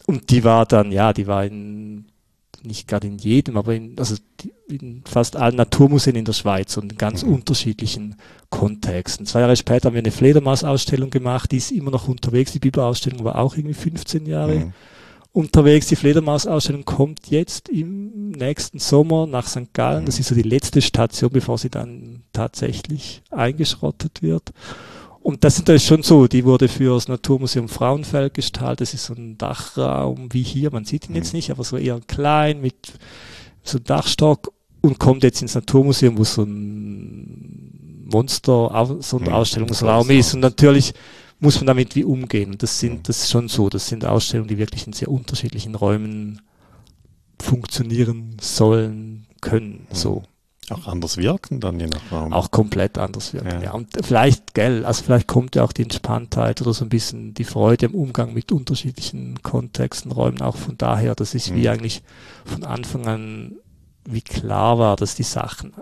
und 0.05 0.29
die 0.29 0.43
war 0.43 0.65
dann, 0.65 0.91
ja, 0.91 1.13
die 1.13 1.27
war 1.27 1.45
in, 1.45 2.05
nicht 2.63 2.87
gerade 2.87 3.07
in 3.07 3.17
jedem, 3.17 3.57
aber 3.57 3.75
in, 3.75 3.97
also 3.97 4.15
in 4.67 5.03
fast 5.05 5.35
allen 5.35 5.55
Naturmuseen 5.55 6.15
in 6.15 6.25
der 6.25 6.33
Schweiz 6.33 6.77
und 6.77 6.91
in 6.91 6.97
ganz 6.97 7.23
mhm. 7.23 7.35
unterschiedlichen 7.35 8.15
Kontexten. 8.49 9.25
Zwei 9.25 9.41
Jahre 9.41 9.55
später 9.55 9.87
haben 9.87 9.95
wir 9.95 10.01
eine 10.01 10.11
Fledermaus-Ausstellung 10.11 11.09
gemacht, 11.09 11.51
die 11.51 11.57
ist 11.57 11.71
immer 11.71 11.91
noch 11.91 12.07
unterwegs. 12.07 12.51
Die 12.51 12.59
Biberausstellung 12.59 13.23
war 13.23 13.37
auch 13.37 13.55
irgendwie 13.55 13.73
15 13.73 14.25
Jahre 14.25 14.55
mhm. 14.55 14.73
unterwegs. 15.31 15.87
Die 15.87 15.95
Fledermaus-Ausstellung 15.95 16.85
kommt 16.85 17.29
jetzt 17.29 17.69
im 17.69 18.31
nächsten 18.31 18.79
Sommer 18.79 19.27
nach 19.27 19.47
St. 19.47 19.73
Gallen. 19.73 20.05
Das 20.05 20.15
mhm. 20.15 20.21
ist 20.21 20.27
so 20.27 20.35
die 20.35 20.41
letzte 20.41 20.81
Station, 20.81 21.31
bevor 21.31 21.57
sie 21.57 21.69
dann 21.69 22.23
tatsächlich 22.33 23.21
eingeschrottet 23.31 24.21
wird. 24.21 24.51
Und 25.23 25.45
das 25.45 25.55
sind 25.55 25.69
da 25.69 25.79
schon 25.79 26.03
so, 26.03 26.27
die 26.27 26.43
wurde 26.43 26.67
für 26.67 26.95
das 26.95 27.07
Naturmuseum 27.07 27.69
Frauenfeld 27.69 28.33
gestaltet. 28.33 28.81
Das 28.81 28.93
ist 28.93 29.05
so 29.05 29.13
ein 29.13 29.37
Dachraum 29.37 30.27
wie 30.33 30.43
hier, 30.43 30.69
man 30.69 30.83
sieht 30.83 31.09
ihn 31.09 31.15
jetzt 31.15 31.31
mhm. 31.31 31.37
nicht, 31.37 31.49
aber 31.49 31.63
so 31.63 31.77
eher 31.77 31.99
klein 32.05 32.59
mit 32.59 32.75
so 33.63 33.77
einem 33.77 33.85
Dachstock 33.85 34.51
und 34.81 34.99
kommt 34.99 35.23
jetzt 35.23 35.41
ins 35.41 35.55
Naturmuseum, 35.55 36.17
wo 36.17 36.25
so 36.25 36.43
ein 36.43 38.03
Monster, 38.11 38.97
so 38.99 39.17
ein 39.17 39.23
mhm. 39.23 39.29
Ausstellungsraum 39.29 40.09
ist. 40.09 40.33
Und 40.33 40.41
natürlich 40.41 40.93
muss 41.39 41.55
man 41.55 41.67
damit 41.67 41.95
wie 41.95 42.03
umgehen. 42.03 42.57
Das 42.57 42.81
sind, 42.81 42.93
mhm. 42.93 43.03
das 43.03 43.23
ist 43.23 43.31
schon 43.31 43.47
so, 43.47 43.69
das 43.69 43.87
sind 43.87 44.03
Ausstellungen, 44.03 44.49
die 44.49 44.57
wirklich 44.57 44.87
in 44.87 44.93
sehr 44.93 45.07
unterschiedlichen 45.07 45.75
Räumen 45.75 46.41
funktionieren 47.41 48.35
sollen, 48.41 49.25
können, 49.39 49.87
so. 49.93 50.23
Auch 50.69 50.87
anders 50.87 51.17
wirken 51.17 51.59
dann 51.59 51.79
je 51.79 51.87
nach 51.87 52.11
Raum. 52.11 52.33
Auch 52.33 52.51
komplett 52.51 52.97
anders 52.97 53.33
wirken, 53.33 53.49
ja. 53.49 53.63
ja. 53.63 53.71
Und 53.73 53.89
vielleicht, 54.01 54.53
gell, 54.53 54.85
also 54.85 55.03
vielleicht 55.03 55.27
kommt 55.27 55.55
ja 55.55 55.63
auch 55.63 55.73
die 55.73 55.83
Entspanntheit 55.83 56.61
oder 56.61 56.73
so 56.73 56.85
ein 56.85 56.89
bisschen 56.89 57.33
die 57.33 57.43
Freude 57.43 57.87
im 57.87 57.95
Umgang 57.95 58.33
mit 58.33 58.51
unterschiedlichen 58.51 59.41
Kontexten, 59.43 60.11
Räumen 60.11 60.41
auch 60.41 60.55
von 60.55 60.77
daher, 60.77 61.15
dass 61.15 61.33
ich 61.33 61.51
mhm. 61.51 61.55
wie 61.55 61.69
eigentlich 61.69 62.01
von 62.45 62.63
Anfang 62.63 63.07
an 63.07 63.55
wie 64.05 64.21
klar 64.21 64.79
war, 64.79 64.95
dass 64.95 65.15
die 65.15 65.23
Sachen 65.23 65.73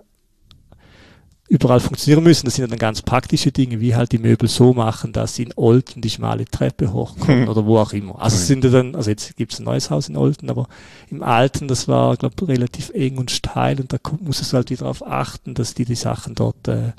überall 1.52 1.82
funktionieren 1.82 2.24
müssen. 2.24 2.46
Das 2.46 2.56
sind 2.56 2.72
dann 2.72 2.80
ganz 2.80 3.02
praktische 3.02 3.52
Dinge, 3.52 3.82
wie 3.82 3.94
halt 3.94 4.14
die 4.14 4.20
Möbel 4.20 4.48
so 4.48 4.74
machen, 4.74 5.12
dass 5.12 5.36
sie 5.36 5.44
in 5.44 5.54
Olten 5.58 6.02
die 6.02 6.10
schmale 6.10 6.46
Treppe 6.46 6.94
hochkommen 6.94 7.42
hm. 7.42 7.50
oder 7.50 7.66
wo 7.66 7.78
auch 7.78 7.92
immer. 7.92 8.22
Also 8.22 8.38
hm. 8.38 8.44
sind 8.46 8.74
dann, 8.74 8.96
also 8.96 9.10
jetzt 9.10 9.36
gibt 9.36 9.52
es 9.52 9.60
ein 9.60 9.66
neues 9.66 9.90
Haus 9.90 10.08
in 10.08 10.16
Olten, 10.16 10.50
aber 10.50 10.70
im 11.10 11.22
Alten, 11.22 11.68
das 11.68 11.90
war, 11.90 12.16
glaube 12.16 12.36
ich, 12.42 12.48
relativ 12.48 12.92
eng 12.92 13.18
und 13.18 13.32
steil 13.32 13.82
und 13.82 13.92
da 13.92 13.98
muss 14.22 14.40
es 14.40 14.54
halt 14.54 14.70
wieder 14.70 14.84
darauf 14.84 15.06
achten, 15.06 15.54
dass 15.54 15.74
die 15.74 15.84
die 15.84 15.96
Sachen 15.96 16.36
dort 16.36 16.70
äh, 16.70 16.94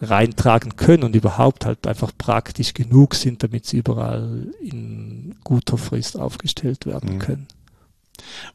reintragen 0.00 0.76
können 0.76 1.02
und 1.02 1.14
überhaupt 1.14 1.66
halt 1.66 1.86
einfach 1.86 2.10
praktisch 2.16 2.72
genug 2.72 3.14
sind, 3.14 3.42
damit 3.42 3.66
sie 3.66 3.78
überall 3.78 4.46
in 4.62 5.34
guter 5.44 5.76
Frist 5.76 6.18
aufgestellt 6.18 6.86
werden 6.86 7.10
hm. 7.10 7.18
können. 7.18 7.46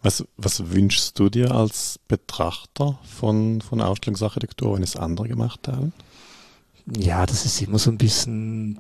Was, 0.02 0.26
was 0.38 0.72
wünschst 0.72 1.18
du 1.20 1.30
dir 1.30 1.52
als 1.52 2.00
Betrachter 2.08 3.00
von, 3.04 3.62
von 3.62 3.82
Ausstellungsarchitektur, 3.82 4.76
wenn 4.76 4.84
es 4.84 4.96
andere 4.96 5.28
gemacht 5.28 5.68
haben? 5.68 5.94
Ja, 6.96 7.26
das 7.26 7.46
ist 7.46 7.62
immer 7.62 7.80
so 7.80 7.92
ein 7.92 7.98
bisschen 7.98 8.80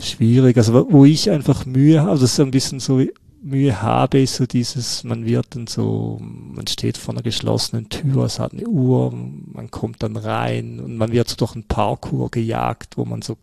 schwierig. 0.00 0.56
Also 0.56 0.86
wo 0.90 1.04
ich 1.04 1.30
einfach 1.30 1.66
Mühe 1.66 2.00
habe, 2.00 2.10
also 2.10 2.22
das 2.22 2.32
ist 2.32 2.40
ein 2.40 2.50
bisschen 2.52 2.80
so 2.80 3.02
Mühe 3.42 3.82
habe, 3.82 4.20
ist 4.20 4.36
so 4.36 4.46
dieses, 4.46 5.02
man 5.02 5.26
wird 5.26 5.56
dann 5.56 5.66
so, 5.66 6.18
man 6.20 6.66
steht 6.68 6.96
vor 6.96 7.14
einer 7.14 7.22
geschlossenen 7.22 7.88
Tür, 7.88 8.24
es 8.24 8.38
hat 8.38 8.52
eine 8.52 8.66
Uhr, 8.66 9.12
man 9.12 9.70
kommt 9.70 10.02
dann 10.04 10.16
rein 10.16 10.78
und 10.78 10.96
man 10.96 11.10
wird 11.10 11.28
so 11.28 11.34
durch 11.34 11.56
ein 11.56 11.64
Parkour 11.64 12.30
gejagt, 12.30 12.96
wo 12.96 13.04
man 13.04 13.20
so 13.20 13.36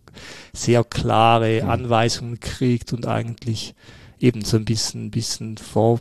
sehr 0.54 0.86
klare 0.86 1.63
mhm. 1.63 1.70
Anweisungen 1.70 2.39
kriegt 2.39 2.94
und 2.94 3.08
eigentlich 3.08 3.76
eben 4.20 4.46
so 4.46 4.56
ein 4.56 4.65
bisschen, 4.65 5.12
bisschen 5.12 5.58
vor, 5.58 6.00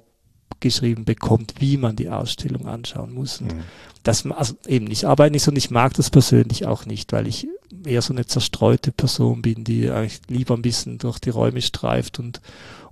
geschrieben 0.61 1.05
bekommt, 1.05 1.55
wie 1.61 1.77
man 1.77 1.97
die 1.97 2.09
Ausstellung 2.09 2.67
anschauen 2.67 3.13
muss. 3.13 3.41
Und 3.41 3.55
mhm. 3.55 3.63
das, 4.03 4.27
also 4.27 4.55
eben, 4.67 4.91
ich 4.91 5.07
arbeite 5.07 5.33
nicht 5.33 5.45
so 5.45 5.51
und 5.51 5.57
ich 5.57 5.71
mag 5.71 5.95
das 5.95 6.11
persönlich 6.11 6.67
auch 6.67 6.87
nicht, 6.87 7.13
weil 7.13 7.27
ich 7.27 7.49
eher 7.85 8.03
so 8.03 8.13
eine 8.13 8.27
zerstreute 8.27 8.93
Person 8.93 9.43
bin, 9.43 9.65
die 9.65 9.91
eigentlich 9.91 10.21
lieber 10.29 10.55
ein 10.55 10.63
bisschen 10.63 10.99
durch 10.99 11.19
die 11.19 11.31
Räume 11.31 11.63
streift 11.63 12.19
und, 12.19 12.41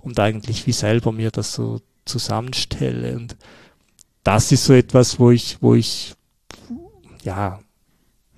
und 0.01 0.19
eigentlich 0.19 0.67
wie 0.67 0.71
selber 0.71 1.11
mir 1.11 1.31
das 1.31 1.53
so 1.53 1.81
zusammenstelle. 2.05 3.15
Und 3.15 3.35
das 4.23 4.51
ist 4.51 4.65
so 4.65 4.73
etwas, 4.73 5.19
wo 5.19 5.31
ich, 5.31 5.57
wo 5.61 5.75
ich, 5.75 6.15
ja, 7.23 7.59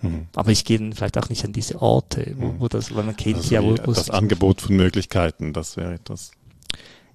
mhm. 0.01 0.27
aber 0.35 0.51
ich 0.51 0.65
gehe 0.65 0.91
vielleicht 0.93 1.17
auch 1.17 1.29
nicht 1.29 1.45
an 1.45 1.53
diese 1.53 1.81
Orte, 1.81 2.35
wo, 2.37 2.55
wo 2.59 2.67
das, 2.67 2.93
weil 2.95 3.03
man 3.03 3.15
kennt 3.15 3.37
also 3.37 3.53
ja, 3.53 3.63
wo, 3.63 3.75
das 3.75 4.09
Angebot 4.09 4.61
von 4.61 4.75
Möglichkeiten, 4.75 5.53
das 5.53 5.77
wäre 5.77 5.93
etwas. 5.93 6.31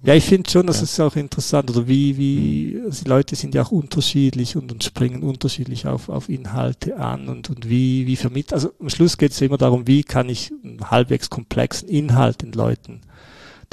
Ja, 0.05 0.13
ich 0.13 0.25
finde 0.25 0.47
schon, 0.47 0.67
das 0.67 0.77
ja. 0.77 0.83
ist 0.83 0.99
auch 0.99 1.15
interessant. 1.15 1.71
Oder 1.71 1.87
wie, 1.87 2.15
wie, 2.15 2.79
also 2.85 3.03
die 3.03 3.09
Leute 3.09 3.35
sind 3.35 3.55
ja 3.55 3.63
auch 3.63 3.71
unterschiedlich 3.71 4.55
und, 4.55 4.71
und 4.71 4.83
springen 4.83 5.23
unterschiedlich 5.23 5.87
auf, 5.87 6.09
auf 6.09 6.29
Inhalte 6.29 6.97
an 6.97 7.27
und, 7.27 7.49
und 7.49 7.67
wie, 7.67 8.05
wie 8.05 8.15
vermittelt. 8.15 8.53
Also 8.53 8.71
am 8.79 8.89
Schluss 8.89 9.17
geht 9.17 9.31
es 9.31 9.41
immer 9.41 9.57
darum, 9.57 9.87
wie 9.87 10.03
kann 10.03 10.29
ich 10.29 10.53
einen 10.63 10.91
halbwegs 10.91 11.31
komplexen 11.31 11.89
Inhalt 11.89 12.43
den 12.43 12.51
Leuten, 12.51 13.01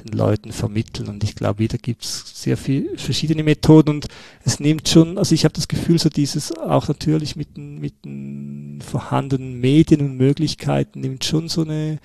den 0.03 0.17
Leuten 0.17 0.53
vermitteln. 0.53 1.09
Und 1.09 1.23
ich 1.23 1.35
glaube, 1.35 1.59
wieder 1.59 1.77
gibt 1.77 2.03
es 2.03 2.25
sehr 2.35 2.57
viel 2.57 2.97
verschiedene 2.97 3.43
Methoden 3.43 3.91
und 3.91 4.09
es 4.43 4.59
nimmt 4.59 4.89
schon, 4.89 5.19
also 5.19 5.35
ich 5.35 5.45
habe 5.45 5.53
das 5.53 5.69
Gefühl, 5.69 5.99
so 5.99 6.09
dieses 6.09 6.57
auch 6.57 6.89
natürlich 6.89 7.37
mit 7.37 7.59
den, 7.59 7.79
mit 7.79 8.07
den 8.07 8.81
vorhandenen 8.81 9.61
Medien 9.61 10.01
und 10.01 10.17
Möglichkeiten 10.17 11.01
nimmt 11.01 11.25
schon 11.25 11.51
so 11.51 11.61
eine, 11.61 11.99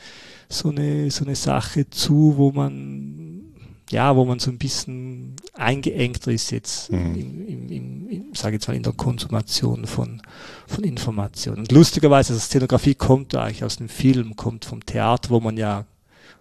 so 0.50 0.68
eine, 0.68 1.12
so 1.12 1.24
eine 1.24 1.36
Sache 1.36 1.90
zu, 1.90 2.34
wo 2.36 2.52
man 2.52 3.27
ja, 3.90 4.16
wo 4.16 4.26
man 4.26 4.40
so 4.40 4.52
ein 4.52 4.58
bisschen 4.58 5.36
eingeengter 5.54 6.32
ist 6.32 6.52
jetzt, 6.52 6.92
mhm. 6.92 7.16
im, 7.16 7.48
im, 7.48 7.70
im, 7.70 8.10
im 8.10 8.36
sage 8.36 8.56
jetzt 8.56 8.68
mal, 8.68 8.76
in 8.76 8.84
der 8.84 8.94
Konsumation 8.94 9.86
von, 9.88 10.22
von 10.68 10.84
Informationen. 10.84 11.60
Und 11.60 11.72
lustigerweise, 11.72 12.34
also 12.34 12.46
Szenografie 12.46 12.96
kommt 12.96 13.34
eigentlich 13.36 13.64
aus 13.64 13.78
dem 13.78 13.90
Film, 13.90 14.36
kommt 14.36 14.66
vom 14.66 14.86
Theater, 14.86 15.30
wo 15.30 15.40
man 15.40 15.58
ja 15.58 15.86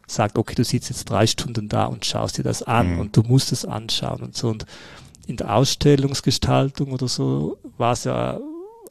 sagt, 0.08 0.38
okay, 0.38 0.54
du 0.54 0.64
sitzt 0.64 0.88
jetzt 0.88 1.04
drei 1.10 1.26
Stunden 1.26 1.68
da 1.68 1.86
und 1.86 2.04
schaust 2.04 2.38
dir 2.38 2.42
das 2.42 2.62
an 2.62 2.94
mhm. 2.94 3.00
und 3.00 3.16
du 3.16 3.22
musst 3.22 3.52
es 3.52 3.64
anschauen 3.64 4.22
und 4.22 4.36
so. 4.36 4.48
Und 4.48 4.66
in 5.26 5.36
der 5.36 5.54
Ausstellungsgestaltung 5.54 6.92
oder 6.92 7.08
so 7.08 7.58
war 7.76 7.92
es 7.92 8.04
ja 8.04 8.38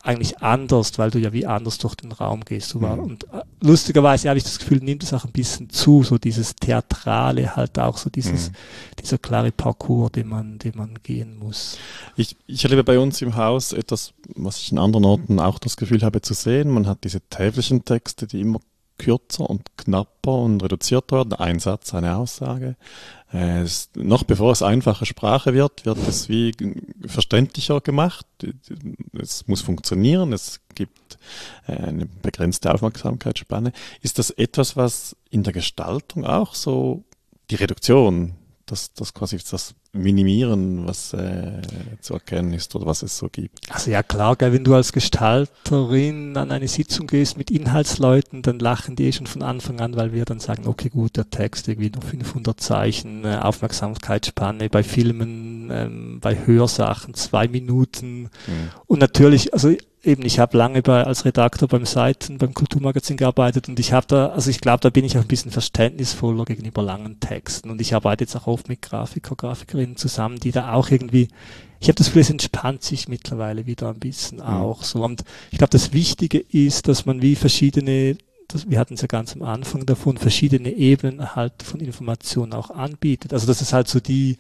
eigentlich 0.06 0.40
anders, 0.40 0.98
weil 1.00 1.10
du 1.10 1.20
ja 1.20 1.34
wie 1.34 1.46
anders 1.46 1.78
durch 1.80 1.96
den 1.96 2.12
Raum 2.12 2.46
gehst. 2.46 2.76
Mhm. 2.76 2.84
und 3.00 3.24
äh, 3.26 3.42
lustigerweise 3.62 4.30
habe 4.30 4.38
ich 4.38 4.44
das 4.44 4.60
Gefühl, 4.60 4.78
nimmt 4.78 5.04
es 5.04 5.14
auch 5.14 5.26
ein 5.26 5.32
bisschen 5.32 5.70
zu, 5.70 6.04
so 6.04 6.18
dieses 6.18 6.56
Theatrale, 6.56 7.56
halt 7.56 7.80
auch 7.80 7.98
so 7.98 8.10
dieses, 8.10 8.50
mhm. 8.50 8.56
dieser 9.02 9.18
klare 9.18 9.52
Parcours, 9.52 10.12
den 10.12 10.28
man, 10.28 10.60
den 10.60 10.74
man 10.76 11.00
gehen 11.02 11.38
muss. 11.38 11.78
Ich, 12.16 12.36
ich 12.46 12.64
erlebe 12.64 12.84
bei 12.84 13.00
uns 13.00 13.22
im 13.22 13.36
Haus 13.36 13.74
etwas, 13.74 14.14
was 14.36 14.60
ich 14.60 14.72
in 14.72 14.78
anderen 14.78 15.06
Orten 15.06 15.40
auch 15.40 15.58
das 15.60 15.76
Gefühl 15.76 16.04
habe 16.04 16.22
zu 16.22 16.34
sehen. 16.34 16.70
Man 16.70 16.88
hat 16.88 17.04
diese 17.04 17.22
täglichen 17.22 17.84
Texte, 17.84 18.28
die 18.28 18.42
immer 18.42 18.60
kürzer 18.98 19.50
und 19.50 19.76
knapper 19.78 20.34
und 20.34 20.64
reduziert 20.64 21.12
werden. 21.12 21.34
Ein 21.34 21.60
Satz, 21.60 21.94
eine 21.94 22.16
Aussage. 22.16 22.76
Äh, 23.36 23.64
es, 23.64 23.90
noch 23.96 24.24
bevor 24.24 24.54
es 24.54 24.62
einfache 24.62 25.06
Sprache 25.06 25.54
wird, 25.54 25.86
wird 25.86 25.98
es 26.08 26.30
wie 26.30 26.54
verständlicher 27.06 27.82
gemacht. 27.82 28.26
Es 29.20 29.48
muss 29.48 29.62
funktionieren. 29.62 30.32
Es 30.32 30.62
gibt 30.74 31.18
äh, 31.68 31.74
eine 31.74 32.06
begrenzte 32.06 32.74
Aufmerksamkeitsspanne. 32.74 33.74
Ist 34.02 34.20
das 34.20 34.30
etwas, 34.30 34.78
was 34.78 35.18
in 35.30 35.44
der 35.44 35.52
Gestaltung 35.52 36.26
auch 36.26 36.56
so 36.56 37.04
die 37.52 37.56
Reduktion 37.56 38.36
das, 38.66 38.94
das 38.94 39.14
quasi 39.14 39.38
das 39.50 39.76
Minimieren, 39.94 40.86
was 40.88 41.14
äh, 41.14 41.62
zu 42.02 42.16
erkennen 42.16 42.54
ist 42.54 42.76
oder 42.76 42.86
was 42.86 43.02
es 43.02 43.18
so 43.18 43.30
gibt. 43.30 43.72
Also 43.72 43.92
ja 43.92 44.04
klar, 44.04 44.36
gell, 44.36 44.52
wenn 44.52 44.66
du 44.66 44.76
als 44.76 44.92
Gestalterin 44.92 46.36
an 46.36 46.52
eine 46.52 46.68
Sitzung 46.68 47.08
gehst 47.08 47.38
mit 47.38 47.50
Inhaltsleuten, 47.50 48.42
dann 48.42 48.60
lachen 48.60 48.98
die 48.98 49.06
eh 49.06 49.12
schon 49.14 49.28
von 49.28 49.42
Anfang 49.42 49.80
an, 49.80 49.96
weil 49.96 50.12
wir 50.12 50.26
dann 50.26 50.42
sagen, 50.42 50.68
okay 50.68 50.90
gut, 50.90 51.16
der 51.16 51.30
Text 51.30 51.70
irgendwie 51.70 51.92
nur 51.92 52.02
500 52.02 52.60
Zeichen, 52.60 53.24
äh, 53.24 53.38
Aufmerksamkeitsspanne 53.38 54.70
bei 54.70 54.84
Filmen, 54.84 55.55
ähm, 55.72 56.20
bei 56.22 56.46
Hörsachen 56.46 57.14
zwei 57.14 57.48
Minuten 57.48 58.24
mhm. 58.24 58.70
und 58.88 59.00
natürlich, 59.00 59.54
also 59.54 59.76
eben, 60.04 60.26
ich 60.26 60.40
habe 60.40 60.58
lange 60.58 60.82
bei, 60.82 61.04
als 61.04 61.26
Redakteur 61.26 61.68
beim 61.68 61.86
Seiten, 61.86 62.38
beim 62.38 62.54
Kulturmagazin 62.54 63.18
gearbeitet 63.18 63.68
und 63.68 63.80
ich 63.80 63.94
habe 63.94 64.06
da, 64.08 64.28
also 64.28 64.50
ich 64.50 64.62
glaube, 64.62 64.82
da 64.82 64.90
bin 64.90 65.06
ich 65.06 65.18
auch 65.18 65.22
ein 65.22 65.28
bisschen 65.28 65.52
verständnisvoller 65.52 66.46
gegenüber 66.46 66.84
langen 66.84 67.20
Texten 67.20 67.70
und 67.70 67.82
ich 67.82 67.94
arbeite 67.96 68.24
jetzt 68.24 68.36
auch 68.36 68.48
oft 68.48 68.70
mit 68.70 68.82
Grafiker, 68.82 69.36
Grafikerinnen 69.36 69.98
zusammen, 69.98 70.40
die 70.40 70.52
da 70.52 70.74
auch 70.74 70.90
irgendwie, 70.90 71.28
ich 71.80 71.88
habe 71.88 71.96
das 71.96 72.08
Gefühl, 72.08 72.22
es 72.22 72.30
entspannt 72.30 72.84
sich 72.84 73.08
mittlerweile 73.08 73.66
wieder 73.66 73.90
ein 73.90 74.00
bisschen 74.00 74.38
mhm. 74.38 74.46
auch 74.46 74.84
so 74.84 75.04
und 75.04 75.24
ich 75.52 75.58
glaube, 75.58 75.72
das 75.72 75.94
Wichtige 75.94 76.40
ist, 76.40 76.88
dass 76.88 77.06
man 77.06 77.22
wie 77.22 77.36
verschiedene 77.36 78.18
das, 78.48 78.70
wir 78.70 78.80
hatten 78.80 78.94
es 78.94 79.02
ja 79.02 79.08
ganz 79.08 79.36
am 79.36 79.42
Anfang 79.42 79.86
davon, 79.88 80.18
verschiedene 80.18 80.72
Ebenen 80.72 81.36
halt 81.36 81.64
von 81.64 81.80
Informationen 81.80 82.54
auch 82.54 82.70
anbietet. 82.70 83.34
Also 83.34 83.48
das 83.48 83.62
ist 83.62 83.74
halt 83.74 83.88
so 83.88 84.00
die, 84.00 84.38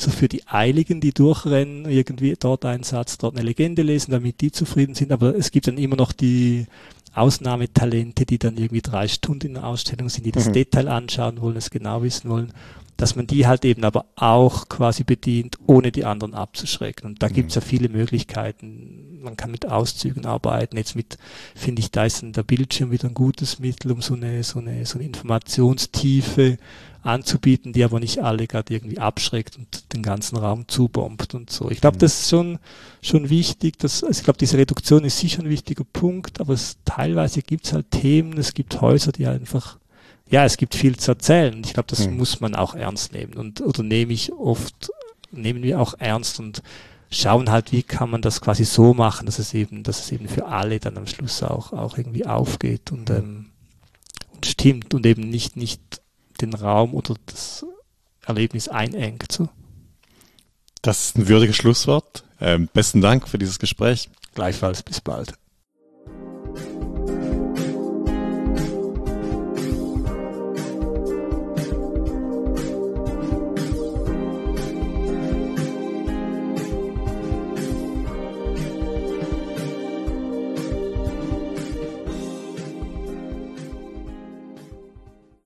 so 0.00 0.10
für 0.10 0.28
die 0.28 0.46
Eiligen, 0.46 1.00
die 1.00 1.12
durchrennen, 1.12 1.88
irgendwie 1.88 2.34
dort 2.38 2.64
einen 2.64 2.82
Satz, 2.82 3.18
dort 3.18 3.36
eine 3.36 3.44
Legende 3.44 3.82
lesen, 3.82 4.12
damit 4.12 4.40
die 4.40 4.50
zufrieden 4.50 4.94
sind. 4.94 5.12
Aber 5.12 5.34
es 5.34 5.50
gibt 5.50 5.66
dann 5.66 5.78
immer 5.78 5.96
noch 5.96 6.12
die 6.12 6.66
Ausnahmetalente, 7.12 8.24
die 8.24 8.38
dann 8.38 8.56
irgendwie 8.56 8.82
drei 8.82 9.08
Stunden 9.08 9.48
in 9.48 9.54
der 9.54 9.66
Ausstellung 9.66 10.08
sind, 10.08 10.24
die 10.26 10.32
das 10.32 10.48
mhm. 10.48 10.52
Detail 10.52 10.88
anschauen 10.88 11.40
wollen, 11.40 11.56
es 11.56 11.70
genau 11.70 12.02
wissen 12.02 12.30
wollen, 12.30 12.52
dass 13.00 13.16
man 13.16 13.26
die 13.26 13.46
halt 13.46 13.64
eben 13.64 13.84
aber 13.84 14.04
auch 14.14 14.68
quasi 14.68 15.04
bedient, 15.04 15.56
ohne 15.66 15.90
die 15.90 16.04
anderen 16.04 16.34
abzuschrecken. 16.34 17.06
Und 17.06 17.22
da 17.22 17.28
mhm. 17.28 17.32
gibt 17.32 17.48
es 17.48 17.54
ja 17.54 17.62
viele 17.62 17.88
Möglichkeiten. 17.88 19.20
Man 19.22 19.38
kann 19.38 19.50
mit 19.50 19.66
Auszügen 19.66 20.26
arbeiten. 20.26 20.76
Jetzt 20.76 20.96
mit, 20.96 21.16
finde 21.54 21.80
ich, 21.80 21.90
da 21.90 22.04
ist 22.04 22.22
der 22.22 22.42
Bildschirm 22.42 22.90
wieder 22.90 23.08
ein 23.08 23.14
gutes 23.14 23.58
Mittel, 23.58 23.92
um 23.92 24.02
so 24.02 24.12
eine, 24.12 24.42
so 24.42 24.58
eine, 24.58 24.84
so 24.84 24.98
eine 24.98 25.06
Informationstiefe 25.06 26.58
anzubieten, 27.02 27.72
die 27.72 27.84
aber 27.84 28.00
nicht 28.00 28.18
alle 28.18 28.46
gerade 28.46 28.74
irgendwie 28.74 28.98
abschreckt 28.98 29.56
und 29.56 29.94
den 29.94 30.02
ganzen 30.02 30.36
Raum 30.36 30.68
zubombt 30.68 31.34
und 31.34 31.48
so. 31.48 31.70
Ich 31.70 31.80
glaube, 31.80 31.96
mhm. 31.96 32.00
das 32.00 32.20
ist 32.20 32.28
schon, 32.28 32.58
schon 33.00 33.30
wichtig. 33.30 33.78
Dass, 33.78 34.04
also 34.04 34.18
ich 34.18 34.24
glaube, 34.24 34.38
diese 34.38 34.58
Reduktion 34.58 35.04
ist 35.04 35.18
sicher 35.18 35.42
ein 35.42 35.48
wichtiger 35.48 35.84
Punkt, 35.90 36.38
aber 36.38 36.52
es, 36.52 36.76
teilweise 36.84 37.40
gibt 37.40 37.64
es 37.64 37.72
halt 37.72 37.90
Themen, 37.90 38.36
es 38.36 38.52
gibt 38.52 38.82
Häuser, 38.82 39.12
die 39.12 39.26
einfach, 39.26 39.78
ja, 40.30 40.44
es 40.44 40.56
gibt 40.56 40.74
viel 40.74 40.96
zu 40.96 41.10
erzählen. 41.12 41.60
Ich 41.64 41.74
glaube, 41.74 41.88
das 41.88 42.06
mhm. 42.06 42.16
muss 42.16 42.40
man 42.40 42.54
auch 42.54 42.74
ernst 42.74 43.12
nehmen 43.12 43.34
und 43.34 43.60
oder 43.60 43.82
nehme 43.82 44.12
ich 44.12 44.32
oft, 44.32 44.90
nehmen 45.30 45.62
wir 45.62 45.80
auch 45.80 45.94
ernst 45.98 46.38
und 46.38 46.62
schauen 47.10 47.50
halt, 47.50 47.72
wie 47.72 47.82
kann 47.82 48.10
man 48.10 48.22
das 48.22 48.40
quasi 48.40 48.64
so 48.64 48.94
machen, 48.94 49.26
dass 49.26 49.38
es 49.38 49.52
eben, 49.52 49.82
dass 49.82 50.00
es 50.00 50.12
eben 50.12 50.28
für 50.28 50.46
alle 50.46 50.78
dann 50.78 50.96
am 50.96 51.08
Schluss 51.08 51.42
auch, 51.42 51.72
auch 51.72 51.98
irgendwie 51.98 52.26
aufgeht 52.26 52.92
und, 52.92 53.08
mhm. 53.08 53.16
ähm, 53.16 53.46
und 54.34 54.46
stimmt 54.46 54.94
und 54.94 55.04
eben 55.04 55.28
nicht, 55.28 55.56
nicht 55.56 55.80
den 56.40 56.54
Raum 56.54 56.94
oder 56.94 57.14
das 57.26 57.66
Erlebnis 58.24 58.68
einengt. 58.68 59.30
So. 59.32 59.48
Das 60.82 61.06
ist 61.06 61.18
ein 61.18 61.28
würdiges 61.28 61.56
Schlusswort. 61.56 62.24
Ähm, 62.40 62.68
besten 62.72 63.00
Dank 63.00 63.28
für 63.28 63.36
dieses 63.36 63.58
Gespräch. 63.58 64.08
Gleichfalls, 64.34 64.82
bis 64.82 65.00
bald. 65.00 65.34